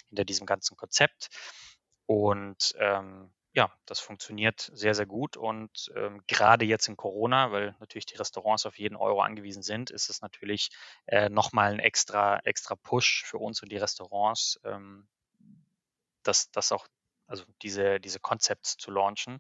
hinter 0.08 0.24
diesem 0.24 0.46
ganzen 0.46 0.78
Konzept. 0.78 1.28
Und 2.08 2.74
ähm, 2.80 3.30
ja, 3.54 3.72
das 3.86 4.00
funktioniert 4.00 4.72
sehr, 4.74 4.94
sehr 4.94 5.06
gut. 5.06 5.36
Und 5.36 5.92
ähm, 5.96 6.22
gerade 6.28 6.64
jetzt 6.66 6.88
in 6.88 6.96
Corona, 6.96 7.52
weil 7.52 7.76
natürlich 7.80 8.06
die 8.06 8.16
Restaurants 8.16 8.66
auf 8.66 8.78
jeden 8.78 8.96
Euro 8.96 9.22
angewiesen 9.22 9.64
sind, 9.64 9.90
ist 9.90 10.10
es 10.10 10.22
natürlich 10.22 10.70
äh, 11.08 11.30
nochmal 11.30 11.74
ein 11.74 11.80
extra, 11.80 12.40
extra 12.40 12.76
Push 12.76 13.24
für 13.26 13.40
uns 13.40 13.62
und 13.62 13.72
die 13.72 13.78
Restaurants, 13.78 14.60
ähm, 14.64 15.08
das, 16.24 16.52
das 16.52 16.72
auch, 16.72 16.88
also 17.26 17.44
diese, 17.62 18.00
diese 18.00 18.20
Concepts 18.20 18.78
zu 18.78 18.92
launchen. 18.92 19.40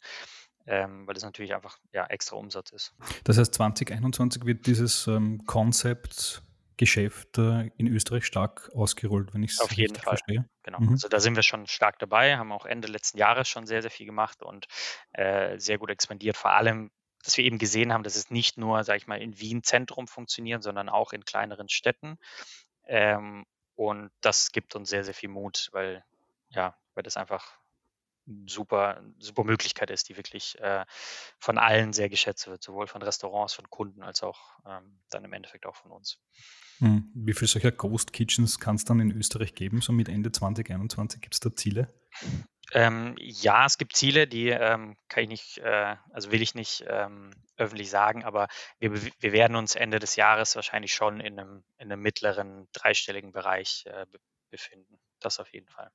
Ähm, 0.65 1.08
weil 1.08 1.13
das 1.13 1.23
natürlich 1.23 1.56
einfach 1.56 1.77
ja, 1.93 2.06
extra 2.08 2.36
Umsatz 2.36 2.71
ist. 2.71 2.93
Das 3.23 3.38
heißt, 3.38 3.53
2021 3.53 4.45
wird 4.45 4.65
dieses 4.65 5.08
ähm, 5.08 5.45
Konzept 5.45 6.41
Geschäft 6.77 7.37
äh, 7.37 7.69
in 7.77 7.87
Österreich 7.87 8.25
stark 8.25 8.69
ausgerollt, 8.73 9.33
wenn 9.33 9.43
ich 9.43 9.51
es 9.51 9.59
Auf 9.59 9.71
jeden 9.73 9.95
Fall. 9.95 10.17
verstehe. 10.17 10.49
Genau. 10.63 10.79
Mhm. 10.79 10.89
Also 10.91 11.07
da 11.07 11.19
sind 11.19 11.35
wir 11.35 11.43
schon 11.43 11.67
stark 11.67 11.99
dabei, 11.99 12.37
haben 12.37 12.51
auch 12.51 12.65
Ende 12.65 12.87
letzten 12.87 13.17
Jahres 13.17 13.47
schon 13.49 13.65
sehr, 13.65 13.81
sehr 13.81 13.91
viel 13.91 14.05
gemacht 14.05 14.43
und 14.43 14.67
äh, 15.13 15.57
sehr 15.59 15.77
gut 15.77 15.89
expandiert. 15.89 16.37
Vor 16.37 16.51
allem, 16.51 16.91
dass 17.23 17.35
wir 17.37 17.45
eben 17.45 17.57
gesehen 17.57 17.91
haben, 17.91 18.03
dass 18.03 18.15
es 18.15 18.29
nicht 18.29 18.57
nur, 18.57 18.83
sage 18.83 18.97
ich 18.97 19.07
mal, 19.07 19.21
in 19.21 19.39
Wien 19.39 19.63
Zentrum 19.63 20.07
funktioniert, 20.07 20.63
sondern 20.63 20.87
auch 20.87 21.13
in 21.13 21.25
kleineren 21.25 21.67
Städten. 21.67 22.17
Ähm, 22.85 23.45
und 23.75 24.11
das 24.21 24.51
gibt 24.51 24.75
uns 24.75 24.89
sehr, 24.89 25.03
sehr 25.03 25.13
viel 25.13 25.29
Mut, 25.29 25.69
weil 25.71 26.03
ja, 26.49 26.75
weil 26.93 27.03
das 27.03 27.17
einfach 27.17 27.59
super, 28.45 29.01
super 29.19 29.43
Möglichkeit 29.43 29.89
ist, 29.89 30.09
die 30.09 30.17
wirklich 30.17 30.59
äh, 30.59 30.85
von 31.39 31.57
allen 31.57 31.93
sehr 31.93 32.09
geschätzt 32.09 32.47
wird, 32.47 32.61
sowohl 32.61 32.87
von 32.87 33.01
Restaurants, 33.01 33.53
von 33.53 33.69
Kunden 33.69 34.03
als 34.03 34.23
auch 34.23 34.59
ähm, 34.65 34.99
dann 35.09 35.23
im 35.23 35.33
Endeffekt 35.33 35.65
auch 35.65 35.75
von 35.75 35.91
uns. 35.91 36.19
Hm. 36.79 37.09
Wie 37.13 37.33
viele 37.33 37.47
solcher 37.47 37.71
Ghost 37.71 38.13
Kitchens 38.13 38.59
kann 38.59 38.75
es 38.75 38.85
dann 38.85 38.99
in 38.99 39.11
Österreich 39.11 39.55
geben? 39.55 39.81
So 39.81 39.93
mit 39.93 40.09
Ende 40.09 40.31
2021 40.31 41.21
gibt 41.21 41.33
es 41.33 41.39
da 41.39 41.55
Ziele? 41.55 41.87
Ähm, 42.73 43.15
ja, 43.17 43.65
es 43.65 43.77
gibt 43.77 43.95
Ziele, 43.95 44.27
die 44.27 44.49
ähm, 44.49 44.97
kann 45.07 45.23
ich 45.23 45.29
nicht, 45.29 45.57
äh, 45.59 45.95
also 46.11 46.31
will 46.31 46.41
ich 46.41 46.53
nicht 46.53 46.83
ähm, 46.87 47.31
öffentlich 47.55 47.89
sagen, 47.89 48.25
aber 48.25 48.47
wir, 48.79 48.93
wir 48.93 49.31
werden 49.31 49.55
uns 49.55 49.75
Ende 49.75 49.99
des 49.99 50.17
Jahres 50.17 50.55
wahrscheinlich 50.55 50.93
schon 50.93 51.21
in 51.21 51.39
einem, 51.39 51.63
in 51.77 51.91
einem 51.91 52.01
mittleren 52.01 52.67
dreistelligen 52.73 53.31
Bereich 53.31 53.85
äh, 53.87 54.05
befinden. 54.49 54.99
Das 55.19 55.39
auf 55.39 55.51
jeden 55.53 55.67
Fall. 55.67 55.91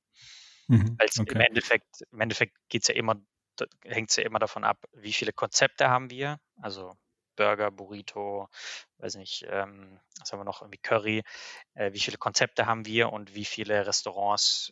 Mhm, 0.67 0.99
Weil 0.99 1.09
okay. 1.19 1.33
im 1.33 1.39
Endeffekt, 1.39 2.03
im 2.11 2.21
Endeffekt 2.21 2.57
geht's 2.69 2.87
ja 2.87 2.95
immer, 2.95 3.15
hängt 3.83 4.09
es 4.11 4.15
ja 4.17 4.23
immer 4.23 4.39
davon 4.39 4.63
ab, 4.63 4.85
wie 4.93 5.13
viele 5.13 5.33
Konzepte 5.33 5.89
haben 5.89 6.09
wir. 6.09 6.39
Also 6.61 6.95
Burger, 7.35 7.71
Burrito, 7.71 8.47
weiß 8.97 9.15
nicht, 9.15 9.45
ähm, 9.49 9.99
was 10.19 10.31
haben 10.31 10.39
wir 10.39 10.43
noch, 10.45 10.61
irgendwie 10.61 10.77
Curry, 10.79 11.23
äh, 11.73 11.91
wie 11.93 11.99
viele 11.99 12.17
Konzepte 12.17 12.65
haben 12.67 12.85
wir 12.85 13.11
und 13.11 13.33
wie 13.35 13.45
viele 13.45 13.85
Restaurants, 13.87 14.71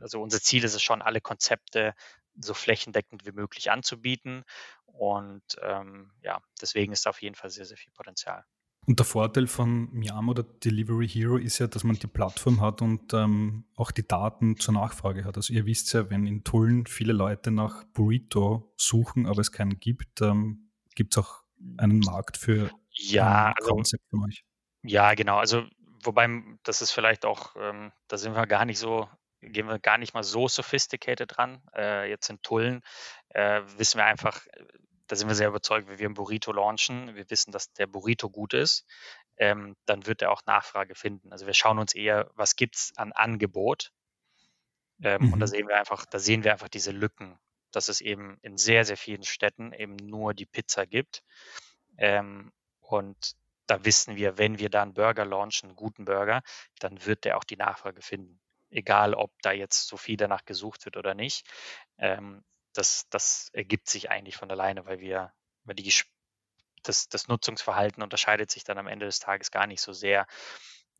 also 0.00 0.22
unser 0.22 0.40
Ziel 0.40 0.64
ist 0.64 0.74
es 0.74 0.82
schon, 0.82 1.02
alle 1.02 1.20
Konzepte 1.20 1.94
so 2.36 2.54
flächendeckend 2.54 3.26
wie 3.26 3.32
möglich 3.32 3.70
anzubieten 3.72 4.44
und 4.86 5.42
ähm, 5.60 6.12
ja, 6.22 6.40
deswegen 6.60 6.92
ist 6.92 7.06
da 7.06 7.10
auf 7.10 7.22
jeden 7.22 7.34
Fall 7.34 7.50
sehr, 7.50 7.64
sehr 7.66 7.76
viel 7.76 7.92
Potenzial. 7.92 8.44
Und 8.88 8.98
der 8.98 9.04
Vorteil 9.04 9.48
von 9.48 9.92
Miam 9.92 10.30
oder 10.30 10.42
Delivery 10.42 11.06
Hero 11.06 11.36
ist 11.36 11.58
ja, 11.58 11.66
dass 11.66 11.84
man 11.84 11.96
die 11.96 12.06
Plattform 12.06 12.62
hat 12.62 12.80
und 12.80 13.12
ähm, 13.12 13.66
auch 13.76 13.90
die 13.90 14.08
Daten 14.08 14.58
zur 14.58 14.72
Nachfrage 14.72 15.26
hat. 15.26 15.36
Also 15.36 15.52
ihr 15.52 15.66
wisst 15.66 15.92
ja, 15.92 16.08
wenn 16.08 16.26
in 16.26 16.42
Tulln 16.42 16.86
viele 16.86 17.12
Leute 17.12 17.50
nach 17.50 17.84
Burrito 17.92 18.72
suchen, 18.78 19.26
aber 19.26 19.40
es 19.40 19.52
keinen 19.52 19.78
gibt, 19.78 20.22
ähm, 20.22 20.70
gibt 20.94 21.14
es 21.14 21.22
auch 21.22 21.42
einen 21.76 21.98
Markt 21.98 22.38
für 22.38 22.70
ja, 22.92 23.52
also, 23.58 23.74
Konzept 23.74 24.04
von 24.08 24.24
euch. 24.24 24.42
Ja, 24.84 25.12
genau. 25.12 25.36
Also 25.36 25.66
wobei 26.02 26.26
das 26.62 26.80
ist 26.80 26.92
vielleicht 26.92 27.26
auch, 27.26 27.56
ähm, 27.60 27.92
da 28.08 28.16
sind 28.16 28.34
wir 28.34 28.46
gar 28.46 28.64
nicht 28.64 28.78
so, 28.78 29.06
gehen 29.42 29.66
wir 29.66 29.78
gar 29.78 29.98
nicht 29.98 30.14
mal 30.14 30.24
so 30.24 30.48
sophisticated 30.48 31.36
dran. 31.36 31.60
Äh, 31.76 32.08
jetzt 32.08 32.30
in 32.30 32.40
Tullen 32.40 32.80
äh, 33.34 33.60
wissen 33.76 33.98
wir 33.98 34.06
einfach, 34.06 34.40
da 35.08 35.16
sind 35.16 35.28
wir 35.28 35.34
sehr 35.34 35.48
überzeugt, 35.48 35.88
wenn 35.88 35.98
wir 35.98 36.06
einen 36.06 36.14
Burrito 36.14 36.52
launchen, 36.52 37.14
wir 37.16 37.28
wissen, 37.30 37.50
dass 37.50 37.72
der 37.72 37.86
Burrito 37.86 38.30
gut 38.30 38.54
ist, 38.54 38.86
ähm, 39.36 39.76
dann 39.86 40.06
wird 40.06 40.22
er 40.22 40.30
auch 40.30 40.42
Nachfrage 40.46 40.94
finden. 40.94 41.32
Also 41.32 41.46
wir 41.46 41.54
schauen 41.54 41.78
uns 41.78 41.94
eher, 41.94 42.30
was 42.34 42.56
gibt 42.56 42.76
es 42.76 42.92
an 42.96 43.12
Angebot. 43.12 43.92
Ähm, 45.02 45.26
mhm. 45.26 45.32
Und 45.32 45.40
da 45.40 45.46
mhm. 45.46 45.50
sehen 45.50 45.68
wir 45.68 45.76
einfach, 45.76 46.06
da 46.06 46.18
sehen 46.18 46.44
wir 46.44 46.52
einfach 46.52 46.68
diese 46.68 46.92
Lücken 46.92 47.38
dass 47.72 47.88
es 47.88 48.00
eben 48.00 48.38
in 48.42 48.56
sehr, 48.56 48.84
sehr 48.84 48.96
vielen 48.96 49.24
Städten 49.24 49.72
eben 49.72 49.96
nur 49.96 50.34
die 50.34 50.46
Pizza 50.46 50.86
gibt. 50.86 51.22
Ähm, 51.96 52.52
und 52.80 53.36
da 53.66 53.84
wissen 53.84 54.16
wir, 54.16 54.38
wenn 54.38 54.58
wir 54.58 54.70
da 54.70 54.82
einen 54.82 54.94
Burger 54.94 55.24
launchen, 55.24 55.70
einen 55.70 55.76
guten 55.76 56.04
Burger, 56.04 56.42
dann 56.78 57.04
wird 57.04 57.24
der 57.24 57.36
auch 57.36 57.44
die 57.44 57.56
Nachfrage 57.56 58.00
finden. 58.00 58.40
Egal, 58.70 59.14
ob 59.14 59.30
da 59.42 59.52
jetzt 59.52 59.88
so 59.88 59.96
viel 59.96 60.16
danach 60.16 60.44
gesucht 60.44 60.84
wird 60.84 60.96
oder 60.96 61.14
nicht. 61.14 61.46
Das, 62.78 63.08
das 63.10 63.50
ergibt 63.52 63.88
sich 63.88 64.10
eigentlich 64.10 64.36
von 64.36 64.50
alleine, 64.50 64.86
weil 64.86 65.00
wir, 65.00 65.32
weil 65.64 65.74
die, 65.74 65.92
das, 66.82 67.08
das 67.08 67.28
Nutzungsverhalten 67.28 68.02
unterscheidet 68.02 68.50
sich 68.50 68.64
dann 68.64 68.78
am 68.78 68.86
Ende 68.86 69.06
des 69.06 69.18
Tages 69.18 69.50
gar 69.50 69.66
nicht 69.66 69.80
so 69.80 69.92
sehr, 69.92 70.26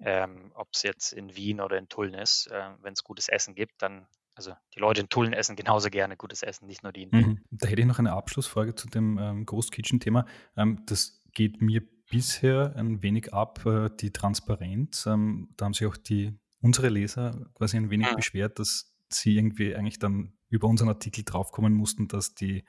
ähm, 0.00 0.52
ob 0.54 0.68
es 0.72 0.82
jetzt 0.82 1.12
in 1.12 1.36
Wien 1.36 1.60
oder 1.60 1.78
in 1.78 1.88
Tulln 1.88 2.14
ist. 2.14 2.48
Äh, 2.48 2.70
Wenn 2.80 2.92
es 2.92 3.04
gutes 3.04 3.28
Essen 3.28 3.54
gibt, 3.54 3.82
dann 3.82 4.08
also 4.38 4.52
die 4.74 4.78
Leute 4.78 5.00
in 5.00 5.08
Tulln 5.08 5.32
essen 5.32 5.56
genauso 5.56 5.90
gerne 5.90 6.16
gutes 6.16 6.44
Essen, 6.44 6.66
nicht 6.66 6.84
nur 6.84 6.92
die 6.92 7.02
in 7.02 7.10
mhm. 7.10 7.44
Da 7.50 7.66
hätte 7.66 7.80
ich 7.80 7.86
noch 7.88 7.98
eine 7.98 8.12
Abschlussfrage 8.12 8.74
zu 8.76 8.86
dem 8.86 9.18
ähm, 9.18 9.46
Ghost 9.46 9.72
Kitchen-Thema. 9.72 10.26
Ähm, 10.56 10.80
das 10.86 11.20
geht 11.32 11.60
mir 11.60 11.82
bisher 12.08 12.72
ein 12.76 13.02
wenig 13.02 13.34
ab, 13.34 13.66
äh, 13.66 13.90
die 13.90 14.12
Transparenz. 14.12 15.06
Ähm, 15.06 15.52
da 15.56 15.64
haben 15.64 15.74
sich 15.74 15.88
auch 15.88 15.96
die, 15.96 16.38
unsere 16.60 16.88
Leser 16.88 17.50
quasi 17.54 17.76
ein 17.76 17.90
wenig 17.90 18.06
ja. 18.06 18.12
Mhm. 18.12 18.16
beschwert, 18.16 18.60
dass 18.60 18.94
sie 19.10 19.36
irgendwie 19.36 19.74
eigentlich 19.74 19.98
dann 19.98 20.37
über 20.48 20.68
unseren 20.68 20.88
Artikel 20.88 21.24
draufkommen 21.24 21.74
mussten, 21.74 22.08
dass 22.08 22.34
die, 22.34 22.64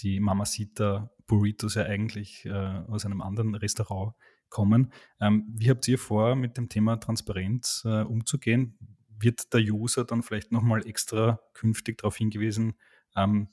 die 0.00 0.20
Mamacita 0.20 1.10
Burritos 1.26 1.74
ja 1.74 1.84
eigentlich 1.84 2.44
äh, 2.44 2.50
aus 2.50 3.04
einem 3.04 3.22
anderen 3.22 3.54
Restaurant 3.54 4.14
kommen. 4.48 4.92
Ähm, 5.20 5.46
wie 5.56 5.70
habt 5.70 5.88
ihr 5.88 5.98
vor, 5.98 6.34
mit 6.36 6.56
dem 6.56 6.68
Thema 6.68 6.96
Transparenz 6.96 7.82
äh, 7.84 8.02
umzugehen? 8.02 8.78
wird 9.18 9.52
der 9.52 9.60
User 9.60 10.04
dann 10.04 10.22
vielleicht 10.22 10.52
nochmal 10.52 10.86
extra 10.86 11.40
künftig 11.52 11.98
darauf 11.98 12.16
hingewiesen, 12.16 12.78
ähm, 13.16 13.48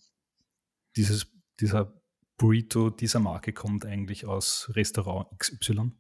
dieses, 0.95 1.27
dieser 1.59 1.93
Burrito 2.37 2.89
dieser 2.89 3.19
Marke 3.19 3.53
kommt 3.53 3.85
eigentlich 3.85 4.25
aus 4.25 4.69
Restaurant 4.73 5.27
XY? 5.39 5.91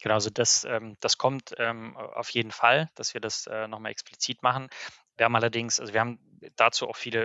Genau, 0.00 0.14
also 0.14 0.30
das, 0.30 0.64
ähm, 0.64 0.96
das 1.00 1.16
kommt 1.16 1.54
ähm, 1.58 1.96
auf 1.96 2.30
jeden 2.30 2.50
Fall, 2.50 2.90
dass 2.94 3.14
wir 3.14 3.20
das 3.20 3.46
äh, 3.46 3.68
nochmal 3.68 3.92
explizit 3.92 4.42
machen. 4.42 4.68
Wir 5.16 5.24
haben 5.24 5.36
allerdings, 5.36 5.80
also 5.80 5.92
wir 5.92 6.00
haben 6.00 6.18
dazu 6.56 6.88
auch 6.88 6.96
viele 6.96 7.24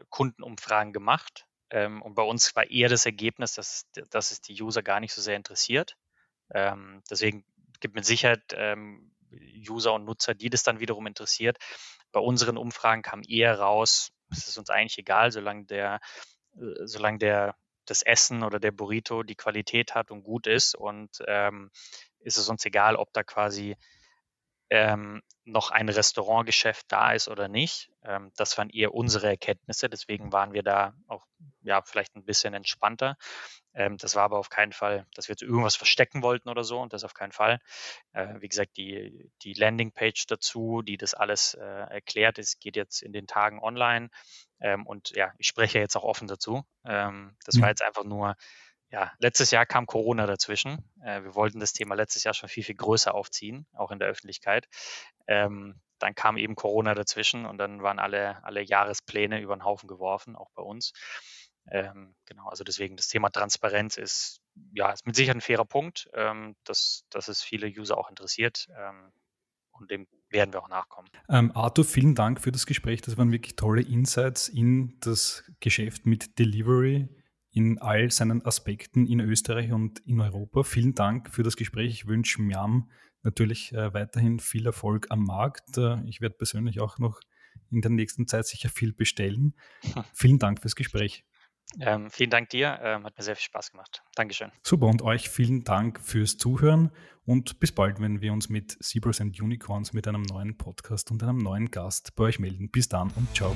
äh, 0.00 0.04
Kundenumfragen 0.10 0.92
gemacht. 0.92 1.46
Ähm, 1.70 2.02
und 2.02 2.14
bei 2.14 2.22
uns 2.22 2.54
war 2.56 2.70
eher 2.70 2.88
das 2.88 3.06
Ergebnis, 3.06 3.54
dass, 3.54 3.86
dass 4.10 4.30
es 4.30 4.40
die 4.40 4.60
User 4.60 4.82
gar 4.82 5.00
nicht 5.00 5.12
so 5.12 5.20
sehr 5.20 5.36
interessiert. 5.36 5.96
Ähm, 6.52 7.02
deswegen 7.10 7.44
gibt 7.80 7.94
mit 7.94 8.04
Sicherheit 8.04 8.42
ähm, 8.52 9.12
User 9.68 9.92
und 9.92 10.04
Nutzer, 10.04 10.34
die 10.34 10.50
das 10.50 10.62
dann 10.62 10.80
wiederum 10.80 11.06
interessiert. 11.06 11.58
Bei 12.12 12.20
unseren 12.20 12.56
Umfragen 12.56 13.02
kam 13.02 13.22
eher 13.26 13.58
raus, 13.58 14.10
es 14.30 14.48
ist 14.48 14.58
uns 14.58 14.70
eigentlich 14.70 14.98
egal, 14.98 15.30
solange 15.30 15.64
der, 15.66 16.00
äh, 16.56 16.86
solange 16.86 17.18
der 17.18 17.54
das 17.84 18.02
Essen 18.02 18.42
oder 18.42 18.60
der 18.60 18.72
Burrito 18.72 19.22
die 19.22 19.34
Qualität 19.34 19.94
hat 19.94 20.10
und 20.10 20.22
gut 20.22 20.46
ist 20.46 20.74
und 20.74 21.22
ähm, 21.26 21.70
ist 22.20 22.36
es 22.36 22.48
uns 22.48 22.64
egal, 22.66 22.96
ob 22.96 23.12
da 23.14 23.22
quasi 23.22 23.76
ähm, 24.70 25.22
noch 25.44 25.70
ein 25.70 25.88
Restaurantgeschäft 25.88 26.86
da 26.88 27.12
ist 27.12 27.28
oder 27.28 27.48
nicht. 27.48 27.90
Ähm, 28.02 28.32
das 28.36 28.58
waren 28.58 28.70
eher 28.70 28.94
unsere 28.94 29.28
Erkenntnisse, 29.28 29.88
deswegen 29.88 30.32
waren 30.32 30.52
wir 30.52 30.62
da 30.62 30.94
auch 31.06 31.24
ja 31.62 31.82
vielleicht 31.82 32.14
ein 32.16 32.24
bisschen 32.24 32.54
entspannter. 32.54 33.16
Ähm, 33.74 33.96
das 33.96 34.14
war 34.14 34.24
aber 34.24 34.38
auf 34.38 34.50
keinen 34.50 34.72
Fall, 34.72 35.06
dass 35.14 35.28
wir 35.28 35.34
jetzt 35.34 35.42
irgendwas 35.42 35.76
verstecken 35.76 36.22
wollten 36.22 36.48
oder 36.48 36.64
so 36.64 36.80
und 36.80 36.92
das 36.92 37.04
auf 37.04 37.14
keinen 37.14 37.32
Fall. 37.32 37.60
Äh, 38.12 38.34
wie 38.40 38.48
gesagt, 38.48 38.76
die, 38.76 39.30
die 39.42 39.54
Landingpage 39.54 40.26
dazu, 40.26 40.82
die 40.82 40.96
das 40.96 41.14
alles 41.14 41.54
äh, 41.54 41.64
erklärt, 41.64 42.38
ist, 42.38 42.60
geht 42.60 42.76
jetzt 42.76 43.02
in 43.02 43.12
den 43.12 43.26
Tagen 43.26 43.60
online. 43.62 44.10
Ähm, 44.60 44.86
und 44.86 45.10
ja, 45.10 45.32
ich 45.38 45.46
spreche 45.46 45.78
jetzt 45.78 45.96
auch 45.96 46.04
offen 46.04 46.28
dazu. 46.28 46.64
Ähm, 46.84 47.36
das 47.44 47.56
war 47.56 47.66
mhm. 47.66 47.70
jetzt 47.70 47.82
einfach 47.82 48.04
nur 48.04 48.34
ja, 48.90 49.12
letztes 49.18 49.50
Jahr 49.50 49.66
kam 49.66 49.86
Corona 49.86 50.26
dazwischen. 50.26 50.84
Äh, 51.02 51.22
wir 51.22 51.34
wollten 51.34 51.60
das 51.60 51.72
Thema 51.72 51.94
letztes 51.94 52.24
Jahr 52.24 52.34
schon 52.34 52.48
viel, 52.48 52.64
viel 52.64 52.74
größer 52.74 53.14
aufziehen, 53.14 53.66
auch 53.74 53.90
in 53.90 53.98
der 53.98 54.08
Öffentlichkeit. 54.08 54.66
Ähm, 55.26 55.80
dann 55.98 56.14
kam 56.14 56.36
eben 56.36 56.54
Corona 56.54 56.94
dazwischen 56.94 57.44
und 57.44 57.58
dann 57.58 57.82
waren 57.82 57.98
alle, 57.98 58.42
alle 58.44 58.62
Jahrespläne 58.62 59.40
über 59.40 59.56
den 59.56 59.64
Haufen 59.64 59.88
geworfen, 59.88 60.36
auch 60.36 60.50
bei 60.54 60.62
uns. 60.62 60.92
Ähm, 61.70 62.14
genau, 62.24 62.48
also 62.48 62.64
deswegen 62.64 62.96
das 62.96 63.08
Thema 63.08 63.28
Transparenz 63.28 63.98
ist 63.98 64.40
ja, 64.72 64.90
ist 64.90 65.06
mit 65.06 65.16
Sicherheit 65.16 65.36
ein 65.36 65.40
fairer 65.42 65.64
Punkt, 65.64 66.08
ähm, 66.14 66.56
dass, 66.64 67.04
dass 67.10 67.28
es 67.28 67.42
viele 67.42 67.68
User 67.68 67.98
auch 67.98 68.08
interessiert. 68.08 68.68
Ähm, 68.76 69.12
und 69.72 69.90
dem 69.90 70.08
werden 70.28 70.52
wir 70.52 70.62
auch 70.62 70.68
nachkommen. 70.68 71.08
Ähm, 71.28 71.52
Arthur, 71.54 71.84
vielen 71.84 72.16
Dank 72.16 72.40
für 72.40 72.50
das 72.50 72.66
Gespräch. 72.66 73.00
Das 73.02 73.16
waren 73.16 73.30
wirklich 73.30 73.54
tolle 73.54 73.82
Insights 73.82 74.48
in 74.48 74.98
das 75.00 75.44
Geschäft 75.60 76.04
mit 76.04 76.38
Delivery 76.38 77.08
in 77.58 77.78
all 77.78 78.08
seinen 78.12 78.44
Aspekten 78.46 79.04
in 79.04 79.18
Österreich 79.18 79.72
und 79.72 79.98
in 80.06 80.20
Europa. 80.20 80.62
Vielen 80.62 80.94
Dank 80.94 81.28
für 81.34 81.42
das 81.42 81.56
Gespräch. 81.56 81.92
Ich 81.92 82.06
wünsche 82.06 82.40
Miam 82.40 82.88
natürlich 83.24 83.72
äh, 83.72 83.92
weiterhin 83.92 84.38
viel 84.38 84.64
Erfolg 84.64 85.08
am 85.10 85.24
Markt. 85.24 85.76
Äh, 85.76 85.96
ich 86.06 86.20
werde 86.20 86.36
persönlich 86.36 86.80
auch 86.80 86.98
noch 86.98 87.20
in 87.72 87.80
der 87.80 87.90
nächsten 87.90 88.28
Zeit 88.28 88.46
sicher 88.46 88.68
viel 88.68 88.92
bestellen. 88.92 89.54
Vielen 90.14 90.38
Dank 90.38 90.62
fürs 90.62 90.76
Gespräch. 90.76 91.24
Ähm, 91.80 92.08
vielen 92.10 92.30
Dank 92.30 92.48
dir, 92.48 92.78
ähm, 92.82 93.04
hat 93.04 93.18
mir 93.18 93.22
sehr 93.22 93.36
viel 93.36 93.44
Spaß 93.44 93.72
gemacht. 93.72 94.02
Dankeschön. 94.14 94.50
Super 94.62 94.86
und 94.86 95.02
euch 95.02 95.28
vielen 95.28 95.64
Dank 95.64 96.00
fürs 96.00 96.38
Zuhören 96.38 96.90
und 97.26 97.60
bis 97.60 97.72
bald, 97.72 98.00
wenn 98.00 98.22
wir 98.22 98.32
uns 98.32 98.48
mit 98.48 98.82
Zebras 98.82 99.20
and 99.20 99.38
Unicorns 99.38 99.92
mit 99.92 100.08
einem 100.08 100.22
neuen 100.22 100.56
Podcast 100.56 101.10
und 101.10 101.22
einem 101.22 101.36
neuen 101.36 101.70
Gast 101.70 102.16
bei 102.16 102.24
euch 102.24 102.38
melden. 102.38 102.70
Bis 102.70 102.88
dann 102.88 103.10
und 103.16 103.36
ciao. 103.36 103.54